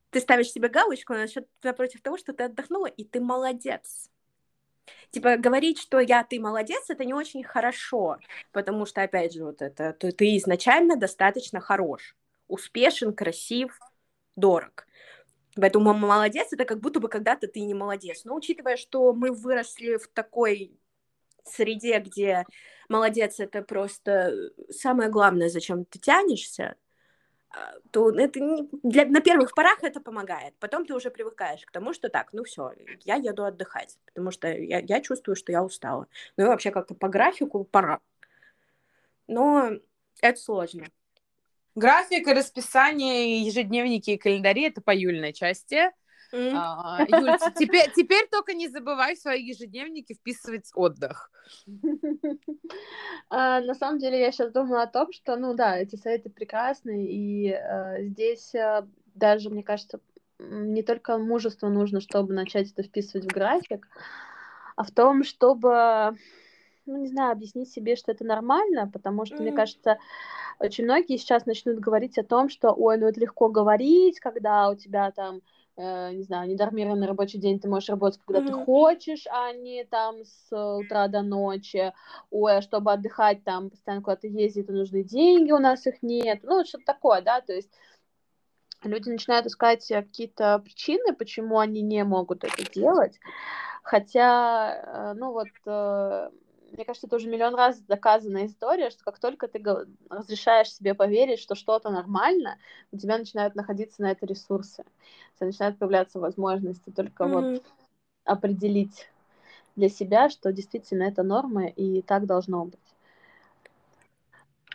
ты 0.09 0.19
ставишь 0.19 0.51
себе 0.51 0.69
галочку 0.69 1.13
насчет 1.13 1.47
напротив 1.63 2.01
того, 2.01 2.17
что 2.17 2.33
ты 2.33 2.43
отдохнула, 2.43 2.87
и 2.87 3.03
ты 3.03 3.19
молодец. 3.19 4.09
Типа 5.11 5.37
говорить, 5.37 5.79
что 5.79 5.99
я 5.99 6.23
ты 6.23 6.39
молодец, 6.39 6.89
это 6.89 7.05
не 7.05 7.13
очень 7.13 7.43
хорошо, 7.43 8.17
потому 8.51 8.85
что, 8.85 9.01
опять 9.01 9.33
же, 9.33 9.43
вот 9.43 9.61
это, 9.61 9.93
ты, 9.93 10.11
ты 10.11 10.37
изначально 10.37 10.95
достаточно 10.95 11.59
хорош, 11.59 12.15
успешен, 12.47 13.13
красив, 13.13 13.79
дорог. 14.35 14.87
Поэтому 15.55 15.93
молодец, 15.93 16.53
это 16.53 16.65
как 16.65 16.79
будто 16.79 16.99
бы 16.99 17.09
когда-то 17.09 17.47
ты 17.47 17.61
не 17.61 17.73
молодец. 17.73 18.23
Но 18.23 18.35
учитывая, 18.35 18.77
что 18.77 19.13
мы 19.13 19.31
выросли 19.31 19.97
в 19.97 20.07
такой 20.07 20.79
среде, 21.43 21.99
где 21.99 22.45
молодец 22.87 23.39
это 23.39 23.61
просто 23.61 24.33
самое 24.69 25.09
главное, 25.09 25.49
зачем 25.49 25.85
ты 25.85 25.99
тянешься, 25.99 26.75
то 27.91 28.11
это 28.11 28.39
не, 28.39 28.69
для, 28.83 29.05
на 29.05 29.21
первых 29.21 29.53
порах 29.55 29.83
это 29.83 29.99
помогает. 29.99 30.53
Потом 30.59 30.85
ты 30.85 30.93
уже 30.93 31.09
привыкаешь 31.09 31.65
к 31.65 31.71
тому, 31.71 31.93
что 31.93 32.09
так, 32.09 32.31
ну 32.33 32.43
все, 32.43 32.73
я 33.05 33.15
еду 33.15 33.43
отдыхать, 33.43 33.97
потому 34.05 34.31
что 34.31 34.47
я, 34.47 34.79
я 34.79 35.01
чувствую, 35.01 35.35
что 35.35 35.51
я 35.51 35.63
устала. 35.63 36.07
Ну 36.37 36.45
и 36.45 36.47
вообще 36.47 36.71
как-то 36.71 36.93
по 36.93 37.07
графику 37.07 37.63
пора. 37.63 37.99
Но 39.27 39.71
это 40.21 40.39
сложно. 40.39 40.85
График, 41.75 42.27
расписание, 42.27 43.41
ежедневники 43.41 44.11
и 44.11 44.17
календари— 44.17 44.63
это 44.67 44.81
по 44.81 44.93
Юльной 44.93 45.33
части. 45.33 45.91
Mm. 46.31 46.51
А, 46.53 47.05
Юль, 47.07 47.37
теперь, 47.57 47.91
теперь 47.95 48.27
только 48.29 48.53
не 48.53 48.67
забывай 48.67 49.15
в 49.15 49.19
свои 49.19 49.43
ежедневники 49.43 50.13
вписывать 50.13 50.69
отдых. 50.75 51.31
А, 53.29 53.61
на 53.61 53.73
самом 53.73 53.99
деле, 53.99 54.19
я 54.19 54.31
сейчас 54.31 54.51
думаю 54.51 54.81
о 54.81 54.87
том, 54.87 55.11
что, 55.11 55.35
ну 55.37 55.53
да, 55.53 55.77
эти 55.77 55.95
советы 55.95 56.29
прекрасны, 56.29 57.05
и 57.05 57.51
э, 57.51 58.03
здесь 58.03 58.53
э, 58.53 58.85
даже, 59.15 59.49
мне 59.49 59.63
кажется, 59.63 59.99
не 60.39 60.83
только 60.83 61.17
мужество 61.17 61.69
нужно, 61.69 62.01
чтобы 62.01 62.33
начать 62.33 62.71
это 62.71 62.83
вписывать 62.83 63.25
в 63.25 63.33
график, 63.33 63.87
а 64.75 64.83
в 64.83 64.91
том, 64.91 65.23
чтобы, 65.23 66.15
ну, 66.85 66.97
не 66.97 67.07
знаю, 67.07 67.31
объяснить 67.31 67.71
себе, 67.71 67.95
что 67.95 68.11
это 68.11 68.23
нормально, 68.23 68.89
потому 68.91 69.25
что, 69.25 69.41
мне 69.41 69.51
кажется, 69.51 69.97
очень 70.59 70.85
многие 70.85 71.17
сейчас 71.17 71.45
начнут 71.45 71.79
говорить 71.79 72.17
о 72.17 72.23
том, 72.23 72.49
что, 72.49 72.71
ой, 72.71 72.97
ну 72.97 73.07
это 73.07 73.19
легко 73.19 73.49
говорить, 73.49 74.19
когда 74.19 74.69
у 74.69 74.75
тебя 74.75 75.11
там 75.11 75.41
не 75.79 76.23
знаю, 76.23 76.49
недормированный 76.49 77.07
рабочий 77.07 77.37
день, 77.37 77.59
ты 77.59 77.69
можешь 77.69 77.89
работать, 77.89 78.19
когда 78.25 78.41
mm-hmm. 78.41 78.59
ты 78.59 78.65
хочешь, 78.65 79.27
а 79.31 79.53
не 79.53 79.85
там 79.85 80.25
с 80.25 80.51
утра 80.51 81.07
до 81.07 81.21
ночи. 81.21 81.93
Ой, 82.31 82.57
а 82.57 82.61
чтобы 82.61 82.91
отдыхать 82.91 83.43
там, 83.43 83.69
постоянно 83.69 84.03
куда-то 84.03 84.27
ездить, 84.27 84.67
то 84.67 84.73
нужны 84.73 85.03
деньги, 85.03 85.51
у 85.51 85.59
нас 85.59 85.87
их 85.87 86.01
нет. 86.01 86.39
Ну, 86.43 86.65
что-то 86.65 86.85
такое, 86.85 87.21
да, 87.21 87.41
то 87.41 87.53
есть 87.53 87.69
люди 88.83 89.09
начинают 89.09 89.45
искать 89.45 89.85
какие-то 89.87 90.59
причины, 90.59 91.13
почему 91.13 91.59
они 91.59 91.81
не 91.81 92.03
могут 92.03 92.43
это 92.43 92.69
делать. 92.71 93.19
Хотя, 93.83 95.11
э, 95.11 95.13
ну 95.15 95.31
вот, 95.31 95.47
э, 95.65 96.29
мне 96.79 96.85
кажется, 96.85 97.07
это 97.07 97.17
уже 97.17 97.27
миллион 97.27 97.55
раз 97.55 97.81
доказанная 97.81 98.45
история, 98.45 98.89
что 98.89 99.03
как 99.03 99.19
только 99.19 99.49
ты 99.49 99.61
разрешаешь 100.09 100.71
себе 100.71 100.93
поверить, 100.93 101.41
что 101.41 101.53
что-то 101.53 101.89
нормально, 101.89 102.57
у 102.93 102.97
тебя 102.97 103.17
начинают 103.17 103.53
находиться 103.53 104.01
на 104.01 104.11
это 104.11 104.25
ресурсы, 104.25 104.83
у 104.83 105.37
тебя 105.37 105.47
начинают 105.47 105.77
появляться 105.77 106.21
возможности 106.21 106.89
только 106.89 107.25
mm-hmm. 107.25 107.53
вот 107.53 107.63
определить 108.23 109.09
для 109.75 109.89
себя, 109.89 110.29
что 110.29 110.53
действительно 110.53 111.03
это 111.03 111.21
норма 111.21 111.67
и 111.67 112.01
так 112.01 112.25
должно 112.25 112.63
быть. 112.63 112.79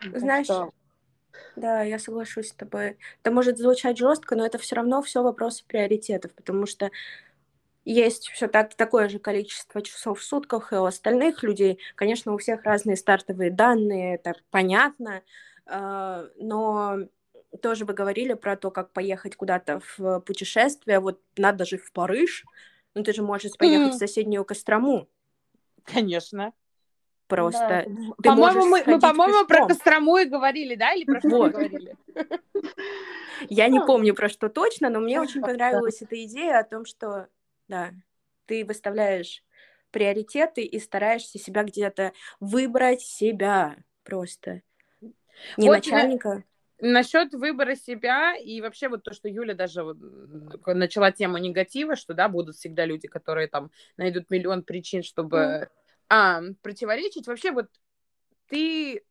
Знаешь, 0.02 0.44
что... 0.44 0.74
да, 1.56 1.80
я 1.84 1.98
соглашусь 1.98 2.48
с 2.48 2.52
тобой. 2.52 2.98
Это 3.22 3.30
может 3.30 3.56
звучать 3.56 3.96
жестко, 3.96 4.36
но 4.36 4.44
это 4.44 4.58
все 4.58 4.76
равно 4.76 5.00
все 5.00 5.22
вопросы 5.22 5.64
приоритетов, 5.66 6.34
потому 6.34 6.66
что 6.66 6.90
есть 7.84 8.28
все 8.30 8.48
так, 8.48 8.74
такое 8.74 9.08
же 9.08 9.18
количество 9.18 9.82
часов 9.82 10.20
в 10.20 10.24
сутках 10.24 10.72
и 10.72 10.76
у 10.76 10.84
остальных 10.84 11.42
людей. 11.42 11.78
Конечно, 11.94 12.32
у 12.32 12.38
всех 12.38 12.64
разные 12.64 12.96
стартовые 12.96 13.50
данные, 13.50 14.16
это 14.16 14.34
понятно, 14.50 15.22
а, 15.66 16.26
но 16.36 16.98
тоже 17.62 17.84
вы 17.84 17.94
говорили 17.94 18.34
про 18.34 18.56
то, 18.56 18.70
как 18.70 18.92
поехать 18.92 19.36
куда-то 19.36 19.80
в 19.96 20.20
путешествие. 20.20 21.00
Вот 21.00 21.20
надо 21.36 21.64
же 21.64 21.78
в 21.78 21.92
Париж, 21.92 22.44
ну 22.94 23.02
ты 23.02 23.12
же 23.12 23.22
можешь 23.22 23.56
поехать 23.56 23.94
mm. 23.94 23.96
в 23.96 23.98
соседнюю 23.98 24.44
Кострому. 24.44 25.08
Конечно. 25.84 26.52
Просто. 27.26 27.86
Да. 28.18 28.30
По-моему, 28.30 28.66
мы, 28.66 28.82
мы 28.86 29.00
по-моему, 29.00 29.46
про 29.46 29.66
Кострому 29.66 30.18
и 30.18 30.24
говорили, 30.26 30.74
да? 30.74 30.92
Или 30.92 31.04
про 31.04 31.20
что 31.20 31.28
вот. 31.30 31.52
говорили? 31.52 31.96
Я 33.48 33.68
не 33.68 33.80
помню 33.80 34.14
про 34.14 34.28
что 34.28 34.48
точно, 34.48 34.90
но 34.90 35.00
мне 35.00 35.20
очень 35.20 35.40
понравилась 35.40 36.02
эта 36.02 36.22
идея 36.24 36.60
о 36.60 36.64
том, 36.64 36.84
что 36.84 37.28
да. 37.68 37.92
Ты 38.46 38.64
выставляешь 38.64 39.42
приоритеты 39.90 40.62
и 40.64 40.78
стараешься 40.80 41.38
себя 41.38 41.62
где-то 41.62 42.12
выбрать 42.40 43.00
себя 43.00 43.76
просто. 44.02 44.62
Не 45.56 45.68
вот 45.68 45.76
начальника. 45.76 46.44
Насчет 46.80 47.32
выбора 47.32 47.76
себя 47.76 48.36
и 48.36 48.60
вообще 48.60 48.88
вот 48.88 49.04
то, 49.04 49.14
что 49.14 49.28
Юля 49.28 49.54
даже 49.54 49.84
вот 49.84 49.96
начала 50.66 51.12
тему 51.12 51.38
негатива, 51.38 51.94
что 51.96 52.12
да, 52.12 52.28
будут 52.28 52.56
всегда 52.56 52.84
люди, 52.84 53.06
которые 53.06 53.46
там 53.46 53.70
найдут 53.96 54.28
миллион 54.30 54.64
причин, 54.64 55.02
чтобы 55.02 55.36
mm. 55.38 55.68
а, 56.08 56.42
противоречить. 56.62 57.26
Вообще 57.26 57.52
вот 57.52 57.68
ты, 58.48 59.04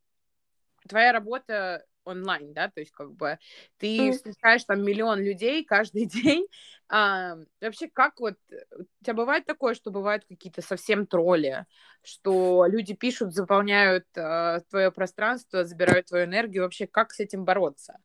твоя 0.87 1.13
работа 1.13 1.85
онлайн, 2.05 2.53
да, 2.53 2.69
то 2.69 2.79
есть 2.79 2.91
как 2.91 3.13
бы 3.13 3.37
ты 3.77 4.11
встречаешь 4.11 4.63
там 4.63 4.83
миллион 4.83 5.19
людей 5.19 5.63
каждый 5.63 6.05
день. 6.23 6.47
А, 6.89 7.37
вообще, 7.61 7.89
как 7.89 8.19
вот, 8.19 8.35
у 8.77 9.03
тебя 9.03 9.13
бывает 9.13 9.45
такое, 9.45 9.73
что 9.73 9.91
бывают 9.91 10.25
какие-то 10.25 10.61
совсем 10.61 11.07
тролли, 11.07 11.65
что 12.03 12.65
люди 12.67 12.93
пишут, 12.93 13.33
заполняют 13.33 14.05
а, 14.15 14.59
твое 14.69 14.91
пространство, 14.91 15.63
забирают 15.63 16.07
твою 16.07 16.25
энергию, 16.25 16.63
вообще, 16.63 16.87
как 16.87 17.11
с 17.11 17.19
этим 17.19 17.45
бороться? 17.45 17.97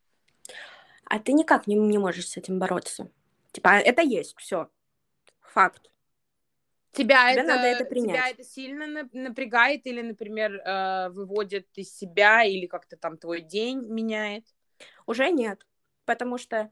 А 1.05 1.19
ты 1.19 1.33
никак 1.33 1.67
не, 1.67 1.75
не 1.75 1.99
можешь 1.99 2.29
с 2.29 2.37
этим 2.37 2.59
бороться. 2.59 3.11
Типа, 3.53 3.79
это 3.79 4.03
есть, 4.03 4.37
все. 4.39 4.69
Факт. 5.41 5.91
Тебя 6.93 7.31
Тебе 7.33 7.43
это, 7.43 7.49
надо 7.49 7.67
это 7.67 7.85
принять. 7.85 8.17
Тебя 8.17 8.29
это 8.31 8.45
сильно 8.45 9.09
напрягает 9.13 9.87
или, 9.87 10.03
например, 10.03 10.55
э, 10.55 11.11
выводит 11.11 11.67
из 11.75 11.95
себя 11.97 12.45
или 12.45 12.67
как-то 12.67 12.97
там 12.97 13.19
твой 13.19 13.41
день 13.41 13.85
меняет? 13.87 14.45
Уже 15.07 15.31
нет, 15.31 15.67
потому 16.05 16.39
что, 16.39 16.71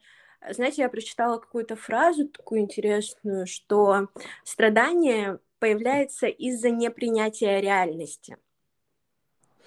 знаете, 0.50 0.82
я 0.82 0.88
прочитала 0.88 1.38
какую-то 1.38 1.76
фразу 1.76 2.28
такую 2.28 2.60
интересную, 2.60 3.46
что 3.46 4.08
страдание 4.44 5.38
появляется 5.58 6.26
из-за 6.26 6.70
непринятия 6.70 7.60
реальности. 7.60 8.36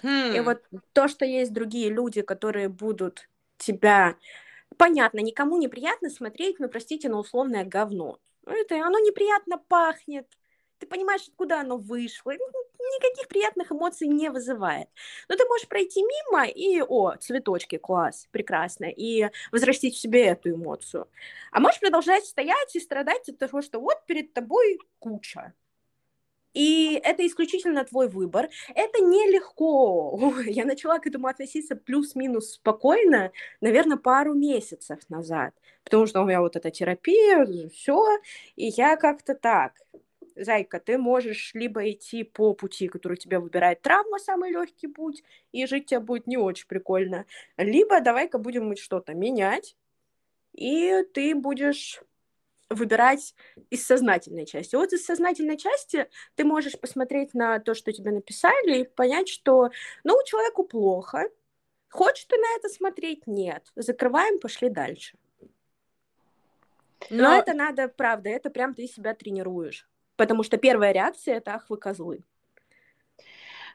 Хм. 0.02 0.34
И 0.34 0.40
вот 0.40 0.62
то, 0.92 1.08
что 1.08 1.24
есть 1.24 1.52
другие 1.52 1.90
люди, 1.90 2.22
которые 2.22 2.68
будут 2.68 3.28
тебя... 3.58 4.16
Понятно, 4.76 5.18
никому 5.18 5.58
неприятно 5.58 6.10
смотреть, 6.10 6.60
ну, 6.60 6.68
простите, 6.68 7.08
на 7.08 7.18
условное 7.18 7.64
говно. 7.64 8.18
Это 8.46 8.76
оно 8.86 8.98
неприятно 8.98 9.58
пахнет, 9.58 10.26
ты 10.78 10.86
понимаешь, 10.86 11.28
откуда 11.28 11.60
оно 11.60 11.76
вышло, 11.76 12.32
никаких 12.32 13.28
приятных 13.28 13.70
эмоций 13.70 14.08
не 14.08 14.30
вызывает. 14.30 14.88
Но 15.28 15.36
ты 15.36 15.44
можешь 15.44 15.68
пройти 15.68 16.02
мимо 16.02 16.46
и, 16.46 16.80
о, 16.80 17.16
цветочки, 17.16 17.76
класс, 17.76 18.26
прекрасно, 18.30 18.86
и 18.86 19.28
возрастить 19.52 19.94
в 19.94 20.00
себе 20.00 20.24
эту 20.24 20.50
эмоцию. 20.50 21.08
А 21.52 21.60
можешь 21.60 21.80
продолжать 21.80 22.24
стоять 22.24 22.74
и 22.74 22.80
страдать 22.80 23.28
от 23.28 23.38
того, 23.38 23.62
что 23.62 23.78
вот 23.80 24.04
перед 24.06 24.32
тобой 24.32 24.78
куча. 24.98 25.52
И 26.54 27.00
это 27.04 27.26
исключительно 27.26 27.84
твой 27.84 28.08
выбор. 28.08 28.48
Это 28.74 29.00
нелегко. 29.00 30.18
Я 30.46 30.64
начала 30.64 30.98
к 30.98 31.06
этому 31.06 31.28
относиться 31.28 31.76
плюс-минус 31.76 32.54
спокойно, 32.54 33.32
наверное, 33.60 33.96
пару 33.96 34.34
месяцев 34.34 34.98
назад. 35.08 35.54
Потому 35.84 36.06
что 36.06 36.22
у 36.22 36.24
меня 36.24 36.40
вот 36.40 36.56
эта 36.56 36.70
терапия, 36.70 37.46
все, 37.68 38.04
и 38.56 38.66
я 38.66 38.96
как-то 38.96 39.34
так 39.34 39.72
зайка, 40.36 40.80
ты 40.80 40.98
можешь 40.98 41.52
либо 41.54 41.90
идти 41.90 42.24
по 42.24 42.54
пути, 42.54 42.88
который 42.88 43.16
тебе 43.16 43.38
выбирает 43.38 43.82
травма, 43.82 44.18
самый 44.18 44.50
легкий 44.50 44.86
путь, 44.86 45.22
и 45.52 45.66
жить 45.66 45.86
тебе 45.86 46.00
будет 46.00 46.26
не 46.26 46.36
очень 46.36 46.66
прикольно, 46.66 47.26
либо 47.56 48.00
давай-ка 48.00 48.38
будем 48.38 48.76
что-то 48.76 49.14
менять, 49.14 49.76
и 50.54 51.02
ты 51.14 51.34
будешь 51.34 52.00
выбирать 52.70 53.34
из 53.68 53.84
сознательной 53.84 54.46
части. 54.46 54.76
Вот 54.76 54.92
из 54.92 55.04
сознательной 55.04 55.58
части 55.58 56.08
ты 56.36 56.44
можешь 56.44 56.78
посмотреть 56.78 57.34
на 57.34 57.58
то, 57.58 57.74
что 57.74 57.92
тебе 57.92 58.12
написали, 58.12 58.80
и 58.80 58.84
понять, 58.84 59.28
что, 59.28 59.70
ну, 60.04 60.16
человеку 60.24 60.64
плохо, 60.64 61.28
хочешь 61.90 62.24
ты 62.24 62.36
на 62.36 62.56
это 62.56 62.68
смотреть? 62.68 63.26
Нет. 63.26 63.66
Закрываем, 63.74 64.38
пошли 64.38 64.70
дальше. 64.70 65.18
Но, 67.10 67.22
Но 67.24 67.38
это 67.38 67.54
надо, 67.54 67.88
правда, 67.88 68.30
это 68.30 68.50
прям 68.50 68.74
ты 68.74 68.86
себя 68.86 69.14
тренируешь. 69.14 69.88
Потому 70.16 70.42
что 70.42 70.56
первая 70.56 70.92
реакция 70.92 71.36
это 71.36 71.54
ах 71.54 71.70
вы 71.70 71.76
козлы. 71.76 72.22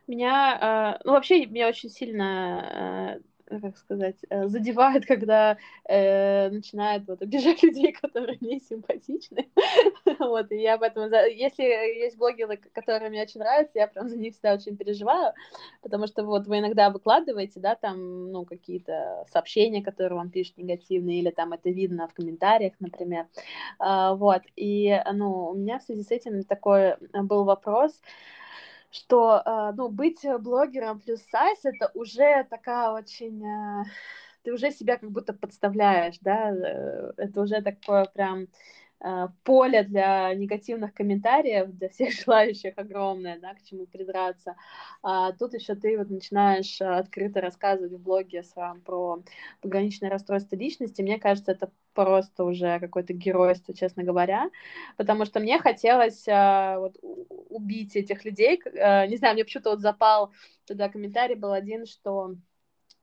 Меня, 0.08 0.98
э, 1.00 1.02
ну 1.04 1.14
вообще 1.14 1.46
меня 1.48 1.68
очень 1.68 1.90
сильно, 1.90 3.18
э, 3.18 3.22
как 3.48 3.78
сказать, 3.78 4.18
э, 4.30 4.48
задевает, 4.48 5.06
когда 5.08 5.58
э, 5.88 6.50
начинают 6.50 7.08
вот 7.08 7.22
обижать 7.22 7.62
людей, 7.64 7.92
которые 7.92 8.38
мне 8.42 8.60
симпатичны. 8.60 9.50
вот, 10.20 10.52
и 10.52 10.62
я 10.62 10.76
об 10.76 10.84
этом, 10.84 11.12
если 11.30 11.64
есть 11.64 12.18
блогеры, 12.18 12.58
которые 12.58 13.10
мне 13.10 13.24
очень 13.24 13.40
нравятся, 13.40 13.80
я 13.80 13.88
прям 13.88 14.10
за 14.10 14.18
них 14.18 14.34
всегда 14.34 14.54
очень 14.54 14.78
переживаю, 14.78 15.34
потому 15.82 16.08
что 16.08 16.24
вот 16.24 16.48
вы 16.48 16.60
иногда 16.60 16.90
выкладываете, 16.90 17.60
да, 17.60 17.76
там, 17.76 18.32
ну, 18.32 18.46
какие-то 18.46 19.26
сообщения, 19.32 19.84
которые 19.84 20.18
вам 20.18 20.30
пишут 20.30 20.58
негативные, 20.58 21.20
или 21.20 21.30
там 21.30 21.54
это 21.54 21.70
видно 21.70 22.08
в 22.08 22.14
комментариях, 22.14 22.74
например, 22.80 23.28
а, 23.80 24.16
вот, 24.16 24.42
и, 24.56 25.02
ну, 25.14 25.50
у 25.50 25.56
меня 25.56 25.80
в 25.80 25.84
связи 25.84 26.04
с 26.04 26.12
этим 26.12 26.44
такой 26.44 26.96
был 27.14 27.44
вопрос, 27.44 28.00
что, 28.92 29.42
а, 29.46 29.72
ну, 29.74 29.90
быть 29.90 30.26
блогером 30.40 31.00
плюс 31.00 31.22
сайз 31.30 31.60
это 31.64 31.92
уже 31.94 32.46
такая 32.50 32.92
очень 32.92 33.46
а, 33.46 33.86
ты 34.44 34.54
уже 34.54 34.72
себя 34.72 34.98
как 34.98 35.12
будто 35.12 35.34
подставляешь, 35.34 36.18
да, 36.22 36.52
э, 36.52 37.14
это 37.18 37.42
уже 37.42 37.62
такое 37.62 38.06
прям 38.06 38.46
Э, 38.46 38.50
поле 39.44 39.84
для 39.84 40.34
негативных 40.34 40.94
комментариев, 40.94 41.72
для 41.72 41.90
всех 41.90 42.14
желающих 42.26 42.74
огромное, 42.78 43.40
да, 43.40 43.54
к 43.54 43.64
чему 43.64 43.86
придраться. 43.86 44.56
А 45.04 45.32
тут 45.34 45.54
еще 45.54 45.76
ты 45.76 45.98
вот 45.98 46.10
начинаешь 46.10 46.80
э, 46.82 46.86
открыто 46.86 47.42
рассказывать 47.42 47.94
в 47.94 48.02
блоге 48.02 48.44
своем 48.44 48.82
про 48.82 49.22
пограничное 49.62 50.10
расстройство 50.10 50.56
личности. 50.56 51.02
Мне 51.02 51.20
кажется, 51.20 51.52
это 51.52 51.72
просто 51.94 52.44
уже 52.44 52.80
какое-то 52.80 53.14
геройство, 53.14 53.74
честно 53.74 54.04
говоря, 54.04 54.50
потому 54.98 55.26
что 55.26 55.40
мне 55.40 55.60
хотелось 55.60 56.28
а, 56.28 56.80
вот, 56.80 56.98
убить 57.02 57.96
этих 57.96 58.26
людей. 58.26 58.62
А, 58.80 59.08
не 59.08 59.18
знаю, 59.18 59.34
мне 59.36 59.46
почему-то 59.46 59.72
вот 59.72 59.80
запал 59.80 60.32
туда 60.66 60.90
комментарий 60.90 61.36
был 61.36 61.52
один, 61.54 61.86
что 61.86 62.36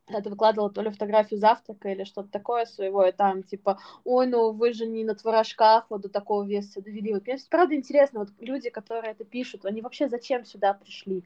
ты 0.06 0.30
выкладывала 0.30 0.70
то 0.70 0.82
ли 0.82 0.90
фотографию 0.90 1.38
завтрака 1.38 1.88
или 1.88 2.04
что-то 2.04 2.28
такое 2.28 2.64
своего, 2.64 3.04
и 3.04 3.12
там 3.12 3.42
типа, 3.42 3.78
ой, 4.04 4.26
ну 4.26 4.52
вы 4.52 4.72
же 4.72 4.86
не 4.86 5.04
на 5.04 5.14
творожках 5.14 5.86
вот 5.88 6.02
до 6.02 6.08
такого 6.08 6.44
веса 6.44 6.82
довели. 6.82 7.14
Вот 7.14 7.26
мне 7.26 7.38
правда 7.48 7.74
интересно, 7.74 8.20
вот 8.20 8.30
люди, 8.40 8.70
которые 8.70 9.12
это 9.12 9.24
пишут, 9.24 9.64
они 9.64 9.80
вообще 9.80 10.08
зачем 10.08 10.44
сюда 10.44 10.74
пришли? 10.74 11.24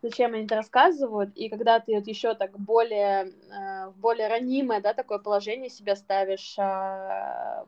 Зачем 0.00 0.34
они 0.34 0.44
это 0.44 0.54
рассказывают? 0.54 1.36
И 1.36 1.48
когда 1.48 1.80
ты 1.80 1.94
вот 1.96 2.06
еще 2.06 2.34
так 2.34 2.56
более, 2.58 3.32
э, 3.50 3.90
более 3.96 4.28
ранимое, 4.28 4.80
да, 4.80 4.94
такое 4.94 5.18
положение 5.18 5.70
себя 5.70 5.96
ставишь, 5.96 6.56
э, 6.56 7.64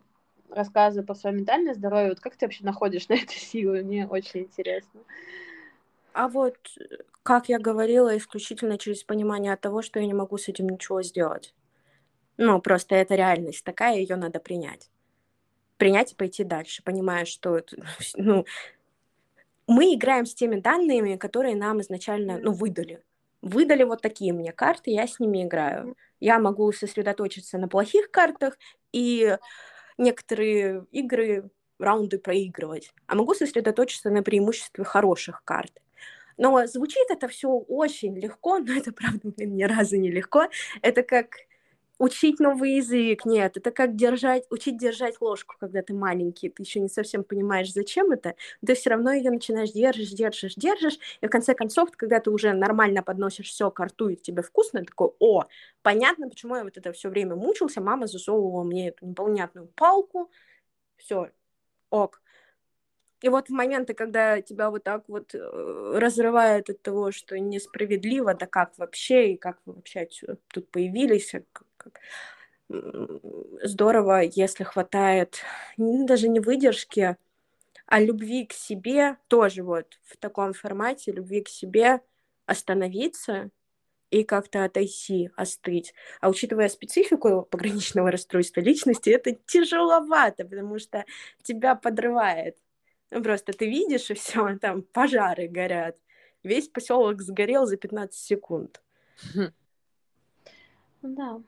рассказывая 0.48 1.04
по 1.04 1.14
своему 1.14 1.40
ментальному 1.40 1.74
здоровью, 1.74 2.10
вот 2.10 2.20
как 2.20 2.36
ты 2.36 2.46
вообще 2.46 2.64
находишь 2.64 3.08
на 3.08 3.14
это 3.14 3.32
силы? 3.32 3.82
Мне 3.82 4.06
очень 4.06 4.42
интересно. 4.42 5.00
А 6.12 6.28
вот, 6.28 6.56
как 7.22 7.48
я 7.48 7.58
говорила, 7.58 8.16
исключительно 8.16 8.78
через 8.78 9.04
понимание 9.04 9.54
того, 9.56 9.82
что 9.82 10.00
я 10.00 10.06
не 10.06 10.14
могу 10.14 10.38
с 10.38 10.48
этим 10.48 10.68
ничего 10.68 11.02
сделать. 11.02 11.54
Ну, 12.36 12.60
просто 12.60 12.94
это 12.94 13.14
реальность 13.14 13.64
такая, 13.64 13.98
ее 13.98 14.16
надо 14.16 14.40
принять. 14.40 14.90
Принять 15.76 16.12
и 16.12 16.16
пойти 16.16 16.44
дальше, 16.44 16.82
понимая, 16.82 17.24
что 17.24 17.60
ну, 18.16 18.44
мы 19.66 19.94
играем 19.94 20.26
с 20.26 20.34
теми 20.34 20.58
данными, 20.58 21.16
которые 21.16 21.54
нам 21.54 21.80
изначально, 21.80 22.38
ну, 22.38 22.52
выдали. 22.52 23.02
Выдали 23.42 23.84
вот 23.84 24.02
такие 24.02 24.32
мне 24.32 24.52
карты, 24.52 24.90
я 24.90 25.06
с 25.06 25.18
ними 25.20 25.44
играю. 25.44 25.96
Я 26.18 26.38
могу 26.38 26.70
сосредоточиться 26.72 27.56
на 27.56 27.68
плохих 27.68 28.10
картах 28.10 28.58
и 28.92 29.36
некоторые 29.96 30.86
игры, 30.90 31.50
раунды 31.78 32.18
проигрывать, 32.18 32.92
а 33.06 33.14
могу 33.14 33.34
сосредоточиться 33.34 34.10
на 34.10 34.22
преимуществе 34.22 34.84
хороших 34.84 35.42
карт. 35.44 35.72
Но 36.40 36.66
звучит 36.66 37.10
это 37.10 37.28
все 37.28 37.50
очень 37.50 38.18
легко, 38.18 38.58
но 38.66 38.72
это, 38.72 38.92
правда, 38.92 39.20
блин, 39.36 39.56
ни 39.56 39.62
разу 39.64 39.96
не 39.96 40.10
легко. 40.10 40.48
Это 40.80 41.02
как 41.02 41.36
учить 41.98 42.40
новый 42.40 42.76
язык, 42.76 43.26
нет, 43.26 43.58
это 43.58 43.70
как 43.70 43.94
держать, 43.94 44.46
учить 44.48 44.78
держать 44.78 45.20
ложку, 45.20 45.56
когда 45.60 45.82
ты 45.82 45.92
маленький, 45.92 46.48
ты 46.48 46.62
еще 46.62 46.80
не 46.80 46.88
совсем 46.88 47.24
понимаешь, 47.24 47.70
зачем 47.70 48.10
это, 48.10 48.36
ты 48.64 48.74
все 48.74 48.88
равно 48.88 49.12
ее 49.12 49.30
начинаешь 49.30 49.72
держишь, 49.72 50.08
держишь, 50.08 50.54
держишь, 50.54 50.98
и 51.20 51.26
в 51.26 51.28
конце 51.28 51.52
концов, 51.52 51.90
когда 51.90 52.18
ты 52.20 52.30
уже 52.30 52.54
нормально 52.54 53.02
подносишь 53.02 53.50
все 53.50 53.70
к 53.70 53.78
рту, 53.78 54.08
и 54.08 54.16
тебе 54.16 54.40
вкусно, 54.40 54.82
такой, 54.82 55.10
о, 55.18 55.44
понятно, 55.82 56.30
почему 56.30 56.56
я 56.56 56.64
вот 56.64 56.78
это 56.78 56.90
все 56.92 57.10
время 57.10 57.36
мучился, 57.36 57.82
мама 57.82 58.06
засовывала 58.06 58.62
мне 58.62 58.88
эту 58.88 59.04
непонятную 59.04 59.66
палку, 59.76 60.30
все, 60.96 61.28
ок. 61.90 62.22
И 63.22 63.28
вот 63.28 63.48
в 63.48 63.52
моменты, 63.52 63.94
когда 63.94 64.40
тебя 64.40 64.70
вот 64.70 64.84
так 64.84 65.04
вот 65.08 65.34
э, 65.34 65.98
разрывает 65.98 66.70
от 66.70 66.80
того, 66.82 67.12
что 67.12 67.38
несправедливо, 67.38 68.34
да 68.34 68.46
как 68.46 68.76
вообще, 68.78 69.32
и 69.32 69.36
как 69.36 69.58
вы 69.66 69.74
вообще 69.74 70.08
тут 70.48 70.70
появились, 70.70 71.34
а 71.34 71.42
как, 71.52 71.66
как... 71.76 72.00
здорово, 73.62 74.22
если 74.22 74.64
хватает 74.64 75.42
даже 75.76 76.28
не 76.28 76.40
выдержки, 76.40 77.16
а 77.86 78.00
любви 78.00 78.46
к 78.46 78.52
себе, 78.52 79.16
тоже 79.28 79.62
вот 79.64 79.98
в 80.04 80.16
таком 80.16 80.52
формате, 80.54 81.12
любви 81.12 81.42
к 81.42 81.48
себе, 81.48 82.00
остановиться 82.46 83.50
и 84.10 84.24
как-то 84.24 84.64
отойти, 84.64 85.30
остыть. 85.36 85.94
А 86.20 86.28
учитывая 86.28 86.68
специфику 86.68 87.42
пограничного 87.50 88.10
расстройства 88.10 88.60
личности, 88.60 89.10
это 89.10 89.32
тяжеловато, 89.46 90.44
потому 90.44 90.78
что 90.78 91.04
тебя 91.42 91.74
подрывает. 91.74 92.56
Ну, 93.10 93.22
просто 93.22 93.52
ты 93.52 93.68
видишь, 93.68 94.10
и 94.10 94.14
все, 94.14 94.56
там 94.58 94.82
пожары 94.82 95.48
горят. 95.48 95.96
Весь 96.42 96.68
поселок 96.68 97.20
сгорел 97.22 97.66
за 97.66 97.76
15 97.76 98.18
секунд. 98.18 98.80
Да. 101.02 101.40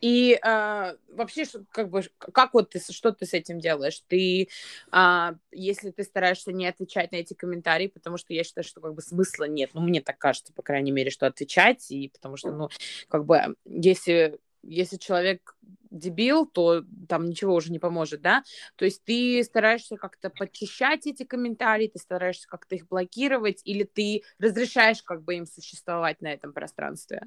И 0.00 0.38
э, 0.40 0.96
вообще, 1.08 1.44
как 1.70 1.90
бы, 1.90 2.02
как 2.18 2.54
вот 2.54 2.70
ты, 2.70 2.80
что 2.92 3.12
ты 3.12 3.26
с 3.26 3.34
этим 3.34 3.58
делаешь? 3.58 4.02
Ты, 4.06 4.48
э, 4.92 5.34
если 5.50 5.90
ты 5.90 6.04
стараешься 6.04 6.52
не 6.52 6.66
отвечать 6.66 7.12
на 7.12 7.16
эти 7.16 7.34
комментарии, 7.34 7.88
потому 7.88 8.16
что 8.16 8.32
я 8.32 8.44
считаю, 8.44 8.64
что 8.64 8.80
как 8.80 8.94
бы 8.94 9.02
смысла 9.02 9.44
нет, 9.44 9.70
ну, 9.74 9.80
мне 9.80 10.00
так 10.00 10.18
кажется, 10.18 10.52
по 10.52 10.62
крайней 10.62 10.92
мере, 10.92 11.10
что 11.10 11.26
отвечать, 11.26 11.90
и 11.90 12.08
потому 12.08 12.36
что, 12.36 12.52
ну, 12.52 12.68
как 13.08 13.24
бы, 13.24 13.56
если, 13.64 14.38
если 14.62 14.96
человек 14.96 15.56
дебил, 15.90 16.46
то 16.46 16.84
там 17.08 17.28
ничего 17.28 17.54
уже 17.54 17.72
не 17.72 17.78
поможет, 17.78 18.20
да? 18.20 18.44
То 18.76 18.84
есть 18.84 19.04
ты 19.04 19.42
стараешься 19.44 19.96
как-то 19.96 20.30
подчищать 20.30 21.06
эти 21.06 21.24
комментарии, 21.24 21.88
ты 21.88 21.98
стараешься 21.98 22.48
как-то 22.48 22.74
их 22.74 22.88
блокировать, 22.88 23.62
или 23.64 23.84
ты 23.84 24.22
разрешаешь 24.38 25.02
как 25.02 25.22
бы 25.22 25.36
им 25.36 25.46
существовать 25.46 26.20
на 26.20 26.32
этом 26.32 26.52
пространстве? 26.52 27.22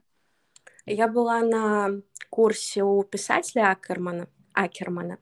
Я 0.85 1.07
была 1.07 1.41
на 1.41 2.01
курсе 2.29 2.83
у 2.83 3.03
писателя 3.03 3.71
Акермана, 3.71 4.27
Акермана, 4.53 5.19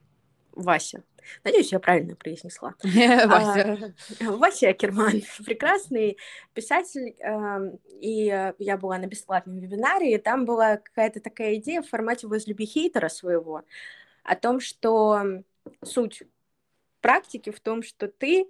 Вася. 0.62 1.02
Надеюсь, 1.44 1.72
я 1.72 1.78
правильно 1.78 2.16
произнесла. 2.16 2.74
Вася. 2.82 3.94
А, 4.20 4.30
Вася 4.30 4.70
Акерман, 4.70 5.22
прекрасный 5.44 6.18
писатель, 6.54 7.14
эм, 7.20 7.78
и 8.00 8.52
я 8.58 8.76
была 8.76 8.98
на 8.98 9.06
бесплатном 9.06 9.58
вебинаре, 9.58 10.14
и 10.14 10.18
там 10.18 10.44
была 10.44 10.76
какая-то 10.78 11.20
такая 11.20 11.56
идея 11.56 11.82
в 11.82 11.88
формате 11.88 12.26
«возлюби 12.26 12.66
хейтера 12.66 13.08
своего», 13.08 13.64
о 14.24 14.36
том, 14.36 14.60
что 14.60 15.42
суть 15.84 16.22
практики 17.00 17.50
в 17.50 17.60
том, 17.60 17.82
что 17.82 18.08
ты 18.08 18.46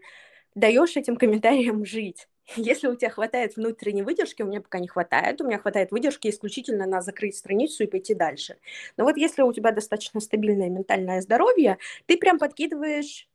даешь 0.54 0.96
этим 0.96 1.16
комментариям 1.16 1.84
жить. 1.84 2.28
Если 2.56 2.88
у 2.88 2.96
тебя 2.96 3.10
хватает 3.10 3.56
внутренней 3.56 4.02
выдержки, 4.02 4.42
у 4.42 4.46
меня 4.46 4.60
пока 4.60 4.78
не 4.78 4.88
хватает, 4.88 5.40
у 5.40 5.46
меня 5.46 5.58
хватает 5.58 5.92
выдержки 5.92 6.28
исключительно 6.28 6.86
на 6.86 7.00
закрыть 7.00 7.36
страницу 7.36 7.84
и 7.84 7.86
пойти 7.86 8.14
дальше. 8.14 8.58
Но 8.96 9.04
вот 9.04 9.16
если 9.16 9.42
у 9.42 9.52
тебя 9.52 9.72
достаточно 9.72 10.20
стабильное 10.20 10.68
ментальное 10.68 11.20
здоровье, 11.20 11.78
ты 12.06 12.16
прям 12.16 12.38
подкидываешь 12.38 13.28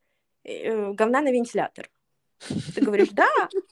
э, 0.43 0.91
говна 0.91 1.21
на 1.21 1.31
вентилятор. 1.31 1.89
Ты 2.75 2.81
говоришь, 2.81 3.09
да, 3.11 3.29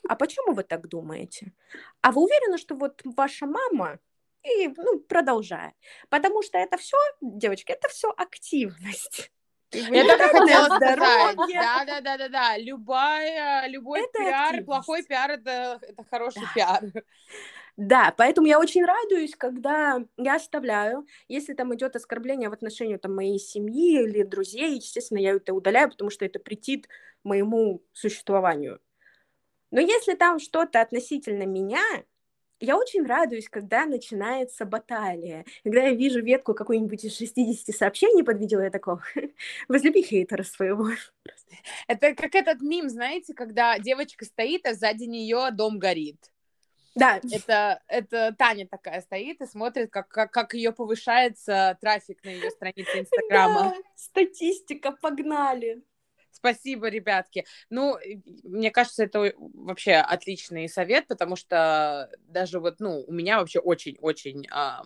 а 0.08 0.16
почему 0.16 0.54
вы 0.54 0.62
так 0.62 0.88
думаете? 0.88 1.52
А 2.00 2.12
вы 2.12 2.22
уверены, 2.22 2.56
что 2.56 2.74
вот 2.74 3.02
ваша 3.04 3.46
мама 3.46 3.98
и 4.42 4.68
ну, 4.76 5.00
продолжая. 5.00 5.74
Потому 6.08 6.42
что 6.42 6.58
это 6.58 6.76
все, 6.76 6.96
девочки, 7.20 7.72
это 7.72 7.88
все 7.88 8.12
активность. 8.16 9.30
Я 9.74 10.04
только 10.06 10.28
хотела 10.28 10.66
сказать. 10.66 10.98
Да, 10.98 11.84
да, 11.84 12.00
да, 12.00 12.16
да, 12.18 12.28
да. 12.28 12.58
Любая, 12.58 13.66
любой 13.68 14.00
это 14.00 14.18
пиар, 14.18 14.44
активность. 14.44 14.66
плохой 14.66 15.02
пиар 15.04 15.30
это, 15.32 15.78
это 15.82 16.04
хороший 16.10 16.42
да. 16.42 16.50
пиар. 16.54 17.04
Да, 17.76 18.14
поэтому 18.16 18.46
я 18.46 18.60
очень 18.60 18.84
радуюсь, 18.84 19.34
когда 19.34 20.04
я 20.16 20.36
оставляю, 20.36 21.08
если 21.26 21.54
там 21.54 21.74
идет 21.74 21.96
оскорбление 21.96 22.48
в 22.48 22.52
отношении 22.52 22.96
там, 22.96 23.16
моей 23.16 23.40
семьи 23.40 24.00
или 24.04 24.22
друзей, 24.22 24.76
естественно, 24.76 25.18
я 25.18 25.32
это 25.32 25.52
удаляю, 25.52 25.90
потому 25.90 26.10
что 26.10 26.24
это 26.24 26.38
претит 26.38 26.88
моему 27.24 27.82
существованию. 27.92 28.80
Но 29.72 29.80
если 29.80 30.14
там 30.14 30.38
что-то 30.38 30.80
относительно 30.80 31.46
меня, 31.46 31.82
я 32.60 32.76
очень 32.76 33.04
радуюсь, 33.04 33.48
когда 33.48 33.86
начинается 33.86 34.64
баталия. 34.64 35.44
Когда 35.62 35.82
я 35.82 35.94
вижу 35.94 36.22
ветку 36.22 36.54
какой-нибудь 36.54 37.04
из 37.04 37.16
60 37.16 37.74
сообщений 37.74 38.24
под 38.24 38.38
видео, 38.38 38.60
я 38.62 38.70
такого, 38.70 39.02
возлюби 39.68 40.02
хейтера 40.02 40.42
своего. 40.42 40.90
Это 41.88 42.14
как 42.14 42.34
этот 42.34 42.60
мим, 42.60 42.88
знаете, 42.88 43.34
когда 43.34 43.78
девочка 43.78 44.24
стоит, 44.24 44.66
а 44.66 44.74
сзади 44.74 45.04
нее 45.04 45.50
дом 45.52 45.78
горит. 45.78 46.30
Да. 46.94 47.20
Это, 47.32 47.82
это 47.88 48.34
Таня 48.38 48.68
такая 48.68 49.00
стоит 49.00 49.40
и 49.40 49.46
смотрит, 49.46 49.90
как, 49.90 50.08
как, 50.08 50.30
как 50.30 50.54
ее 50.54 50.72
повышается 50.72 51.76
трафик 51.80 52.22
на 52.24 52.28
ее 52.28 52.50
странице 52.50 52.90
Инстаграма. 53.00 53.70
Да, 53.70 53.74
статистика, 53.96 54.92
погнали. 54.92 55.82
Спасибо, 56.44 56.88
ребятки. 56.88 57.46
Ну, 57.70 57.96
мне 58.42 58.70
кажется, 58.70 59.04
это 59.04 59.32
вообще 59.38 59.94
отличный 59.94 60.68
совет, 60.68 61.06
потому 61.06 61.36
что 61.36 62.10
даже 62.28 62.60
вот, 62.60 62.80
ну, 62.80 63.02
у 63.06 63.12
меня 63.12 63.38
вообще 63.38 63.60
очень-очень 63.60 64.46
а, 64.50 64.84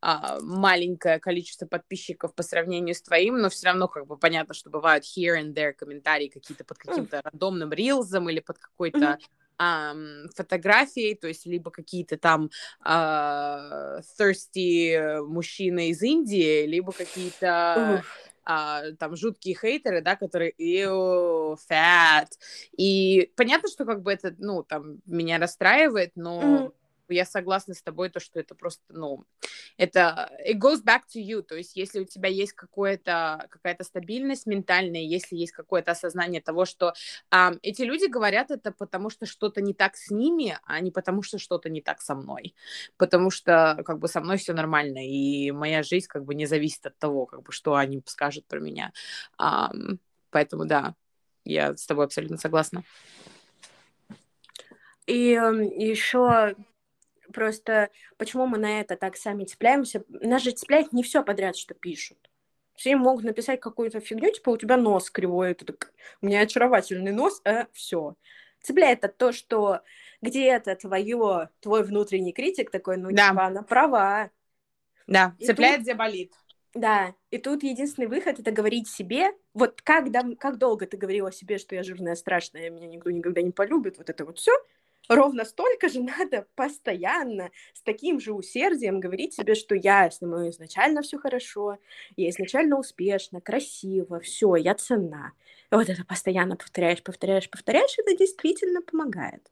а, 0.00 0.38
маленькое 0.40 1.18
количество 1.18 1.66
подписчиков 1.66 2.32
по 2.32 2.44
сравнению 2.44 2.94
с 2.94 3.02
твоим, 3.02 3.38
но 3.38 3.50
все 3.50 3.66
равно 3.66 3.88
как 3.88 4.06
бы 4.06 4.16
понятно, 4.16 4.54
что 4.54 4.70
бывают 4.70 5.02
here 5.02 5.36
and 5.36 5.52
there 5.52 5.72
комментарии 5.72 6.28
какие-то 6.28 6.62
под 6.62 6.78
каким-то 6.78 7.22
рандомным 7.24 7.72
рилзом 7.72 8.30
или 8.30 8.38
под 8.38 8.60
какой-то 8.60 9.18
фотографией, 9.56 11.14
то 11.16 11.28
есть 11.28 11.46
либо 11.46 11.70
какие-то 11.70 12.16
там 12.18 12.50
uh, 12.84 14.00
thirsty 14.18 15.22
мужчины 15.22 15.90
из 15.90 16.02
Индии, 16.02 16.66
либо 16.66 16.90
какие-то 16.90 18.02
а, 18.44 18.92
там 18.98 19.16
жуткие 19.16 19.56
хейтеры, 19.56 20.02
да, 20.02 20.16
которые 20.16 20.52
ew, 20.58 21.56
fat. 21.68 22.28
И 22.76 23.32
понятно, 23.36 23.68
что 23.68 23.84
как 23.84 24.02
бы 24.02 24.12
это, 24.12 24.34
ну, 24.38 24.62
там, 24.62 24.98
меня 25.06 25.38
расстраивает, 25.38 26.12
но 26.14 26.42
mm-hmm 26.42 26.72
я 27.08 27.24
согласна 27.24 27.74
с 27.74 27.82
тобой, 27.82 28.10
то, 28.10 28.20
что 28.20 28.40
это 28.40 28.54
просто, 28.54 28.82
ну, 28.88 29.24
это 29.76 30.30
it 30.46 30.58
goes 30.58 30.82
back 30.84 31.02
to 31.14 31.20
you, 31.20 31.42
то 31.42 31.56
есть 31.56 31.76
если 31.76 32.00
у 32.00 32.04
тебя 32.04 32.28
есть 32.28 32.52
какое-то, 32.52 33.46
какая-то 33.50 33.84
стабильность 33.84 34.46
ментальная, 34.46 35.00
если 35.00 35.36
есть 35.36 35.52
какое-то 35.52 35.92
осознание 35.92 36.40
того, 36.40 36.64
что 36.64 36.94
а, 37.30 37.54
эти 37.62 37.82
люди 37.82 38.06
говорят 38.06 38.50
это 38.50 38.72
потому, 38.72 39.10
что 39.10 39.26
что-то 39.26 39.60
не 39.60 39.74
так 39.74 39.96
с 39.96 40.10
ними, 40.10 40.58
а 40.64 40.80
не 40.80 40.90
потому, 40.90 41.22
что 41.22 41.38
что-то 41.38 41.68
не 41.68 41.80
так 41.80 42.00
со 42.00 42.14
мной, 42.14 42.54
потому 42.96 43.30
что, 43.30 43.82
как 43.84 43.98
бы, 43.98 44.08
со 44.08 44.20
мной 44.20 44.36
все 44.36 44.52
нормально, 44.52 45.06
и 45.06 45.50
моя 45.50 45.82
жизнь, 45.82 46.06
как 46.08 46.24
бы, 46.24 46.34
не 46.34 46.46
зависит 46.46 46.86
от 46.86 46.98
того, 46.98 47.26
как 47.26 47.42
бы, 47.42 47.52
что 47.52 47.74
они 47.74 48.02
скажут 48.06 48.46
про 48.46 48.60
меня, 48.60 48.92
а, 49.38 49.72
поэтому, 50.30 50.66
да, 50.66 50.94
я 51.44 51.76
с 51.76 51.86
тобой 51.86 52.06
абсолютно 52.06 52.38
согласна. 52.38 52.84
И 55.06 55.32
еще 55.32 56.54
Просто 57.34 57.90
почему 58.16 58.46
мы 58.46 58.58
на 58.58 58.80
это 58.80 58.96
так 58.96 59.16
сами 59.16 59.44
цепляемся? 59.44 60.04
Нас 60.08 60.42
же 60.42 60.52
цепляет 60.52 60.92
не 60.92 61.02
все 61.02 61.22
подряд, 61.22 61.56
что 61.56 61.74
пишут. 61.74 62.30
Все 62.74 62.96
могут 62.96 63.24
написать 63.24 63.60
какую-то 63.60 64.00
фигню, 64.00 64.32
типа 64.32 64.50
у 64.50 64.56
тебя 64.56 64.76
нос 64.76 65.10
кривой, 65.10 65.52
это 65.52 65.64
так, 65.64 65.92
у 66.22 66.26
меня 66.26 66.40
очаровательный 66.40 67.12
нос, 67.12 67.40
а 67.44 67.66
все. 67.72 68.14
Цепляет 68.62 69.04
от 69.04 69.16
то, 69.16 69.32
что 69.32 69.80
где-то 70.22 70.74
твое, 70.76 71.50
твой 71.60 71.82
внутренний 71.84 72.32
критик 72.32 72.70
такой, 72.70 72.96
ну, 72.96 73.10
да. 73.12 73.30
типа, 73.30 73.46
она 73.46 73.62
права. 73.62 74.30
Да, 75.06 75.34
И 75.38 75.44
цепляет, 75.44 75.76
тут... 75.76 75.82
где 75.84 75.94
болит. 75.94 76.32
Да, 76.72 77.14
и 77.30 77.38
тут 77.38 77.62
единственный 77.62 78.08
выход 78.08 78.40
это 78.40 78.50
говорить 78.50 78.88
себе, 78.88 79.30
вот 79.52 79.80
как, 79.82 80.10
дам, 80.10 80.34
как 80.34 80.58
долго 80.58 80.86
ты 80.86 80.96
говорила 80.96 81.30
себе, 81.30 81.58
что 81.58 81.76
я 81.76 81.84
жирная, 81.84 82.16
страшная, 82.16 82.70
меня 82.70 82.88
никто 82.88 83.10
никогда 83.10 83.42
не 83.42 83.52
полюбит, 83.52 83.98
вот 83.98 84.10
это 84.10 84.24
вот 84.24 84.38
все, 84.38 84.52
ровно 85.08 85.44
столько 85.44 85.88
же 85.88 86.02
надо 86.18 86.46
постоянно 86.54 87.50
с 87.72 87.82
таким 87.82 88.20
же 88.20 88.32
усердием 88.32 89.00
говорить 89.00 89.34
себе, 89.34 89.54
что 89.54 89.74
я 89.74 90.10
с 90.10 90.20
мной 90.20 90.50
изначально 90.50 91.02
все 91.02 91.18
хорошо, 91.18 91.78
я 92.16 92.28
изначально 92.30 92.78
успешна, 92.78 93.40
красиво, 93.40 94.20
все, 94.20 94.56
я 94.56 94.74
цена. 94.74 95.32
И 95.70 95.74
вот 95.74 95.88
это 95.88 96.04
постоянно 96.04 96.56
повторяешь, 96.56 97.02
повторяешь, 97.02 97.50
повторяешь, 97.50 97.98
это 97.98 98.16
действительно 98.16 98.82
помогает. 98.82 99.50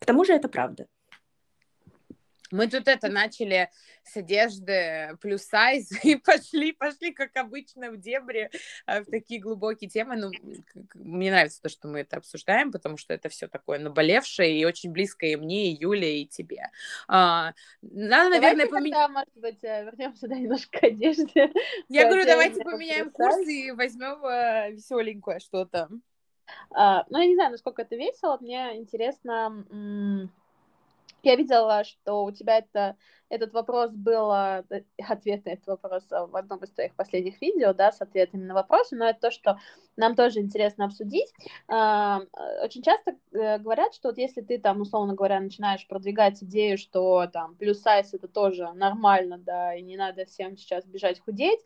К 0.00 0.06
тому 0.06 0.24
же 0.24 0.34
это 0.34 0.48
правда. 0.48 0.86
Мы 2.50 2.68
тут 2.68 2.88
это 2.88 3.08
начали 3.08 3.70
с 4.04 4.16
одежды 4.16 5.16
плюс 5.20 5.42
сайз 5.42 5.90
и 6.04 6.16
пошли, 6.16 6.72
пошли, 6.72 7.12
как 7.12 7.34
обычно, 7.36 7.90
в 7.90 7.96
дебри, 7.96 8.50
э, 8.86 9.00
в 9.00 9.06
такие 9.06 9.40
глубокие 9.40 9.88
темы. 9.88 10.16
Ну, 10.16 10.30
мне 10.94 11.30
нравится 11.30 11.62
то, 11.62 11.68
что 11.68 11.88
мы 11.88 12.00
это 12.00 12.18
обсуждаем, 12.18 12.70
потому 12.70 12.96
что 12.96 13.14
это 13.14 13.28
все 13.28 13.48
такое 13.48 13.78
наболевшее 13.78 14.58
и 14.58 14.64
очень 14.64 14.92
близкое 14.92 15.32
и 15.32 15.36
мне, 15.36 15.72
и 15.72 15.80
Юле, 15.80 16.22
и 16.22 16.26
тебе. 16.26 16.70
А, 17.08 17.54
надо, 17.82 18.30
наверное, 18.30 18.66
поменять... 18.66 19.10
может 19.10 19.36
быть, 19.36 19.64
э, 19.64 19.84
вернемся 19.84 20.28
да, 20.28 20.34
немножко 20.36 20.80
к 20.80 20.84
одежде. 20.84 21.50
Я 21.88 22.06
говорю, 22.06 22.26
давайте 22.26 22.62
поменяем 22.62 23.10
курс 23.10 23.38
и 23.48 23.70
возьмем 23.70 24.24
э, 24.24 24.72
веселенькое 24.72 25.40
что-то. 25.40 25.88
А, 26.70 27.04
ну, 27.08 27.18
я 27.18 27.26
не 27.26 27.34
знаю, 27.36 27.52
насколько 27.52 27.82
это 27.82 27.96
весело. 27.96 28.36
Мне 28.38 28.76
интересно 28.76 29.64
я 31.24 31.36
видела, 31.36 31.84
что 31.84 32.24
у 32.24 32.30
тебя 32.30 32.58
это, 32.58 32.96
этот 33.28 33.52
вопрос 33.52 33.90
был, 33.92 34.32
э, 34.32 34.64
ответ 35.08 35.44
на 35.44 35.50
этот 35.50 35.66
вопрос 35.66 36.04
э, 36.10 36.26
в 36.26 36.36
одном 36.36 36.62
из 36.64 36.70
твоих 36.70 36.94
последних 36.94 37.40
видео, 37.40 37.72
да, 37.72 37.92
с 37.92 38.00
ответами 38.00 38.44
на 38.44 38.54
вопросы, 38.54 38.96
но 38.96 39.08
это 39.08 39.20
то, 39.20 39.30
что 39.30 39.58
нам 39.96 40.14
тоже 40.16 40.40
интересно 40.40 40.86
обсудить. 40.86 41.32
А, 41.68 42.20
очень 42.62 42.82
часто 42.82 43.16
э, 43.32 43.58
говорят, 43.58 43.94
что 43.94 44.08
вот 44.08 44.18
если 44.18 44.40
ты 44.40 44.58
там, 44.58 44.80
условно 44.80 45.14
говоря, 45.14 45.40
начинаешь 45.40 45.86
продвигать 45.86 46.42
идею, 46.42 46.78
что 46.78 47.26
там 47.26 47.54
плюс 47.56 47.80
сайз 47.80 48.14
это 48.14 48.28
тоже 48.28 48.72
нормально, 48.72 49.38
да, 49.38 49.74
и 49.74 49.82
не 49.82 49.96
надо 49.96 50.24
всем 50.24 50.56
сейчас 50.56 50.84
бежать 50.84 51.20
худеть, 51.20 51.60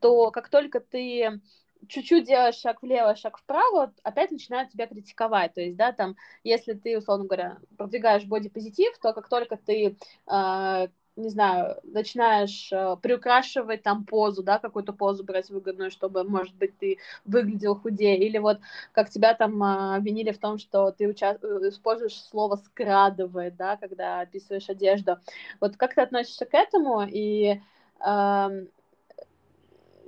то 0.00 0.30
как 0.30 0.48
только 0.48 0.80
ты 0.80 1.40
чуть-чуть 1.88 2.26
делаешь 2.26 2.56
шаг 2.56 2.82
влево, 2.82 3.14
шаг 3.16 3.38
вправо, 3.38 3.92
опять 4.02 4.30
начинают 4.30 4.70
тебя 4.70 4.86
критиковать. 4.86 5.54
То 5.54 5.60
есть, 5.60 5.76
да, 5.76 5.92
там, 5.92 6.16
если 6.44 6.74
ты, 6.74 6.98
условно 6.98 7.26
говоря, 7.26 7.58
продвигаешь 7.76 8.24
бодипозитив, 8.24 8.98
то 8.98 9.12
как 9.12 9.28
только 9.28 9.56
ты 9.56 9.96
э, 10.30 10.86
не 11.16 11.28
знаю, 11.28 11.76
начинаешь 11.82 12.72
э, 12.72 12.96
приукрашивать 13.02 13.82
там 13.82 14.04
позу, 14.04 14.42
да, 14.42 14.58
какую-то 14.58 14.92
позу 14.92 15.24
брать 15.24 15.50
выгодную, 15.50 15.90
чтобы, 15.90 16.24
может 16.24 16.54
быть, 16.56 16.76
ты 16.78 16.98
выглядел 17.24 17.74
худее, 17.76 18.18
или 18.18 18.38
вот 18.38 18.58
как 18.92 19.10
тебя 19.10 19.34
там 19.34 19.62
э, 19.62 19.96
обвинили 19.96 20.30
в 20.32 20.38
том, 20.38 20.58
что 20.58 20.90
ты 20.92 21.06
уча- 21.06 21.38
э, 21.42 21.68
используешь 21.68 22.14
слово 22.22 22.56
скрадывает, 22.56 23.56
да, 23.56 23.76
когда 23.76 24.20
описываешь 24.20 24.68
одежду. 24.70 25.18
Вот 25.60 25.76
как 25.76 25.94
ты 25.94 26.00
относишься 26.00 26.46
к 26.46 26.54
этому 26.54 27.02
и, 27.02 27.60
э, 28.00 28.66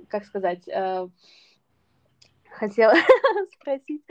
как 0.09 0.25
сказать, 0.25 0.67
э, 0.67 1.07
хотела 2.53 2.93
спросить. 3.53 4.03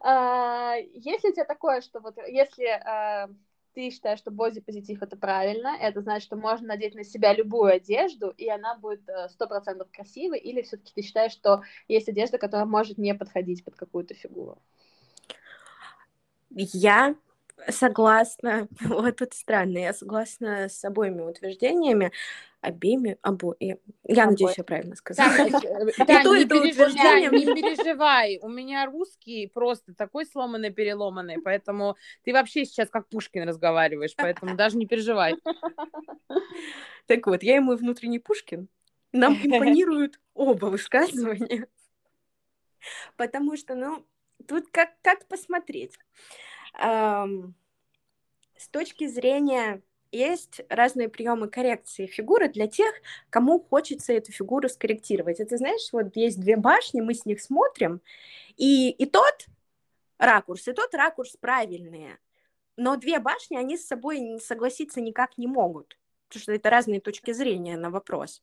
А, 0.00 0.76
есть 0.92 1.24
ли 1.24 1.30
у 1.30 1.32
тебя 1.32 1.44
такое, 1.44 1.80
что 1.80 2.00
вот 2.00 2.16
если 2.26 2.66
а, 2.66 3.28
ты 3.74 3.90
считаешь, 3.90 4.18
что 4.18 4.30
боди-позитив 4.30 5.02
это 5.02 5.16
правильно, 5.16 5.76
это 5.80 6.00
значит, 6.00 6.26
что 6.26 6.36
можно 6.36 6.68
надеть 6.68 6.94
на 6.94 7.04
себя 7.04 7.34
любую 7.34 7.72
одежду, 7.72 8.30
и 8.30 8.48
она 8.48 8.76
будет 8.76 9.08
э, 9.08 9.28
сто 9.28 9.46
процентов 9.46 9.88
красивой, 9.92 10.38
или 10.38 10.62
все-таки 10.62 10.92
ты 10.94 11.02
считаешь, 11.02 11.32
что 11.32 11.62
есть 11.88 12.08
одежда, 12.08 12.38
которая 12.38 12.66
может 12.66 12.98
не 12.98 13.14
подходить 13.14 13.64
под 13.64 13.74
какую-то 13.74 14.14
фигуру? 14.14 14.58
Я 16.50 17.16
согласна, 17.68 18.68
вот 18.80 19.16
тут 19.16 19.34
странно, 19.34 19.78
я 19.78 19.92
согласна 19.92 20.68
с 20.68 20.84
обоими 20.84 21.22
утверждениями, 21.22 22.12
обеими, 22.64 23.18
обо... 23.22 23.54
Я, 23.60 23.76
я 24.04 24.26
надеюсь, 24.26 24.56
я 24.56 24.64
правильно 24.64 24.96
сказала. 24.96 25.30
Э, 25.30 25.50
да, 26.06 26.20
и 26.20 26.24
то, 26.24 26.36
не, 26.36 26.46
переживай, 26.46 27.28
не 27.28 27.46
переживай, 27.46 28.38
у 28.40 28.48
меня 28.48 28.86
русский 28.86 29.48
просто 29.48 29.94
такой 29.94 30.24
сломанный-переломанный, 30.24 31.42
поэтому 31.42 31.96
ты 32.24 32.32
вообще 32.32 32.64
сейчас 32.64 32.88
как 32.88 33.08
Пушкин 33.08 33.46
разговариваешь, 33.46 34.14
поэтому 34.16 34.56
даже 34.56 34.76
не 34.76 34.86
переживай. 34.86 35.36
Так 37.06 37.26
вот, 37.26 37.42
я 37.42 37.56
ему 37.56 37.76
внутренний 37.76 38.18
Пушкин, 38.18 38.66
нам 39.12 39.34
импонируют 39.44 40.18
оба 40.32 40.66
высказывания, 40.66 41.68
потому 43.16 43.58
что, 43.58 43.74
ну, 43.74 44.06
тут 44.48 44.70
как, 44.70 44.94
как 45.02 45.28
посмотреть. 45.28 45.98
Эм, 46.80 47.54
с 48.56 48.68
точки 48.68 49.06
зрения 49.06 49.82
есть 50.14 50.60
разные 50.68 51.08
приемы 51.08 51.48
коррекции 51.48 52.06
фигуры 52.06 52.48
для 52.48 52.66
тех, 52.66 52.94
кому 53.30 53.60
хочется 53.60 54.12
эту 54.12 54.32
фигуру 54.32 54.68
скорректировать. 54.68 55.40
Это 55.40 55.56
знаешь, 55.56 55.92
вот 55.92 56.16
есть 56.16 56.40
две 56.40 56.56
башни, 56.56 57.00
мы 57.00 57.14
с 57.14 57.26
них 57.26 57.40
смотрим, 57.40 58.00
и, 58.56 58.90
и 58.90 59.06
тот 59.06 59.46
ракурс, 60.18 60.68
и 60.68 60.72
тот 60.72 60.94
ракурс 60.94 61.36
правильные. 61.36 62.18
Но 62.76 62.96
две 62.96 63.18
башни, 63.18 63.56
они 63.56 63.76
с 63.76 63.86
собой 63.86 64.38
согласиться 64.40 65.00
никак 65.00 65.38
не 65.38 65.46
могут, 65.46 65.98
потому 66.28 66.42
что 66.42 66.52
это 66.52 66.70
разные 66.70 67.00
точки 67.00 67.32
зрения 67.32 67.76
на 67.76 67.90
вопрос. 67.90 68.42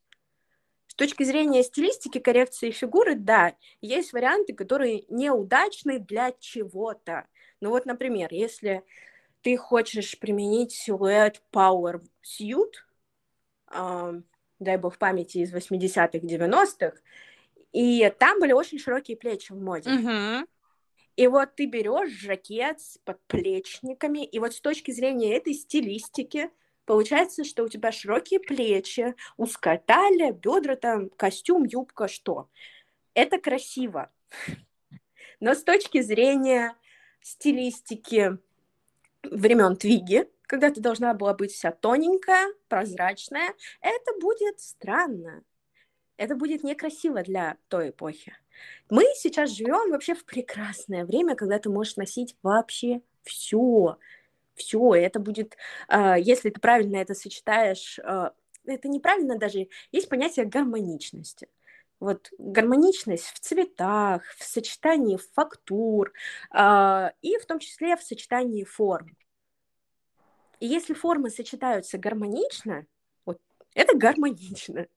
С 0.87 0.93
точки 0.93 1.23
зрения 1.23 1.63
стилистики 1.63 2.19
коррекции 2.19 2.71
фигуры, 2.71 3.15
да, 3.15 3.55
есть 3.79 4.11
варианты, 4.11 4.53
которые 4.53 5.05
неудачны 5.07 5.99
для 5.99 6.33
чего-то. 6.37 7.27
Ну 7.61 7.69
вот, 7.69 7.85
например, 7.85 8.27
если 8.31 8.83
ты 9.41 9.57
хочешь 9.57 10.19
применить 10.19 10.71
силуэт 10.71 11.41
Power 11.51 12.01
Suit, 12.23 12.73
э, 13.73 14.21
дай 14.59 14.77
бог 14.77 14.97
памяти, 14.97 15.39
из 15.39 15.53
80-х, 15.53 16.19
90-х, 16.19 16.97
и 17.71 18.13
там 18.19 18.39
были 18.39 18.51
очень 18.51 18.79
широкие 18.79 19.17
плечи 19.17 19.51
в 19.51 19.61
моде. 19.61 19.89
Uh-huh. 19.89 20.47
И 21.15 21.27
вот 21.27 21.55
ты 21.55 21.65
берешь 21.65 22.11
жакет 22.11 22.79
с 22.79 22.97
подплечниками, 22.99 24.25
и 24.25 24.39
вот 24.39 24.53
с 24.53 24.61
точки 24.61 24.91
зрения 24.91 25.35
этой 25.35 25.53
стилистики 25.53 26.49
получается, 26.85 27.43
что 27.43 27.63
у 27.63 27.69
тебя 27.69 27.91
широкие 27.91 28.39
плечи, 28.39 29.15
узкая 29.37 29.77
талия, 29.85 30.31
бедра 30.31 30.75
там, 30.75 31.09
костюм, 31.09 31.63
юбка, 31.63 32.07
что. 32.07 32.49
Это 33.13 33.39
красиво. 33.39 34.11
Но 35.39 35.53
с 35.53 35.63
точки 35.63 36.01
зрения 36.01 36.75
стилистики 37.21 38.37
времен 39.23 39.75
Твиги, 39.75 40.29
когда 40.43 40.69
ты 40.69 40.81
должна 40.81 41.13
была 41.13 41.33
быть 41.33 41.51
вся 41.51 41.71
тоненькая, 41.71 42.47
прозрачная, 42.67 43.53
это 43.81 44.19
будет 44.19 44.59
странно. 44.59 45.43
Это 46.17 46.35
будет 46.35 46.63
некрасиво 46.63 47.23
для 47.23 47.57
той 47.67 47.89
эпохи. 47.89 48.35
Мы 48.89 49.05
сейчас 49.15 49.51
живем 49.51 49.91
вообще 49.91 50.13
в 50.13 50.25
прекрасное 50.25 51.05
время, 51.05 51.35
когда 51.35 51.57
ты 51.57 51.69
можешь 51.69 51.95
носить 51.95 52.35
вообще 52.43 53.01
все. 53.23 53.97
Все, 54.53 54.93
это 54.93 55.19
будет, 55.19 55.55
э, 55.87 56.15
если 56.19 56.49
ты 56.49 56.59
правильно 56.59 56.97
это 56.97 57.15
сочетаешь, 57.15 57.97
э, 57.99 58.31
это 58.65 58.87
неправильно 58.89 59.37
даже, 59.37 59.69
есть 59.91 60.09
понятие 60.09 60.45
гармоничности 60.45 61.47
вот 62.01 62.31
гармоничность 62.39 63.27
в 63.27 63.39
цветах, 63.39 64.23
в 64.37 64.43
сочетании 64.43 65.17
фактур 65.33 66.11
э, 66.53 67.09
и 67.21 67.37
в 67.37 67.45
том 67.45 67.59
числе 67.59 67.95
в 67.95 68.01
сочетании 68.01 68.63
форм. 68.63 69.15
И 70.59 70.67
если 70.67 70.93
формы 70.93 71.29
сочетаются 71.29 71.97
гармонично, 71.97 72.85
вот 73.25 73.39
это 73.75 73.95
гармонично. 73.95 74.87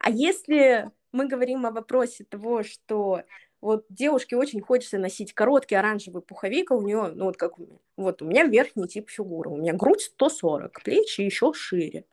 А 0.00 0.10
если 0.10 0.90
мы 1.12 1.28
говорим 1.28 1.64
о 1.64 1.70
вопросе 1.70 2.24
того, 2.24 2.64
что 2.64 3.22
вот 3.60 3.86
девушке 3.88 4.36
очень 4.36 4.60
хочется 4.60 4.98
носить 4.98 5.32
короткий 5.32 5.76
оранжевый 5.76 6.22
пуховик, 6.22 6.72
а 6.72 6.74
у 6.74 6.82
нее, 6.82 7.12
ну 7.14 7.26
вот 7.26 7.36
как 7.36 7.58
у 7.58 7.62
меня, 7.62 7.78
вот 7.96 8.20
у 8.20 8.24
меня 8.24 8.44
верхний 8.44 8.88
тип 8.88 9.10
фигуры, 9.10 9.50
у 9.50 9.56
меня 9.56 9.72
грудь 9.72 10.02
140, 10.02 10.82
плечи 10.82 11.20
еще 11.20 11.52
шире. 11.52 12.04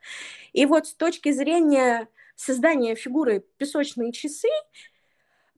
И 0.52 0.66
вот 0.66 0.86
с 0.86 0.94
точки 0.94 1.32
зрения 1.32 2.08
создание 2.34 2.94
фигуры 2.94 3.44
песочные 3.56 4.12
часы, 4.12 4.48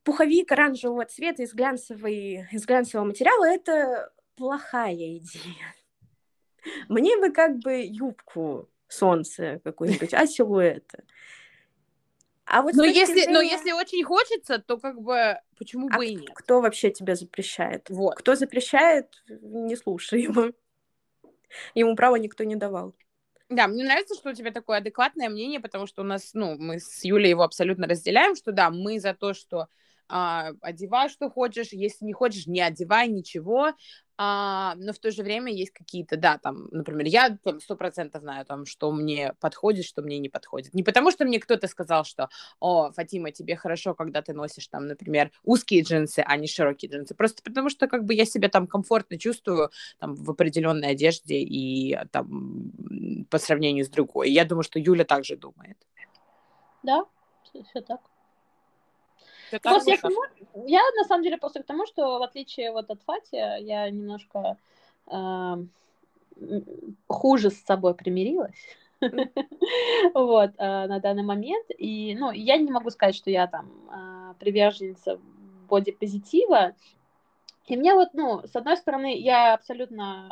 пуховик 0.02 0.52
оранжевого 0.52 1.04
цвета 1.04 1.42
из, 1.42 1.52
глянцевой, 1.52 2.46
из 2.52 2.64
глянцевого 2.64 3.06
материала– 3.06 3.44
это 3.46 4.12
плохая 4.36 5.16
идея. 5.16 5.74
Мне 6.88 7.16
бы 7.18 7.30
как 7.30 7.58
бы 7.58 7.82
юбку 7.84 8.68
солнце 8.88 9.60
какую-нибудь, 9.64 10.14
а 10.14 10.26
силуэта. 10.26 11.04
А 12.44 12.62
вот 12.62 12.74
но, 12.74 12.84
если, 12.84 13.14
зрения... 13.14 13.32
но 13.32 13.40
если 13.40 13.72
очень 13.72 14.04
хочется, 14.04 14.58
то 14.58 14.78
как 14.78 15.00
бы 15.00 15.40
почему 15.58 15.88
а 15.90 15.96
бы 15.96 16.06
и 16.06 16.14
нет? 16.14 16.30
Кто 16.34 16.60
вообще 16.60 16.90
тебя 16.90 17.16
запрещает? 17.16 17.90
Вот. 17.90 18.14
Кто 18.14 18.36
запрещает, 18.36 19.22
не 19.28 19.74
слушай 19.74 20.22
его. 20.22 20.52
Ему 21.74 21.96
права 21.96 22.16
никто 22.16 22.44
не 22.44 22.54
давал. 22.54 22.94
Да, 23.50 23.68
мне 23.68 23.84
нравится, 23.84 24.14
что 24.16 24.30
у 24.30 24.34
тебя 24.34 24.50
такое 24.50 24.78
адекватное 24.78 25.28
мнение, 25.28 25.60
потому 25.60 25.86
что 25.86 26.02
у 26.02 26.04
нас, 26.04 26.30
ну, 26.34 26.56
мы 26.58 26.80
с 26.80 27.04
Юлей 27.04 27.30
его 27.30 27.42
абсолютно 27.44 27.86
разделяем, 27.86 28.34
что 28.34 28.50
да, 28.52 28.70
мы 28.70 28.98
за 28.98 29.14
то, 29.14 29.34
что 29.34 29.68
а, 30.08 30.52
одевай, 30.60 31.08
что 31.08 31.30
хочешь, 31.30 31.72
если 31.72 32.04
не 32.04 32.12
хочешь, 32.12 32.46
не 32.46 32.60
одевай 32.60 33.08
ничего, 33.08 33.72
а, 34.18 34.74
но 34.76 34.92
в 34.92 34.98
то 34.98 35.10
же 35.10 35.22
время 35.22 35.52
есть 35.52 35.72
какие-то, 35.72 36.16
да, 36.16 36.38
там, 36.38 36.68
например, 36.70 37.06
я 37.06 37.38
сто 37.60 37.76
процентов 37.76 38.22
знаю, 38.22 38.46
там, 38.46 38.64
что 38.64 38.90
мне 38.90 39.34
подходит, 39.40 39.84
что 39.84 40.02
мне 40.02 40.18
не 40.18 40.28
подходит. 40.28 40.72
Не 40.72 40.82
потому, 40.82 41.10
что 41.10 41.24
мне 41.24 41.38
кто-то 41.38 41.68
сказал, 41.68 42.04
что, 42.04 42.30
о, 42.58 42.92
Фатима, 42.92 43.30
тебе 43.30 43.56
хорошо, 43.56 43.94
когда 43.94 44.22
ты 44.22 44.32
носишь, 44.32 44.68
там, 44.68 44.86
например, 44.86 45.32
узкие 45.44 45.82
джинсы, 45.82 46.24
а 46.26 46.36
не 46.36 46.46
широкие 46.46 46.90
джинсы, 46.90 47.14
просто 47.14 47.42
потому 47.42 47.68
что, 47.68 47.88
как 47.88 48.04
бы, 48.04 48.14
я 48.14 48.24
себя 48.24 48.48
там 48.48 48.66
комфортно 48.66 49.18
чувствую, 49.18 49.70
там, 49.98 50.14
в 50.14 50.30
определенной 50.30 50.92
одежде 50.92 51.36
и, 51.36 51.98
там, 52.10 52.72
по 53.30 53.38
сравнению 53.38 53.84
с 53.84 53.88
другой. 53.88 54.30
Я 54.30 54.44
думаю, 54.44 54.62
что 54.62 54.78
Юля 54.78 55.04
также 55.04 55.36
думает. 55.36 55.76
Да, 56.82 57.04
все 57.44 57.80
так. 57.82 58.00
Просто 59.62 59.90
я, 59.90 59.96
тому, 59.96 60.20
я 60.66 60.80
на 60.96 61.04
самом 61.04 61.22
деле 61.22 61.38
просто 61.38 61.62
к 61.62 61.66
тому, 61.66 61.86
что 61.86 62.18
в 62.18 62.22
отличие 62.22 62.72
вот 62.72 62.90
от 62.90 63.02
Фати, 63.02 63.62
я 63.62 63.88
немножко 63.90 64.56
э, 65.06 65.56
хуже 67.08 67.50
с 67.50 67.64
собой 67.64 67.94
примирилась. 67.94 68.54
вот, 70.14 70.50
э, 70.56 70.86
на 70.86 71.00
данный 71.00 71.22
момент. 71.22 71.66
И, 71.78 72.16
ну, 72.18 72.30
я 72.32 72.56
не 72.56 72.70
могу 72.70 72.90
сказать, 72.90 73.14
что 73.14 73.30
я 73.30 73.46
там 73.46 73.70
э, 73.90 74.34
приверженница 74.38 75.18
бодипозитива. 75.68 76.74
И 77.66 77.76
мне 77.76 77.94
вот, 77.94 78.10
ну, 78.14 78.42
с 78.46 78.54
одной 78.56 78.76
стороны, 78.76 79.18
я 79.18 79.54
абсолютно 79.54 80.28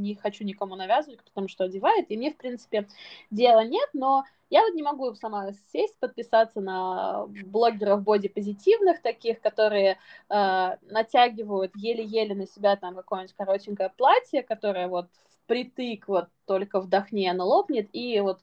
не 0.00 0.14
хочу 0.14 0.44
никому 0.44 0.76
навязывать, 0.76 1.20
там 1.34 1.48
что 1.48 1.64
одевает, 1.64 2.10
и 2.10 2.16
мне, 2.16 2.30
в 2.30 2.36
принципе, 2.36 2.88
дела 3.30 3.64
нет, 3.64 3.88
но 3.92 4.24
я 4.50 4.62
вот 4.62 4.74
не 4.74 4.82
могу 4.82 5.14
сама 5.14 5.52
сесть, 5.72 5.98
подписаться 5.98 6.60
на 6.60 7.26
блогеров 7.46 8.02
бодипозитивных 8.02 9.00
таких, 9.00 9.40
которые 9.40 9.98
э, 10.28 10.76
натягивают 10.82 11.72
еле-еле 11.74 12.34
на 12.34 12.46
себя 12.46 12.76
там 12.76 12.94
какое-нибудь 12.94 13.34
коротенькое 13.34 13.90
платье, 13.96 14.42
которое 14.42 14.88
вот 14.88 15.08
впритык 15.44 16.06
вот 16.08 16.28
только 16.46 16.80
вдохни, 16.80 17.26
оно 17.26 17.46
лопнет, 17.46 17.88
и 17.92 18.20
вот 18.20 18.40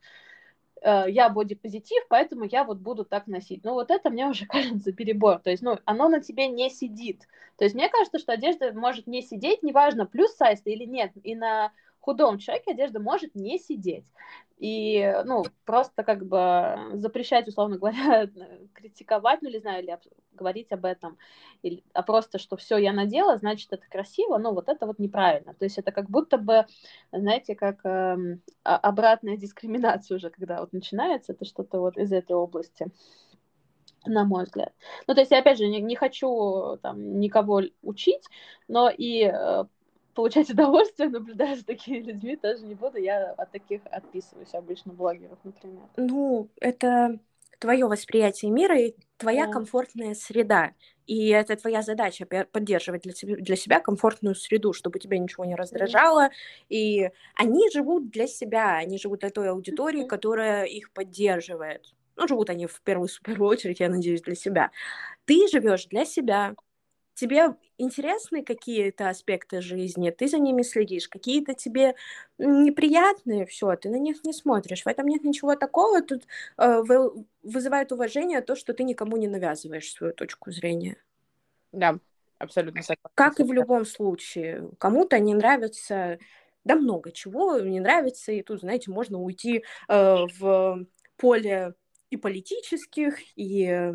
я 0.82 1.30
бодипозитив, 1.30 2.04
поэтому 2.10 2.46
я 2.46 2.64
вот 2.64 2.78
буду 2.80 3.04
так 3.06 3.28
носить. 3.28 3.64
Ну, 3.64 3.74
вот 3.74 3.92
это 3.92 4.10
мне 4.10 4.28
уже 4.28 4.46
кажется 4.48 4.92
перебор. 4.92 5.40
То 5.40 5.50
есть, 5.50 5.64
ну, 5.64 5.78
оно 5.86 6.10
на 6.10 6.22
тебе 6.22 6.48
не 6.48 6.70
сидит. 6.70 7.28
То 7.58 7.66
есть, 7.66 7.76
мне 7.76 7.90
кажется, 7.90 8.20
что 8.20 8.34
одежда 8.34 8.72
может 8.74 9.08
не 9.08 9.22
сидеть, 9.22 9.64
неважно, 9.64 10.06
плюс 10.06 10.34
сайз 10.36 10.62
или 10.66 10.86
нет. 10.86 11.12
И 11.24 11.36
на 11.36 11.72
худом 12.00 12.40
человеке 12.40 12.72
одежда 12.72 13.00
может 13.00 13.36
не 13.36 13.60
сидеть. 13.60 14.06
И, 14.58 15.14
ну, 15.26 15.46
просто 15.64 16.04
как 16.04 16.26
бы 16.26 16.76
запрещать, 16.96 17.48
условно 17.48 17.78
говоря, 17.78 18.30
критиковать, 18.74 19.42
ну, 19.42 19.50
не 19.50 19.60
знаю, 19.60 19.84
или 19.84 19.98
говорить 20.34 20.72
об 20.72 20.84
этом, 20.84 21.18
или, 21.62 21.84
а 21.94 22.04
просто, 22.04 22.40
что 22.40 22.58
все 22.58 22.78
я 22.78 22.92
надела, 22.92 23.38
значит, 23.38 23.72
это 23.72 23.84
красиво, 23.90 24.38
ну, 24.38 24.54
вот 24.54 24.68
это 24.68 24.86
вот 24.86 25.00
неправильно. 25.00 25.54
То 25.54 25.64
есть 25.64 25.78
это 25.78 25.92
как 25.94 26.10
будто 26.10 26.38
бы, 26.38 26.66
знаете, 27.12 27.56
как 27.56 27.86
э, 27.86 28.38
обратная 28.64 29.38
дискриминация 29.38 30.18
уже, 30.18 30.30
когда 30.30 30.60
вот 30.60 30.74
начинается, 30.74 31.32
это 31.32 31.46
что-то 31.46 31.80
вот 31.80 31.98
из 31.98 32.12
этой 32.12 32.36
области 32.36 32.88
на 34.06 34.24
мой 34.24 34.46
взгляд. 34.46 34.74
Ну, 35.08 35.14
то 35.14 35.22
есть, 35.22 35.32
я, 35.32 35.40
опять 35.40 35.58
же, 35.58 35.68
не, 35.68 35.82
не 35.82 35.96
хочу 35.96 36.78
там 36.82 37.20
никого 37.20 37.64
учить, 37.82 38.24
но 38.68 38.90
и 38.90 39.24
э, 39.24 39.66
получать 40.14 40.50
удовольствие, 40.52 41.10
наблюдая 41.10 41.56
за 41.56 41.66
такими 41.66 42.00
людьми, 42.00 42.36
тоже 42.36 42.66
не 42.66 42.76
буду. 42.76 42.98
Я 42.98 43.32
от 43.32 43.52
таких 43.52 43.82
отписываюсь 43.86 44.54
обычно 44.54 44.94
блогеров, 44.94 45.40
например. 45.44 45.84
Ну, 45.98 46.50
это 46.60 47.20
твое 47.60 47.86
восприятие 47.88 48.52
мира 48.52 48.80
и 48.80 48.96
твоя 49.18 49.46
да. 49.46 49.52
комфортная 49.52 50.14
среда. 50.14 50.72
И 51.06 51.30
это 51.30 51.56
твоя 51.56 51.82
задача 51.82 52.26
поддерживать 52.52 53.02
для 53.02 53.14
себя, 53.14 53.36
для 53.36 53.56
себя 53.56 53.80
комфортную 53.80 54.36
среду, 54.36 54.74
чтобы 54.74 55.00
тебя 55.00 55.18
ничего 55.18 55.44
не 55.44 55.56
раздражало. 55.56 56.26
Mm-hmm. 56.26 56.66
И 56.70 57.10
они 57.36 57.70
живут 57.72 58.12
для 58.12 58.28
себя, 58.28 58.78
они 58.78 58.98
живут 58.98 59.22
для 59.22 59.30
той 59.30 59.50
аудитории, 59.50 60.04
mm-hmm. 60.04 60.08
которая 60.08 60.66
их 60.66 60.92
поддерживает. 60.92 61.94
Ну, 62.16 62.28
живут 62.28 62.50
они 62.50 62.68
в 62.68 62.82
первую, 62.82 63.08
в 63.08 63.22
первую 63.22 63.50
очередь, 63.50 63.80
я 63.80 63.90
надеюсь, 63.90 64.22
для 64.22 64.36
себя. 64.36 64.72
Ты 65.26 65.48
живешь 65.48 65.86
для 65.88 66.06
себя, 66.06 66.56
тебе 67.20 67.56
интересны 67.78 68.44
какие-то 68.44 69.10
аспекты 69.10 69.62
жизни, 69.62 70.10
ты 70.10 70.28
за 70.28 70.40
ними 70.40 70.62
следишь, 70.62 71.10
какие-то 71.10 71.54
тебе 71.54 71.96
неприятные, 72.38 73.46
все, 73.46 73.76
ты 73.76 73.90
на 73.90 73.98
них 73.98 74.24
не 74.24 74.34
смотришь. 74.34 74.84
В 74.84 74.88
этом 74.88 75.08
нет 75.08 75.24
ничего 75.24 75.56
такого. 75.56 76.02
Тут 76.02 76.24
э, 76.58 76.82
вы, 76.82 77.26
вызывает 77.44 77.92
уважение 77.92 78.42
то, 78.42 78.56
что 78.56 78.74
ты 78.74 78.84
никому 78.84 79.18
не 79.18 79.28
навязываешь 79.28 79.92
свою 79.92 80.14
точку 80.14 80.52
зрения. 80.52 80.98
Да, 81.72 82.00
абсолютно 82.38 82.82
согласна. 82.82 83.12
Как 83.16 83.40
и 83.40 83.44
в 83.44 83.52
любом 83.52 83.86
случае. 83.86 84.70
Кому-то 84.78 85.20
не 85.20 85.34
нравится, 85.34 86.20
да 86.64 86.76
много 86.76 87.12
чего 87.12 87.60
не 87.60 87.80
нравится, 87.80 88.32
и 88.32 88.42
тут, 88.42 88.62
знаете, 88.62 88.92
можно 88.92 89.22
уйти 89.22 89.64
э, 89.88 90.16
в 90.40 90.86
поле 91.18 91.74
и 92.10 92.18
политических, 92.18 93.18
и 93.36 93.94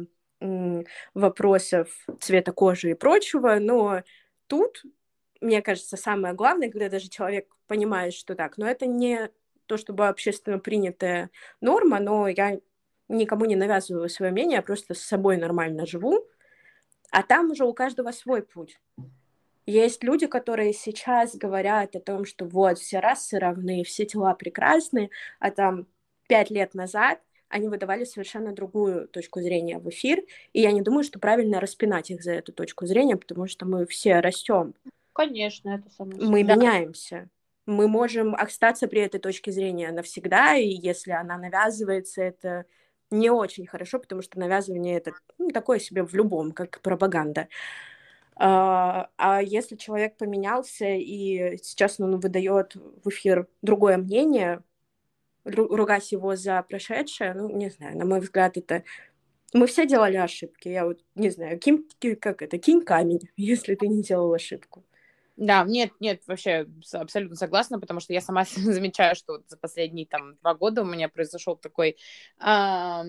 вопросов 1.15 1.89
цвета 2.21 2.53
кожи 2.53 2.91
и 2.91 2.95
прочего, 2.95 3.57
но 3.61 4.03
тут, 4.47 4.83
мне 5.41 5.63
кажется, 5.63 5.97
самое 5.97 6.35
главное, 6.35 6.71
когда 6.71 6.89
даже 6.89 7.09
человек 7.09 7.55
понимает, 7.67 8.15
что 8.15 8.35
так, 8.35 8.59
но 8.59 8.69
это 8.69 8.87
не 8.87 9.31
то, 9.67 9.77
чтобы 9.77 10.09
общественно 10.09 10.59
принятая 10.59 11.31
норма, 11.61 12.01
но 12.01 12.29
я 12.29 12.59
никому 13.09 13.45
не 13.45 13.57
навязываю 13.57 14.09
свое 14.09 14.33
мнение, 14.33 14.57
я 14.57 14.63
просто 14.63 14.95
с 14.95 15.01
собой 15.01 15.37
нормально 15.37 15.87
живу, 15.87 16.27
а 17.11 17.23
там 17.23 17.51
уже 17.51 17.65
у 17.65 17.73
каждого 17.73 18.11
свой 18.11 18.43
путь. 18.43 18.79
Есть 19.67 20.05
люди, 20.05 20.27
которые 20.27 20.75
сейчас 20.75 21.37
говорят 21.37 21.97
о 21.97 22.01
том, 22.01 22.27
что 22.27 22.45
вот, 22.45 22.79
все 22.79 23.01
расы 23.01 23.39
равны, 23.39 23.83
все 23.85 24.05
тела 24.05 24.35
прекрасны, 24.35 25.11
а 25.39 25.51
там 25.51 25.87
пять 26.29 26.51
лет 26.51 26.75
назад– 26.75 27.21
они 27.55 27.69
выдавали 27.69 28.03
совершенно 28.03 28.53
другую 28.53 29.07
точку 29.07 29.41
зрения 29.41 29.79
в 29.79 29.89
эфир, 29.89 30.25
и 30.53 30.61
я 30.61 30.73
не 30.73 30.83
думаю, 30.83 31.05
что 31.05 31.21
правильно 31.21 31.61
распинать 31.61 32.11
их 32.11 32.21
за 32.21 32.33
эту 32.33 32.53
точку 32.53 32.85
зрения, 32.85 33.17
потому 33.17 33.47
что 33.47 33.65
мы 33.65 33.87
все 33.87 34.19
растем. 34.19 34.75
Конечно, 35.13 35.71
это 35.71 35.89
само 35.91 36.11
Мы 36.17 36.43
да. 36.43 36.57
меняемся. 36.57 37.31
Мы 37.67 37.87
можем 37.87 38.35
остаться 38.35 38.89
при 38.89 39.03
этой 39.03 39.21
точке 39.21 39.53
зрения 39.53 39.93
навсегда, 39.93 40.57
и 40.57 40.67
если 40.67 41.13
она 41.13 41.39
навязывается, 41.39 42.23
это 42.23 42.65
не 43.13 43.31
очень 43.31 43.69
хорошо, 43.69 44.01
потому 44.01 44.21
что 44.21 44.41
навязывание 44.41 44.97
это 44.97 45.13
ну, 45.39 45.51
такое 45.51 45.79
себе 45.79 46.03
в 46.03 46.13
любом, 46.13 46.51
как 46.51 46.81
пропаганда. 46.81 47.47
А, 48.35 49.11
а 49.17 49.41
если 49.41 49.77
человек 49.77 50.17
поменялся 50.17 50.87
и 50.87 51.57
сейчас 51.63 52.01
он 52.01 52.19
выдает 52.19 52.75
в 52.75 53.09
эфир 53.11 53.47
другое 53.63 53.97
мнение, 53.97 54.61
ругать 55.45 56.13
его 56.13 56.37
за 56.37 56.63
прошедшее, 56.63 57.35
ну, 57.35 57.49
не 57.49 57.71
знаю, 57.71 57.97
на 57.97 58.05
мой 58.05 58.21
взгляд, 58.21 58.57
это... 58.57 58.85
Мы 59.53 59.67
все 59.69 59.87
делали 59.87 60.17
ошибки, 60.17 60.69
я 60.69 60.85
вот 60.85 61.01
не 61.15 61.31
знаю, 61.31 61.61
кинь, 61.61 61.87
как 62.21 62.43
это, 62.43 62.59
кинь 62.59 62.83
камень, 62.83 63.29
если 63.37 63.75
ты 63.75 63.89
не 63.89 64.03
делал 64.03 64.33
ошибку. 64.33 64.85
Да, 65.37 65.65
нет, 65.65 65.91
нет, 65.99 66.23
вообще 66.29 66.67
абсолютно 66.93 67.35
согласна, 67.35 67.81
потому 67.81 67.99
что 67.99 68.13
я 68.13 68.21
сама 68.21 68.45
замечаю, 68.55 69.17
что 69.17 69.35
вот 69.35 69.43
за 69.49 69.57
последние 69.57 70.07
там 70.07 70.37
два 70.37 70.55
года 70.55 70.83
у 70.83 70.85
меня 70.85 71.09
произошел 71.09 71.57
такой 71.57 71.97
э, 72.41 73.03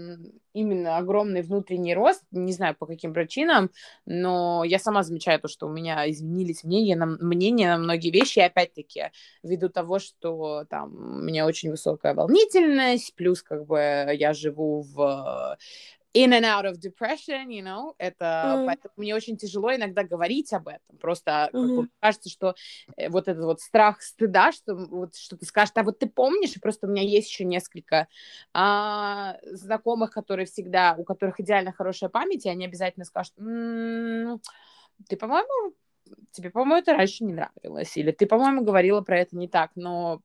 именно 0.54 0.98
огромный 0.98 1.44
внутренний 1.44 1.94
рост, 1.94 2.24
не 2.32 2.52
знаю 2.52 2.76
по 2.76 2.88
каким 2.88 3.14
причинам, 3.14 3.70
но 4.08 4.64
я 4.64 4.80
сама 4.80 5.04
замечаю 5.04 5.40
то, 5.40 5.48
что 5.48 5.68
у 5.68 5.72
меня 5.72 6.10
изменились 6.10 6.64
мнения 6.64 6.96
на, 6.96 7.06
мнения 7.06 7.68
на 7.68 7.78
многие 7.78 8.10
вещи, 8.10 8.40
и 8.40 8.44
опять-таки 8.44 9.12
ввиду 9.44 9.70
того, 9.70 10.00
что 10.00 10.66
там 10.68 11.20
у 11.20 11.22
меня 11.22 11.46
очень 11.46 11.70
высокая 11.70 12.16
волнительность, 12.16 13.14
плюс 13.14 13.44
как 13.44 13.68
бы 13.68 13.78
я 14.14 14.34
живу 14.34 14.82
в 14.82 15.58
in 16.16 16.32
and 16.32 16.46
out 16.46 16.66
of 16.66 16.80
depression, 16.80 17.50
you 17.50 17.62
know, 17.62 17.94
это, 17.98 18.56
mm. 18.56 18.66
поэтому 18.66 18.94
мне 18.96 19.14
очень 19.14 19.36
тяжело 19.36 19.76
иногда 19.76 20.04
говорить 20.04 20.54
об 20.54 20.70
этом, 20.70 20.98
просто 21.00 21.50
mm-hmm. 21.52 21.76
бы, 21.76 21.90
кажется, 22.00 22.30
что 22.30 22.56
э, 22.96 23.10
вот 23.10 23.28
этот 23.28 23.44
вот 23.44 23.60
страх 23.60 24.02
стыда, 24.02 24.54
что 24.54 24.76
вот 24.76 25.16
что 25.16 25.38
ты 25.38 25.46
скажешь, 25.46 25.74
а 25.76 25.84
вот 25.84 26.00
ты 26.00 26.08
помнишь, 26.08 26.56
и 26.56 26.60
просто 26.60 26.88
у 26.88 26.90
меня 26.90 27.04
есть 27.04 27.30
еще 27.30 27.44
несколько 27.44 28.08
а, 28.54 29.38
знакомых, 29.44 30.12
которые 30.12 30.46
всегда, 30.46 30.96
у 30.98 31.04
которых 31.04 31.42
идеально 31.42 31.74
хорошая 31.74 32.10
память, 32.10 32.46
и 32.46 32.50
они 32.50 32.66
обязательно 32.66 33.06
скажут, 33.06 33.34
м-м, 33.38 34.40
ты, 35.10 35.18
по-моему, 35.18 35.76
тебе, 36.32 36.50
по-моему, 36.50 36.82
это 36.82 36.94
раньше 36.94 37.26
не 37.26 37.34
нравилось, 37.34 37.98
или 37.98 38.12
ты, 38.12 38.26
по-моему, 38.26 38.64
говорила 38.64 39.02
про 39.02 39.20
это 39.20 39.36
не 39.36 39.50
так, 39.50 39.72
но 39.76 40.22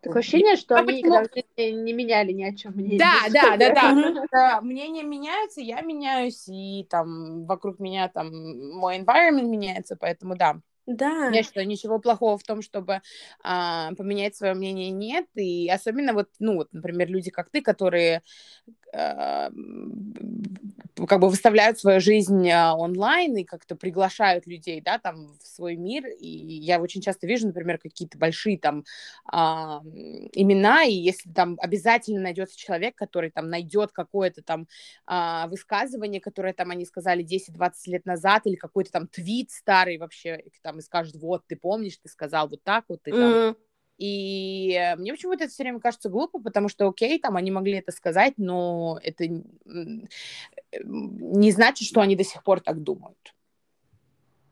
Такое 0.00 0.20
ощущение, 0.20 0.56
что 0.56 0.76
они 0.76 0.98
никогда 0.98 1.24
не 1.56 1.92
меняли 1.92 2.32
ни 2.32 2.44
о 2.44 2.54
чем 2.54 2.74
мнение. 2.74 2.98
Да, 2.98 3.28
да, 3.30 3.56
да, 3.56 4.26
да. 4.32 4.60
Мнения 4.60 5.02
меняются, 5.02 5.60
я 5.60 5.80
меняюсь, 5.80 6.48
и 6.48 6.86
там 6.90 7.46
вокруг 7.46 7.78
меня 7.78 8.08
там 8.08 8.28
мой 8.74 8.98
environment 8.98 9.48
меняется, 9.48 9.96
поэтому 9.96 10.36
да. 10.36 10.60
Да. 10.86 11.28
Я 11.30 11.42
считаю, 11.42 11.66
ничего 11.66 11.98
плохого 12.00 12.36
в 12.38 12.42
том, 12.42 12.60
чтобы 12.60 13.02
а, 13.42 13.92
поменять 13.94 14.34
свое 14.34 14.54
мнение 14.54 14.90
нет. 14.90 15.26
И 15.34 15.68
особенно 15.70 16.12
вот, 16.12 16.28
ну, 16.40 16.54
вот, 16.56 16.68
например, 16.72 17.08
люди, 17.08 17.30
как 17.30 17.50
ты, 17.50 17.62
которые 17.62 18.22
а, 18.94 19.50
как 21.08 21.20
бы 21.20 21.28
выставляют 21.28 21.78
свою 21.78 22.00
жизнь 22.00 22.48
а, 22.50 22.74
онлайн 22.74 23.36
и 23.36 23.44
как-то 23.44 23.76
приглашают 23.76 24.46
людей, 24.46 24.80
да, 24.80 24.98
там 24.98 25.36
в 25.42 25.46
свой 25.46 25.76
мир. 25.76 26.04
И 26.06 26.26
я 26.28 26.80
очень 26.80 27.00
часто 27.00 27.26
вижу, 27.26 27.46
например, 27.46 27.78
какие-то 27.78 28.18
большие 28.18 28.58
там 28.58 28.84
а, 29.30 29.80
имена, 30.32 30.84
и 30.84 30.92
если 30.92 31.30
там 31.32 31.56
обязательно 31.60 32.20
найдется 32.20 32.58
человек, 32.58 32.94
который 32.96 33.30
там 33.30 33.48
найдет 33.48 33.92
какое-то 33.92 34.42
там 34.42 34.66
а, 35.06 35.46
высказывание, 35.48 36.20
которое 36.20 36.52
там 36.52 36.70
они 36.70 36.84
сказали 36.84 37.22
10-20 37.22 37.86
лет 37.86 38.04
назад, 38.06 38.42
или 38.46 38.56
какой-то 38.56 38.92
там 38.92 39.08
твит 39.08 39.50
старый 39.50 39.98
вообще, 39.98 40.44
там 40.62 40.71
и 40.78 40.82
скажет, 40.82 41.16
вот, 41.16 41.42
ты 41.46 41.56
помнишь, 41.56 41.98
ты 41.98 42.08
сказал 42.08 42.48
вот 42.48 42.62
так 42.62 42.84
вот, 42.88 43.02
ты 43.02 43.10
там... 43.10 43.20
Mm-hmm. 43.20 43.56
И 43.98 44.94
мне 44.98 45.12
почему-то 45.12 45.44
это 45.44 45.52
все 45.52 45.62
время 45.62 45.78
кажется 45.78 46.08
глупо, 46.08 46.40
потому 46.40 46.68
что, 46.68 46.88
окей, 46.88 47.20
там 47.20 47.36
они 47.36 47.52
могли 47.52 47.74
это 47.74 47.92
сказать, 47.92 48.34
но 48.36 48.98
это 49.00 49.26
не 50.82 51.52
значит, 51.52 51.86
что 51.86 52.00
они 52.00 52.16
до 52.16 52.24
сих 52.24 52.42
пор 52.42 52.60
так 52.60 52.82
думают. 52.82 53.34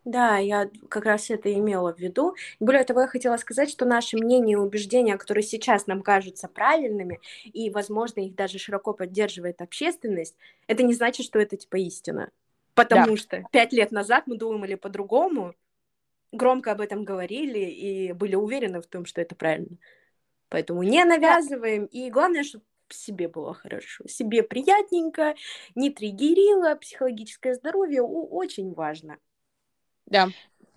Да, 0.05 0.39
я 0.39 0.71
как 0.89 1.05
раз 1.05 1.31
это 1.31 1.53
имела 1.53 1.93
в 1.93 1.99
виду. 1.99 2.35
Более 2.59 2.85
того, 2.85 3.03
я 3.03 3.07
хотела 3.07 3.37
сказать, 3.37 3.71
что 3.71 3.85
наши 3.85 4.16
мнения 4.16 4.53
и 4.53 4.57
убеждения, 4.57 5.16
которые 5.16 5.43
сейчас 5.43 5.87
нам 5.87 6.03
кажутся 6.03 6.49
правильными, 6.49 7.21
и, 7.45 7.71
возможно, 7.71 8.21
их 8.21 8.35
даже 8.35 8.59
широко 8.59 8.95
поддерживает 8.95 9.61
общественность, 9.61 10.37
это 10.68 10.83
не 10.85 10.95
значит, 10.95 11.27
что 11.27 11.39
это 11.39 11.57
типа 11.57 11.77
истина. 11.77 12.31
Потому 12.75 13.12
да. 13.12 13.16
что 13.16 13.45
пять 13.53 13.73
лет 13.73 13.91
назад 13.91 14.27
мы 14.27 14.39
думали 14.39 14.75
по-другому, 14.75 15.55
громко 16.33 16.72
об 16.72 16.81
этом 16.81 17.05
говорили 17.05 17.59
и 17.59 18.12
были 18.12 18.35
уверены 18.35 18.81
в 18.81 18.87
том, 18.87 19.05
что 19.05 19.20
это 19.20 19.35
правильно. 19.35 19.76
Поэтому 20.49 20.83
не 20.83 21.05
навязываем. 21.05 21.87
И 21.87 22.11
главное, 22.11 22.43
чтобы 22.43 22.64
себе 22.89 23.28
было 23.28 23.55
хорошо, 23.55 24.05
себе 24.09 24.43
приятненько, 24.43 25.35
не 25.74 25.91
триггерило, 25.91 26.74
психологическое 26.74 27.55
здоровье 27.55 28.03
очень 28.03 28.74
важно. 28.74 29.18
Да. 30.07 30.28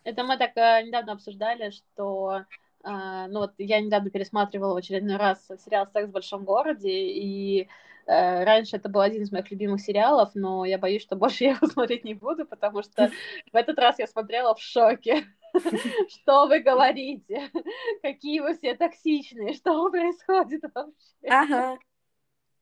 Это 0.03 0.23
мы 0.23 0.37
так 0.37 0.51
э, 0.55 0.83
недавно 0.83 1.13
обсуждали, 1.13 1.71
что 1.71 2.43
э, 2.83 3.25
ну 3.29 3.39
вот 3.39 3.53
я 3.57 3.81
недавно 3.81 4.11
пересматривала 4.11 4.73
в 4.73 4.77
очередной 4.77 5.15
раз 5.15 5.47
сериал 5.65 5.87
«Секс 5.91 6.07
в 6.07 6.11
большом 6.11 6.43
городе», 6.43 6.91
и 6.91 7.67
э, 8.05 8.43
раньше 8.43 8.75
это 8.75 8.89
был 8.89 9.01
один 9.01 9.23
из 9.23 9.31
моих 9.31 9.49
любимых 9.49 9.81
сериалов, 9.81 10.31
но 10.35 10.65
я 10.65 10.77
боюсь, 10.77 11.01
что 11.01 11.15
больше 11.15 11.45
я 11.45 11.51
его 11.51 11.67
смотреть 11.67 12.03
не 12.03 12.13
буду, 12.13 12.45
потому 12.45 12.83
что 12.83 13.09
в 13.51 13.55
этот 13.55 13.79
раз 13.79 13.97
я 13.97 14.07
смотрела 14.07 14.53
в 14.53 14.61
шоке. 14.61 15.23
Что 16.09 16.47
вы 16.47 16.59
говорите? 16.59 17.51
Какие 18.01 18.39
вы 18.39 18.55
все 18.55 18.75
токсичные? 18.75 19.53
Что 19.53 19.89
происходит 19.89 20.63
вообще? 20.73 21.27
Ага. 21.27 21.77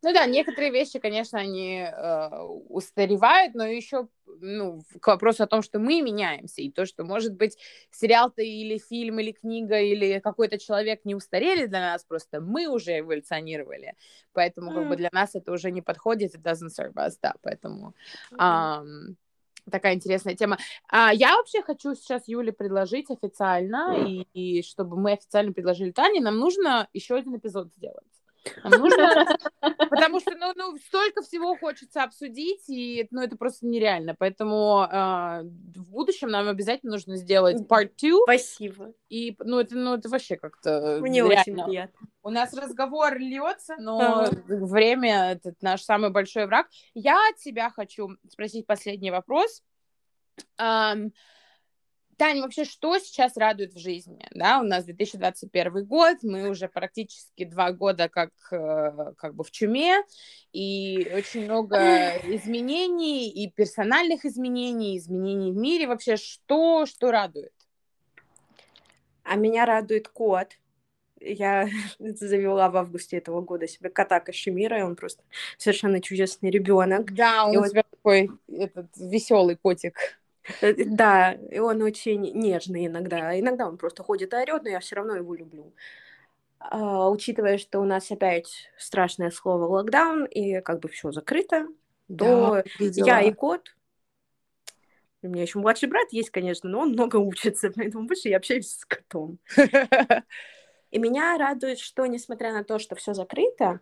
Ну 0.04 0.14
да, 0.14 0.26
некоторые 0.26 0.72
вещи, 0.72 0.98
конечно, 0.98 1.39
они 1.39 1.82
э, 1.82 2.39
устаревают, 2.70 3.54
но 3.54 3.68
еще 3.68 4.08
ну, 4.26 4.82
к 5.00 5.06
вопросу 5.06 5.44
о 5.44 5.48
том, 5.48 5.62
что 5.62 5.78
мы 5.78 6.02
меняемся, 6.02 6.64
и 6.64 6.72
то, 6.72 6.88
что, 6.88 7.04
может 7.04 7.36
быть, 7.36 7.56
сериал-то 7.92 8.42
или 8.42 8.80
фильм, 8.80 9.20
или 9.20 9.32
книга, 9.32 9.80
или 9.80 10.20
какой-то 10.20 10.58
человек 10.58 11.02
не 11.06 11.14
устарели 11.14 11.68
для 11.68 11.82
нас, 11.82 12.04
просто 12.04 12.42
мы 12.42 12.68
уже 12.68 13.00
эволюционировали, 13.00 13.94
поэтому 14.34 14.72
mm. 14.72 14.74
как 14.74 14.89
бы 14.89 14.96
для 14.96 15.10
нас 15.12 15.36
это 15.36 15.52
уже 15.52 15.70
не 15.70 15.84
подходит, 15.84 16.34
it 16.34 16.42
doesn't 16.42 16.70
serve 16.70 16.94
us, 16.96 17.14
да, 17.22 17.36
поэтому... 17.44 17.94
Mm. 18.32 18.39
Um, 18.39 19.16
такая 19.70 19.95
интересная 19.95 20.36
тема. 20.36 20.57
А, 20.89 21.14
я 21.14 21.36
вообще 21.36 21.62
хочу 21.62 21.95
сейчас 21.95 22.28
Юле 22.28 22.51
предложить 22.51 23.09
официально, 23.12 23.95
и, 24.07 24.28
и 24.34 24.64
чтобы 24.64 24.97
мы 24.97 25.14
официально 25.14 25.53
предложили 25.53 25.91
Тане, 25.91 26.22
нам 26.22 26.38
нужно 26.38 26.88
еще 26.93 27.16
один 27.16 27.36
эпизод 27.38 27.72
сделать. 27.76 28.20
Нужно, 28.64 29.38
потому 29.89 30.20
что, 30.20 30.36
ну, 30.36 30.54
ну, 30.56 30.78
столько 30.78 31.22
всего 31.22 31.56
хочется 31.56 32.04
обсудить, 32.04 32.70
и, 32.70 33.08
ну, 33.12 33.22
это 33.22 33.38
просто 33.38 33.68
нереально. 33.68 34.16
Поэтому 34.18 34.88
э, 34.92 35.44
в 35.44 35.89
будущем 35.89 36.30
нам 36.30 36.48
обязательно 36.48 36.94
нужно 36.94 37.18
сделать 37.18 37.62
part 37.68 37.92
two. 37.96 38.20
Спасибо. 38.24 38.94
И, 39.10 39.36
ну, 39.39 39.60
это, 39.60 39.76
ну, 39.76 39.96
это 39.96 40.10
вообще 40.10 40.38
как-то 40.38 41.00
Мне 41.02 41.20
реально. 41.20 41.42
очень 41.42 41.64
приятно. 41.64 42.08
У 42.24 42.30
нас 42.30 42.54
разговор 42.54 43.18
льется, 43.18 43.76
но 43.78 44.00
ага. 44.00 44.32
время— 44.48 45.32
это 45.34 45.54
наш 45.62 45.84
самый 45.84 46.10
большой 46.10 46.46
враг. 46.46 46.68
Я 46.94 47.18
от 47.30 47.38
тебя 47.38 47.70
хочу 47.70 48.18
спросить 48.30 48.66
последний 48.66 49.12
вопрос. 49.12 49.64
Um, 50.60 51.12
Таня, 52.22 52.43
вообще, 52.43 52.65
что 52.65 52.99
сейчас 52.99 53.36
радует 53.36 53.74
в 53.74 53.80
жизни? 53.80 54.24
Да, 54.30 54.59
у 54.59 54.63
нас 54.63 54.86
2021 54.86 55.84
год, 55.86 56.17
мы 56.22 56.49
уже 56.49 56.67
практически 56.67 57.45
два 57.45 57.72
года 57.72 58.09
как, 58.09 58.30
э, 58.51 59.13
как 59.17 59.34
бы 59.34 59.43
в 59.43 59.49
чуме, 59.49 60.03
и 60.53 61.11
очень 61.15 61.45
много 61.45 61.78
изменений, 62.26 63.28
и 63.28 63.49
персональных 63.49 64.24
изменений, 64.24 64.99
изменений 64.99 65.51
в 65.51 65.55
мире. 65.55 65.88
Вообще, 65.88 66.15
что, 66.15 66.86
что 66.86 67.09
радует? 67.09 67.53
А 69.24 69.36
меня 69.36 69.65
радует 69.65 70.07
кот. 70.07 70.49
Я 71.19 71.69
завела 71.97 72.69
в 72.69 72.78
августе 72.78 73.17
этого 73.17 73.41
года 73.41 73.67
себе 73.67 73.89
кота 73.89 74.19
Кашемира, 74.19 74.78
и 74.78 74.84
он 74.84 74.95
просто 74.95 75.24
совершенно 75.57 75.99
чудесный 75.99 76.51
ребенок. 76.51 77.15
Да, 77.15 77.47
он 77.47 77.53
и 77.55 77.57
у 77.57 77.67
тебя 77.67 77.82
вот... 77.82 77.97
такой 77.97 78.30
этот 78.47 78.95
веселый 78.95 79.55
котик. 79.55 80.20
Э, 80.62 80.74
да, 80.86 81.34
и 81.34 81.60
он 81.60 81.82
очень 81.82 82.22
нежный 82.34 82.88
иногда. 82.88 83.39
Иногда 83.39 83.68
он 83.68 83.78
просто 83.78 84.04
ходит 84.04 84.34
и 84.34 84.38
орет, 84.38 84.64
но 84.64 84.70
я 84.70 84.80
все 84.80 84.96
равно 84.96 85.16
его 85.16 85.34
люблю. 85.34 85.74
А, 86.60 87.10
учитывая, 87.10 87.58
что 87.58 87.80
у 87.80 87.86
нас 87.86 88.12
опять 88.12 88.70
страшное 88.78 89.32
слово 89.32 89.66
локдаун, 89.66 90.26
и 90.26 90.62
как 90.62 90.80
бы 90.80 90.89
все 90.89 91.12
закрыто, 91.12 91.68
то 92.08 92.64
да, 92.80 92.92
я 92.94 93.22
и 93.22 93.34
кот. 93.34 93.76
У 95.24 95.28
меня 95.28 95.44
еще 95.44 95.60
младший 95.60 95.88
брат 95.88 96.08
есть, 96.12 96.32
конечно, 96.32 96.70
но 96.70 96.82
он 96.82 96.89
много 96.89 97.16
учится, 97.18 97.72
поэтому 97.76 98.08
больше 98.08 98.30
я 98.30 98.38
общаюсь 98.38 98.70
с 98.70 98.86
котом. 98.86 99.39
И 100.92 101.00
меня 101.00 101.38
радует, 101.38 101.80
что 101.80 102.06
несмотря 102.06 102.52
на 102.52 102.66
то, 102.66 102.78
что 102.78 102.96
все 102.96 103.14
закрыто, 103.14 103.80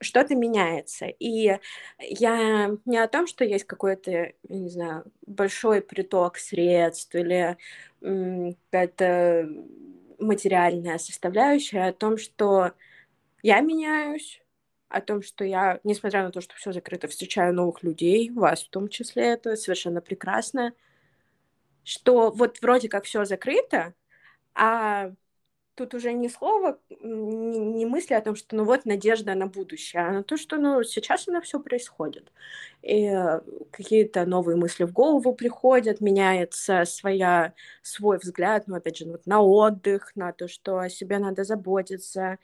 что-то 0.00 0.34
меняется. 0.34 1.06
И 1.06 1.58
я 1.98 2.76
не 2.84 2.98
о 2.98 3.08
том, 3.08 3.26
что 3.26 3.44
есть 3.44 3.64
какой-то, 3.64 4.32
не 4.48 4.68
знаю, 4.68 5.04
большой 5.26 5.80
приток 5.80 6.38
средств 6.38 7.14
или 7.14 7.56
какая-то 8.00 9.48
материальная 10.18 10.98
составляющая, 10.98 11.84
а 11.84 11.88
о 11.88 11.92
том, 11.92 12.16
что 12.16 12.72
я 13.42 13.60
меняюсь, 13.60 14.42
о 14.88 15.00
том, 15.00 15.22
что 15.22 15.44
я, 15.44 15.80
несмотря 15.84 16.22
на 16.22 16.30
то, 16.30 16.40
что 16.40 16.54
все 16.56 16.72
закрыто, 16.72 17.08
встречаю 17.08 17.54
новых 17.54 17.82
людей, 17.82 18.30
вас 18.30 18.64
в 18.64 18.70
том 18.70 18.88
числе, 18.88 19.24
это 19.24 19.56
совершенно 19.56 20.00
прекрасно, 20.00 20.72
что 21.84 22.30
вот 22.30 22.60
вроде 22.60 22.88
как 22.88 23.04
все 23.04 23.24
закрыто, 23.24 23.94
а 24.54 25.12
тут 25.78 25.94
уже 25.94 26.12
не 26.12 26.28
слово, 26.28 26.78
не, 27.00 27.86
мысли 27.86 28.14
о 28.14 28.20
том, 28.20 28.34
что 28.34 28.56
ну 28.56 28.64
вот 28.64 28.84
надежда 28.84 29.34
на 29.34 29.46
будущее, 29.46 30.02
а 30.02 30.12
на 30.12 30.22
то, 30.24 30.36
что 30.36 30.56
ну 30.56 30.82
сейчас 30.82 31.28
она 31.28 31.40
все 31.40 31.60
происходит. 31.60 32.32
И 32.82 33.04
э, 33.04 33.40
какие-то 33.70 34.26
новые 34.26 34.56
мысли 34.56 34.84
в 34.84 34.92
голову 34.92 35.32
приходят, 35.34 36.00
меняется 36.00 36.84
своя, 36.84 37.54
свой 37.82 38.18
взгляд, 38.18 38.64
ну 38.66 38.74
опять 38.76 38.98
же, 38.98 39.06
вот 39.06 39.26
на 39.26 39.40
отдых, 39.40 40.12
на 40.16 40.32
то, 40.32 40.48
что 40.48 40.78
о 40.78 40.88
себе 40.90 41.18
надо 41.18 41.44
заботиться, 41.44 42.38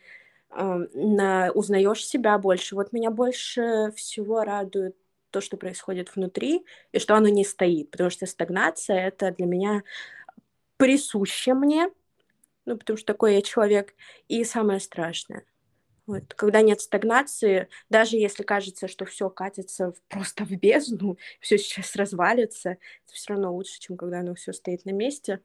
э, 0.50 0.86
на, 0.94 1.50
узнаешь 1.54 2.06
себя 2.06 2.38
больше. 2.38 2.76
Вот 2.76 2.92
меня 2.92 3.10
больше 3.10 3.92
всего 3.96 4.44
радует 4.44 4.96
то, 5.30 5.40
что 5.40 5.56
происходит 5.56 6.14
внутри, 6.14 6.64
и 6.92 7.00
что 7.00 7.16
оно 7.16 7.28
не 7.28 7.44
стоит, 7.44 7.90
потому 7.90 8.10
что 8.10 8.26
стагнация— 8.26 9.08
это 9.08 9.32
для 9.32 9.46
меня 9.46 9.82
присуще 10.76 11.54
мне, 11.54 11.88
ну, 12.66 12.76
потому 12.76 12.96
что 12.96 13.06
такой 13.06 13.34
я 13.34 13.42
человек. 13.42 13.94
И 14.28 14.44
самое 14.44 14.80
страшное, 14.80 15.44
вот, 16.06 16.34
когда 16.34 16.60
нет 16.60 16.80
стагнации, 16.80 17.68
даже 17.88 18.16
если 18.16 18.42
кажется, 18.42 18.88
что 18.88 19.06
все 19.06 19.30
катится 19.30 19.94
просто 20.08 20.44
в 20.44 20.50
бездну, 20.50 21.16
все 21.40 21.58
сейчас 21.58 21.96
развалится, 21.96 22.70
это 22.70 23.12
все 23.12 23.32
равно 23.32 23.54
лучше, 23.54 23.80
чем 23.80 23.96
когда 23.96 24.20
оно 24.20 24.34
все 24.34 24.52
стоит 24.52 24.84
на 24.84 24.90
месте. 24.90 25.40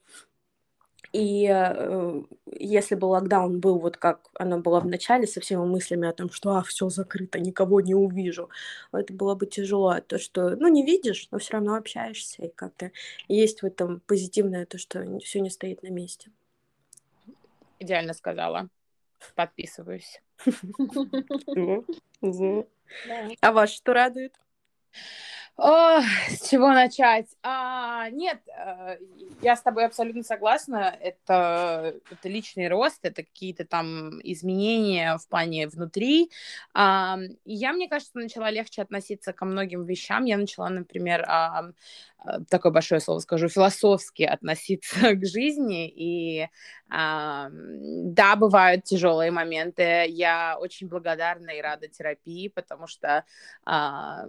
И 1.13 1.47
э, 1.49 2.23
если 2.45 2.95
бы 2.95 3.05
локдаун 3.05 3.59
был 3.59 3.79
вот 3.79 3.97
как 3.97 4.29
оно 4.35 4.59
было 4.59 4.79
в 4.79 4.85
начале, 4.85 5.25
со 5.25 5.39
всеми 5.39 5.65
мыслями 5.65 6.07
о 6.07 6.13
том, 6.13 6.29
что 6.29 6.57
а, 6.57 6.61
все 6.61 6.89
закрыто, 6.89 7.39
никого 7.39 7.81
не 7.81 7.95
увижу, 7.95 8.49
это 8.91 9.13
было 9.13 9.33
бы 9.33 9.47
тяжело. 9.47 9.99
То, 10.01 10.19
что, 10.19 10.55
ну, 10.57 10.67
не 10.67 10.85
видишь, 10.85 11.27
но 11.31 11.39
все 11.39 11.53
равно 11.53 11.75
общаешься, 11.75 12.43
и 12.45 12.49
как-то 12.49 12.91
есть 13.27 13.61
в 13.61 13.65
этом 13.65 14.01
позитивное 14.01 14.65
то, 14.65 14.77
что 14.77 15.19
все 15.19 15.39
не 15.39 15.49
стоит 15.49 15.81
на 15.83 15.87
месте. 15.87 16.31
Идеально 17.79 18.13
сказала. 18.13 18.69
Подписываюсь. 19.35 20.21
А 23.41 23.51
вас 23.51 23.71
что 23.71 23.93
радует? 23.93 24.35
О, 25.61 26.01
с 26.29 26.49
чего 26.49 26.69
начать? 26.69 27.27
А, 27.43 28.09
нет, 28.11 28.39
э, 28.47 28.97
я 29.41 29.57
с 29.57 29.61
тобой 29.61 29.85
абсолютно 29.85 30.23
согласна. 30.23 30.97
Это, 31.01 31.95
это 32.09 32.29
личный 32.29 32.69
рост, 32.69 32.99
это 33.03 33.23
какие-то 33.23 33.65
там 33.65 34.21
изменения 34.23 35.17
в 35.17 35.27
плане 35.27 35.67
внутри. 35.67 36.31
А, 36.73 37.19
я, 37.43 37.73
мне 37.73 37.89
кажется, 37.89 38.17
начала 38.17 38.49
легче 38.49 38.81
относиться 38.81 39.33
ко 39.33 39.43
многим 39.43 39.83
вещам. 39.83 40.23
Я 40.23 40.37
начала, 40.37 40.69
например, 40.69 41.25
а, 41.27 41.71
такое 42.49 42.71
большое 42.71 43.01
слово 43.01 43.19
скажу, 43.19 43.47
философски 43.47 44.23
относиться 44.23 45.15
к 45.15 45.25
жизни. 45.25 45.87
И 45.87 46.47
а, 46.91 47.49
да, 47.51 48.35
бывают 48.35 48.83
тяжелые 48.83 49.31
моменты. 49.31 50.05
Я 50.07 50.57
очень 50.59 50.87
благодарна 50.87 51.51
и 51.51 51.61
рада 51.61 51.87
терапии, 51.87 52.47
потому 52.47 52.87
что 52.87 53.25
а, 53.63 54.25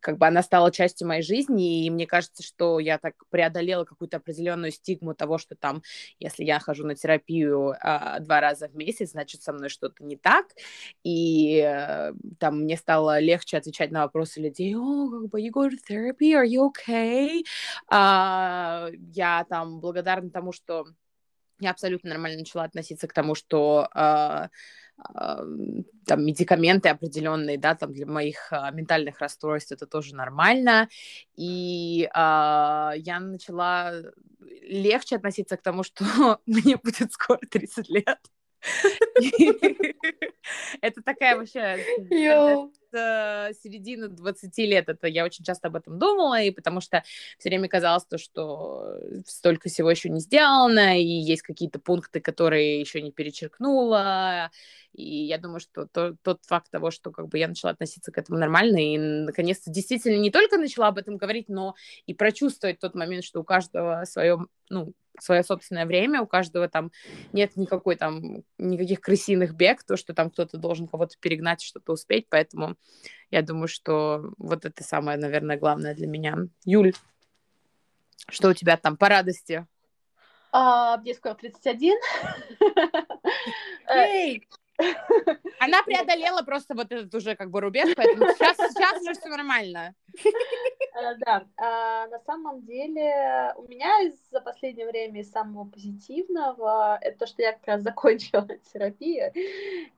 как 0.00 0.16
бы 0.16 0.26
она 0.26 0.42
стала 0.42 0.72
частью 0.72 1.08
моей 1.08 1.22
жизни, 1.22 1.84
и 1.84 1.90
мне 1.90 2.06
кажется, 2.06 2.42
что 2.42 2.78
я 2.78 2.98
так 2.98 3.14
преодолела 3.28 3.84
какую-то 3.84 4.16
определенную 4.16 4.72
стигму 4.72 5.14
того, 5.14 5.36
что 5.36 5.56
там, 5.56 5.82
если 6.18 6.44
я 6.44 6.58
хожу 6.58 6.86
на 6.86 6.94
терапию 6.94 7.74
а, 7.80 8.18
два 8.20 8.40
раза 8.40 8.68
в 8.68 8.74
месяц, 8.74 9.10
значит, 9.10 9.42
со 9.42 9.52
мной 9.52 9.68
что-то 9.68 10.02
не 10.02 10.16
так. 10.16 10.46
И 11.04 11.60
а, 11.60 12.12
там 12.38 12.62
мне 12.62 12.76
стало 12.78 13.18
легче 13.20 13.58
отвечать 13.58 13.90
на 13.90 14.02
вопросы 14.02 14.40
людей, 14.40 14.74
о, 14.74 15.10
как 15.10 15.28
бы, 15.28 15.40
you 15.40 15.50
go 15.50 15.68
to 15.68 15.76
therapy, 15.88 16.32
are 16.32 16.46
you 16.46 16.70
okay? 16.70 17.19
А, 17.88 18.88
я 19.14 19.44
там 19.48 19.80
благодарна 19.80 20.30
тому, 20.30 20.52
что 20.52 20.86
я 21.60 21.70
абсолютно 21.70 22.10
нормально 22.10 22.38
начала 22.38 22.64
относиться 22.64 23.06
к 23.06 23.12
тому, 23.12 23.34
что 23.34 23.88
э, 23.94 24.48
э, 24.98 25.44
там 26.06 26.24
медикаменты 26.24 26.88
определенные, 26.88 27.58
да, 27.58 27.74
там 27.74 27.92
для 27.92 28.06
моих 28.06 28.50
э, 28.50 28.70
ментальных 28.72 29.20
расстройств 29.20 29.72
это 29.72 29.86
тоже 29.86 30.14
нормально, 30.14 30.88
и 31.36 32.04
э, 32.04 32.08
я 32.14 33.20
начала 33.20 33.92
легче 34.62 35.16
относиться 35.16 35.56
к 35.56 35.62
тому, 35.62 35.82
что 35.82 36.04
мне 36.46 36.76
будет 36.76 37.12
скоро 37.12 37.40
30 37.50 37.88
лет. 37.90 38.18
Это 40.82 41.02
такая 41.02 41.36
вообще 41.36 41.78
с 42.92 43.54
середины 43.62 44.08
20 44.08 44.58
лет 44.58 44.88
это 44.88 45.06
я 45.06 45.24
очень 45.24 45.44
часто 45.44 45.68
об 45.68 45.76
этом 45.76 45.98
думала, 45.98 46.40
и 46.42 46.50
потому 46.50 46.80
что 46.80 47.02
все 47.38 47.48
время 47.48 47.68
казалось 47.68 48.04
то, 48.04 48.18
что 48.18 48.96
столько 49.26 49.68
всего 49.68 49.90
еще 49.90 50.08
не 50.08 50.20
сделано, 50.20 51.00
и 51.00 51.04
есть 51.04 51.42
какие-то 51.42 51.78
пункты, 51.78 52.20
которые 52.20 52.80
еще 52.80 53.00
не 53.00 53.12
перечеркнула, 53.12 54.50
и 54.92 55.24
я 55.24 55.38
думаю, 55.38 55.60
что 55.60 55.86
то, 55.86 56.16
тот 56.22 56.44
факт 56.44 56.70
того, 56.70 56.90
что 56.90 57.10
как 57.10 57.28
бы 57.28 57.38
я 57.38 57.48
начала 57.48 57.72
относиться 57.72 58.10
к 58.12 58.18
этому 58.18 58.38
нормально, 58.38 58.78
и 58.78 58.98
наконец-то 58.98 59.70
действительно 59.70 60.20
не 60.20 60.30
только 60.30 60.58
начала 60.58 60.88
об 60.88 60.98
этом 60.98 61.16
говорить, 61.16 61.48
но 61.48 61.74
и 62.06 62.14
прочувствовать 62.14 62.80
тот 62.80 62.94
момент, 62.94 63.24
что 63.24 63.40
у 63.40 63.44
каждого 63.44 64.04
свое, 64.04 64.38
ну, 64.68 64.92
свое 65.18 65.42
собственное 65.42 65.86
время, 65.86 66.22
у 66.22 66.26
каждого 66.26 66.68
там 66.68 66.90
нет 67.32 67.56
никакой 67.56 67.96
там, 67.96 68.42
никаких 68.58 69.00
крысиных 69.00 69.54
бег, 69.54 69.82
то, 69.82 69.96
что 69.96 70.14
там 70.14 70.30
кто-то 70.30 70.56
должен 70.56 70.88
кого-то 70.88 71.16
перегнать, 71.20 71.62
что-то 71.62 71.92
успеть, 71.92 72.26
поэтому 72.28 72.76
я 73.30 73.42
думаю, 73.42 73.68
что 73.68 74.32
вот 74.38 74.64
это 74.64 74.82
самое, 74.82 75.18
наверное, 75.18 75.58
главное 75.58 75.94
для 75.94 76.06
меня. 76.06 76.36
Юль, 76.64 76.92
что 78.28 78.48
у 78.48 78.54
тебя 78.54 78.76
там 78.76 78.96
по 78.96 79.08
радости? 79.08 79.66
А, 80.52 80.96
мне 80.98 81.14
скоро 81.14 81.34
31. 81.34 81.94
Эй! 83.88 84.48
Она 85.58 85.82
преодолела 85.82 86.42
просто 86.42 86.74
вот 86.74 86.90
этот 86.90 87.14
уже 87.14 87.36
как 87.36 87.50
бы 87.50 87.60
рубеж, 87.60 87.94
поэтому 87.94 88.32
сейчас, 88.32 88.56
сейчас 88.56 89.02
уже 89.02 89.12
все 89.12 89.28
нормально. 89.28 89.94
Э, 91.00 91.14
да, 91.18 91.44
а, 91.56 92.06
на 92.08 92.18
самом 92.20 92.62
деле 92.62 93.54
у 93.56 93.62
меня 93.62 94.10
за 94.30 94.40
последнее 94.40 94.86
время 94.86 95.20
из 95.20 95.30
самого 95.30 95.64
позитивного 95.64 96.98
это 97.00 97.20
то, 97.20 97.26
что 97.26 97.42
я 97.42 97.52
как 97.52 97.66
раз 97.66 97.82
закончила 97.82 98.46
терапию 98.72 99.32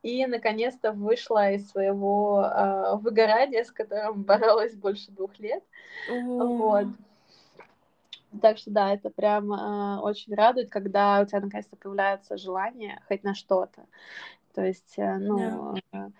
и 0.02 0.26
наконец-то 0.26 0.92
вышла 0.92 1.52
из 1.52 1.68
своего 1.70 2.40
а, 2.44 2.96
выгорания, 2.96 3.64
с 3.64 3.70
которым 3.70 4.22
боролась 4.22 4.74
больше 4.74 5.10
двух 5.10 5.38
лет. 5.38 5.62
Вот. 6.08 6.86
Так 8.40 8.56
что 8.56 8.70
да, 8.70 8.94
это 8.94 9.10
прям 9.10 9.52
э, 9.52 9.98
очень 10.00 10.34
радует, 10.34 10.70
когда 10.70 11.20
у 11.20 11.26
тебя 11.26 11.40
наконец-то 11.40 11.76
появляется 11.76 12.38
желание 12.38 13.02
хоть 13.06 13.22
на 13.24 13.34
что-то. 13.34 13.84
То 14.54 14.64
есть, 14.64 14.94
э, 14.96 15.18
ну, 15.18 15.74
yeah. 15.92 16.12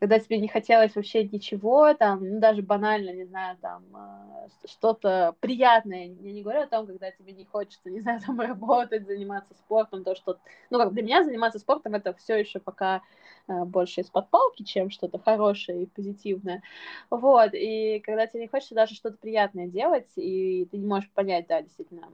Когда 0.00 0.18
тебе 0.20 0.38
не 0.38 0.48
хотелось 0.48 0.94
вообще 0.94 1.24
ничего, 1.24 1.92
там, 1.94 2.20
ну, 2.22 2.40
даже 2.40 2.62
банально, 2.62 3.10
не 3.10 3.24
знаю, 3.24 3.56
там, 3.60 3.84
э, 3.94 4.48
что-то 4.68 5.34
приятное. 5.40 6.06
Я 6.06 6.32
не 6.32 6.42
говорю 6.42 6.62
о 6.62 6.66
том, 6.66 6.86
когда 6.86 7.10
тебе 7.10 7.32
не 7.32 7.44
хочется, 7.44 7.90
не 7.90 8.00
знаю, 8.00 8.20
там, 8.26 8.40
работать, 8.40 9.06
заниматься 9.06 9.54
спортом, 9.54 10.04
то, 10.04 10.14
что... 10.14 10.38
Ну, 10.70 10.78
как 10.78 10.92
для 10.92 11.02
меня 11.02 11.24
заниматься 11.24 11.58
спортом, 11.58 11.94
это 11.94 12.14
все 12.14 12.36
еще 12.36 12.60
пока 12.60 13.02
э, 13.48 13.64
больше 13.64 14.02
из-под 14.02 14.30
палки, 14.30 14.62
чем 14.62 14.90
что-то 14.90 15.18
хорошее 15.18 15.82
и 15.82 15.86
позитивное. 15.86 16.62
Вот, 17.10 17.50
и 17.54 18.00
когда 18.00 18.26
тебе 18.26 18.42
не 18.42 18.48
хочется 18.48 18.74
даже 18.76 18.94
что-то 18.94 19.16
приятное 19.16 19.66
делать, 19.66 20.10
и 20.16 20.66
ты 20.70 20.78
не 20.78 20.86
можешь 20.86 21.10
понять, 21.10 21.46
да, 21.48 21.60
действительно, 21.62 22.08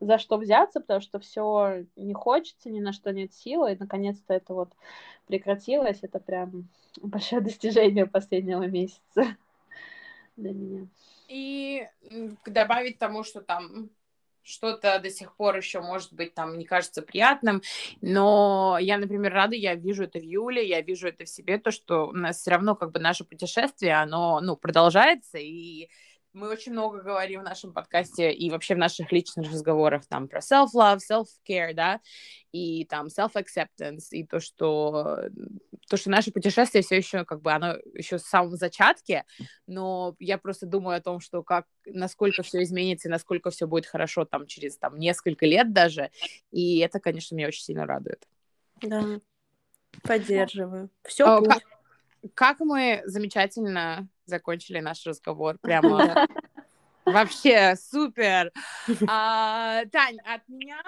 за 0.00 0.18
что 0.18 0.36
взяться, 0.36 0.80
потому 0.80 1.00
что 1.00 1.18
все 1.18 1.84
не 1.96 2.14
хочется, 2.14 2.70
ни 2.70 2.80
на 2.80 2.92
что 2.92 3.12
нет 3.12 3.32
силы, 3.34 3.72
и 3.72 3.78
наконец-то 3.78 4.34
это 4.34 4.54
вот 4.54 4.72
прекратилось, 5.26 5.98
это 6.02 6.18
прям 6.18 6.68
большое 7.00 7.40
достижение 7.42 8.06
последнего 8.06 8.66
месяца 8.66 9.36
для 10.36 10.52
меня. 10.52 10.86
И 11.28 11.86
добавить 12.46 12.98
тому, 12.98 13.24
что 13.24 13.40
там 13.40 13.90
что-то 14.46 15.00
до 15.00 15.10
сих 15.10 15.34
пор 15.34 15.56
еще, 15.56 15.80
может 15.80 16.12
быть, 16.12 16.34
там 16.34 16.56
не 16.56 16.64
кажется 16.64 17.02
приятным, 17.02 17.62
но 18.00 18.78
я, 18.80 18.96
например, 18.96 19.32
рада, 19.32 19.56
я 19.56 19.74
вижу 19.74 20.04
это 20.04 20.20
в 20.20 20.22
Юле, 20.22 20.66
я 20.66 20.80
вижу 20.82 21.08
это 21.08 21.24
в 21.24 21.28
себе, 21.28 21.58
то, 21.58 21.72
что 21.72 22.06
у 22.06 22.12
нас 22.12 22.38
все 22.38 22.52
равно 22.52 22.76
как 22.76 22.92
бы 22.92 23.00
наше 23.00 23.24
путешествие, 23.24 23.94
оно, 23.94 24.40
ну, 24.40 24.56
продолжается, 24.56 25.38
и 25.38 25.88
мы 26.36 26.50
очень 26.50 26.72
много 26.72 27.00
говорим 27.00 27.40
в 27.40 27.44
нашем 27.44 27.72
подкасте 27.72 28.30
и 28.30 28.50
вообще 28.50 28.74
в 28.74 28.78
наших 28.78 29.10
личных 29.10 29.50
разговорах 29.50 30.06
там 30.06 30.28
про 30.28 30.40
self-love, 30.40 30.98
self-care, 31.10 31.72
да, 31.72 32.00
и 32.52 32.84
там 32.84 33.06
self-acceptance, 33.06 34.08
и 34.10 34.24
то, 34.24 34.38
что 34.38 35.30
то, 35.88 35.96
что 35.96 36.10
наше 36.10 36.32
путешествие 36.32 36.82
все 36.82 36.96
еще 36.96 37.24
как 37.24 37.40
бы 37.40 37.52
оно 37.52 37.76
еще 37.94 38.18
в 38.18 38.22
самом 38.22 38.56
зачатке, 38.56 39.24
но 39.66 40.14
я 40.18 40.36
просто 40.36 40.66
думаю 40.66 40.98
о 40.98 41.00
том, 41.00 41.20
что 41.20 41.42
как 41.42 41.64
насколько 41.86 42.42
все 42.42 42.62
изменится 42.62 43.08
и 43.08 43.10
насколько 43.10 43.50
все 43.50 43.66
будет 43.66 43.86
хорошо 43.86 44.26
там 44.26 44.46
через 44.46 44.76
там 44.76 44.98
несколько 44.98 45.46
лет 45.46 45.72
даже, 45.72 46.10
и 46.50 46.78
это, 46.80 47.00
конечно, 47.00 47.34
меня 47.34 47.48
очень 47.48 47.62
сильно 47.62 47.86
радует. 47.86 48.26
Да, 48.82 49.20
поддерживаю. 50.02 50.90
Все. 51.02 51.42
Как, 51.42 51.62
как 52.34 52.60
мы 52.60 53.02
замечательно 53.06 54.08
закончили 54.24 54.80
наш 54.80 55.04
разговор. 55.06 55.58
Прямо 55.60 56.26
вообще 57.04 57.76
супер. 57.76 58.52
А, 59.08 59.84
Тань, 59.92 60.18
от 60.24 60.46
меня 60.48 60.80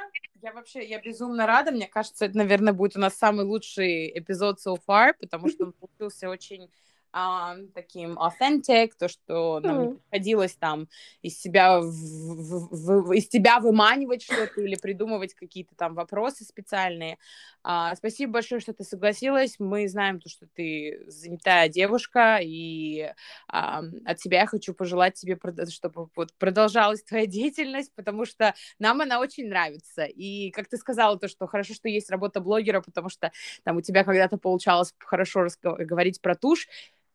я 0.42 0.52
вообще, 0.52 0.84
я 0.84 1.00
безумно 1.00 1.46
рада. 1.46 1.70
Мне 1.70 1.86
кажется, 1.86 2.26
это, 2.26 2.36
наверное, 2.36 2.72
будет 2.72 2.96
у 2.96 3.00
нас 3.00 3.14
самый 3.14 3.44
лучший 3.44 4.18
эпизод 4.18 4.58
so 4.64 4.78
far, 4.86 5.14
потому 5.18 5.48
что 5.48 5.66
он 5.66 5.72
получился 5.72 6.28
очень 6.28 6.70
um, 7.14 7.68
таким 7.74 8.18
authentic, 8.18 8.92
то, 8.98 9.08
что 9.08 9.60
нам 9.60 9.78
mm. 9.78 9.86
не 9.86 9.94
приходилось 9.94 10.54
там 10.54 10.88
из 11.22 11.40
себя, 11.40 11.80
в, 11.80 11.86
в, 11.90 13.02
в, 13.02 13.12
из 13.12 13.28
тебя 13.28 13.60
выманивать 13.60 14.22
что-то 14.22 14.60
или 14.60 14.76
придумывать 14.76 15.34
какие-то 15.34 15.74
там 15.74 15.94
вопросы 15.94 16.44
специальные. 16.44 17.18
Uh, 17.64 17.94
спасибо 17.96 18.34
большое, 18.34 18.60
что 18.60 18.72
ты 18.72 18.84
согласилась. 18.84 19.56
Мы 19.58 19.88
знаем 19.88 20.20
то, 20.20 20.28
что 20.28 20.46
ты 20.54 21.04
занятая 21.06 21.68
девушка, 21.68 22.38
и 22.42 23.12
uh, 23.52 24.02
от 24.04 24.20
себя 24.20 24.40
я 24.40 24.46
хочу 24.46 24.74
пожелать 24.74 25.14
тебе, 25.14 25.38
чтобы 25.70 26.08
вот 26.14 26.32
продолжалась 26.38 27.02
твоя 27.02 27.26
деятельность, 27.38 27.92
потому 27.94 28.24
что 28.24 28.54
нам 28.78 29.00
она 29.00 29.20
очень 29.20 29.48
нравится. 29.48 30.04
И, 30.04 30.50
как 30.50 30.68
ты 30.68 30.76
сказала, 30.76 31.18
то, 31.18 31.28
что 31.28 31.46
хорошо, 31.46 31.74
что 31.74 31.88
есть 31.88 32.10
работа 32.10 32.40
блогера, 32.40 32.80
потому 32.80 33.08
что 33.08 33.32
там 33.64 33.76
у 33.76 33.80
тебя 33.80 34.04
когда-то 34.04 34.38
получалось 34.38 34.94
хорошо 34.98 35.46
говорить 35.62 36.20
про 36.20 36.34
тушь, 36.34 36.68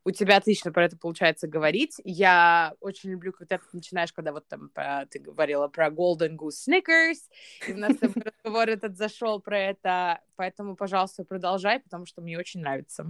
у 0.06 0.12
тебя 0.12 0.38
отлично 0.38 0.72
про 0.72 0.86
это 0.86 0.98
получается 0.98 1.48
говорить. 1.48 2.02
Я 2.04 2.76
очень 2.82 3.12
люблю, 3.12 3.32
когда 3.32 3.58
ты 3.58 3.66
начинаешь, 3.72 4.12
когда 4.12 4.32
вот 4.32 4.48
там 4.48 4.70
про, 4.70 5.06
ты 5.10 5.20
говорила 5.20 5.68
про 5.68 5.88
Golden 5.88 6.36
Goose 6.36 6.68
Snickers, 6.68 7.20
и 7.68 7.74
у 7.74 7.78
нас 7.78 7.94
разговор 8.02 8.70
этот 8.70 8.98
зашел 8.98 9.40
про 9.40 9.60
это, 9.60 10.22
поэтому, 10.36 10.76
пожалуйста, 10.76 11.24
продолжай, 11.24 11.80
потому 11.80 12.06
что 12.06 12.22
мне 12.22 12.38
очень 12.38 12.62
нравится. 12.62 13.06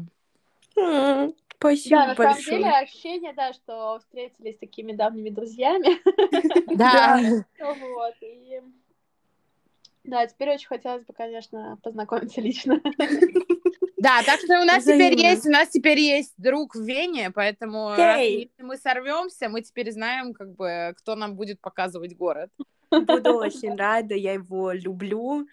Спасибо 1.63 1.95
да, 1.95 2.07
на 2.07 2.15
большое. 2.15 2.43
самом 2.43 2.63
деле 2.63 2.77
ощущение, 2.77 3.33
да, 3.33 3.53
что 3.53 3.99
встретились 3.99 4.55
с 4.55 4.59
такими 4.59 4.91
давними 4.91 5.29
друзьями. 5.29 5.97
Да. 6.75 7.19
Вот, 7.59 8.15
и... 8.21 8.61
Да, 10.03 10.27
теперь 10.27 10.49
очень 10.51 10.67
хотелось 10.67 11.05
бы, 11.05 11.13
конечно, 11.13 11.79
познакомиться 11.81 12.41
лично. 12.41 12.81
Да, 14.03 14.21
так 14.25 14.41
что 14.41 14.61
у 14.61 14.65
нас 14.65 14.83
теперь 14.83 15.17
есть, 15.17 15.45
у 15.45 15.49
нас 15.49 15.69
теперь 15.69 15.97
есть 15.97 16.33
друг 16.35 16.75
в 16.75 16.81
Вене, 16.83 17.31
поэтому 17.31 17.93
hey. 17.97 18.49
если 18.49 18.61
мы 18.61 18.75
сорвемся, 18.75 19.47
мы 19.47 19.61
теперь 19.61 19.93
знаем, 19.93 20.33
как 20.33 20.53
бы, 20.55 20.93
кто 20.97 21.15
нам 21.15 21.37
будет 21.37 21.61
показывать 21.61 22.13
город. 22.17 22.49
Буду 22.91 23.35
очень 23.35 23.77
рада, 23.77 24.13
я 24.13 24.33
его 24.33 24.73
люблю. 24.73 25.47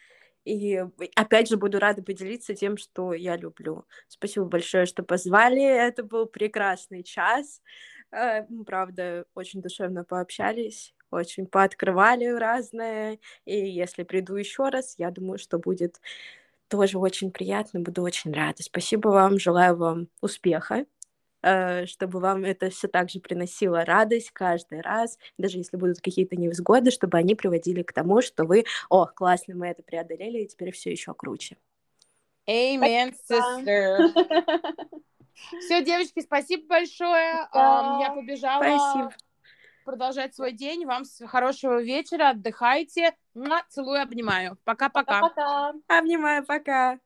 И 0.45 0.85
опять 1.15 1.49
же 1.49 1.59
буду 1.59 1.79
рада 1.79 2.03
поделиться 2.03 2.55
тем, 2.55 2.77
что 2.77 3.13
я 3.13 3.37
люблю. 3.37 3.85
Спасибо 4.09 4.47
большое, 4.47 4.87
что 4.87 5.05
позвали. 5.05 5.63
Это 5.63 6.03
был 6.03 6.27
прекрасный 6.27 7.05
час. 7.05 7.63
Э, 8.11 8.43
правда, 8.67 9.27
очень 9.35 9.63
душевно 9.63 10.03
пообщались, 10.03 10.93
очень 11.13 11.47
пооткрывали 11.47 12.27
разное. 12.27 13.21
И 13.45 13.57
если 13.57 14.03
приду 14.03 14.35
еще 14.35 14.71
раз, 14.71 14.97
я 14.99 15.13
думаю, 15.13 15.39
что 15.39 15.61
будет 15.61 16.01
тоже 16.71 16.99
очень 16.99 17.31
приятно, 17.31 17.81
буду 17.81 18.03
очень 18.03 18.33
рада. 18.33 18.63
Спасибо 18.63 19.09
вам, 19.09 19.39
желаю 19.39 19.77
вам 19.77 20.09
успеха 20.21 20.87
Э, 21.43 21.87
чтобы 21.87 22.21
вам 22.21 22.45
это 22.45 22.69
все 22.69 22.87
так 22.87 23.09
же 23.09 23.19
приносило 23.19 23.85
радость 23.85 24.31
каждый 24.31 24.83
раз, 24.83 25.19
даже 25.39 25.57
если 25.57 25.79
будут 25.79 26.01
какие-то 26.01 26.37
невзгоды, 26.37 26.91
чтобы 26.91 27.17
они 27.17 27.35
приводили 27.35 27.83
к 27.83 27.95
тому, 27.95 28.21
что 28.21 28.45
вы, 28.45 28.65
о, 28.91 29.07
классно, 29.07 29.55
мы 29.55 29.69
это 29.69 29.83
преодолели, 29.83 30.41
и 30.41 30.47
теперь 30.47 30.71
все 30.73 30.91
еще 30.91 31.15
круче. 31.15 31.57
Amen, 32.47 33.15
sister. 33.31 34.13
Все, 35.61 35.83
девочки, 35.83 36.21
спасибо 36.21 36.67
большое. 36.67 37.49
Да. 37.55 37.99
Я 38.03 38.11
побежала 38.15 38.63
спасибо. 38.63 39.15
продолжать 39.87 40.35
свой 40.35 40.53
день. 40.53 40.85
Вам 40.85 41.05
хорошего 41.27 41.83
вечера, 41.83 42.31
отдыхайте. 42.31 43.15
Целую, 43.69 44.03
обнимаю. 44.03 44.57
Пока-пока. 44.65 45.21
Обнимаю, 45.89 46.45
пока. 46.45 46.99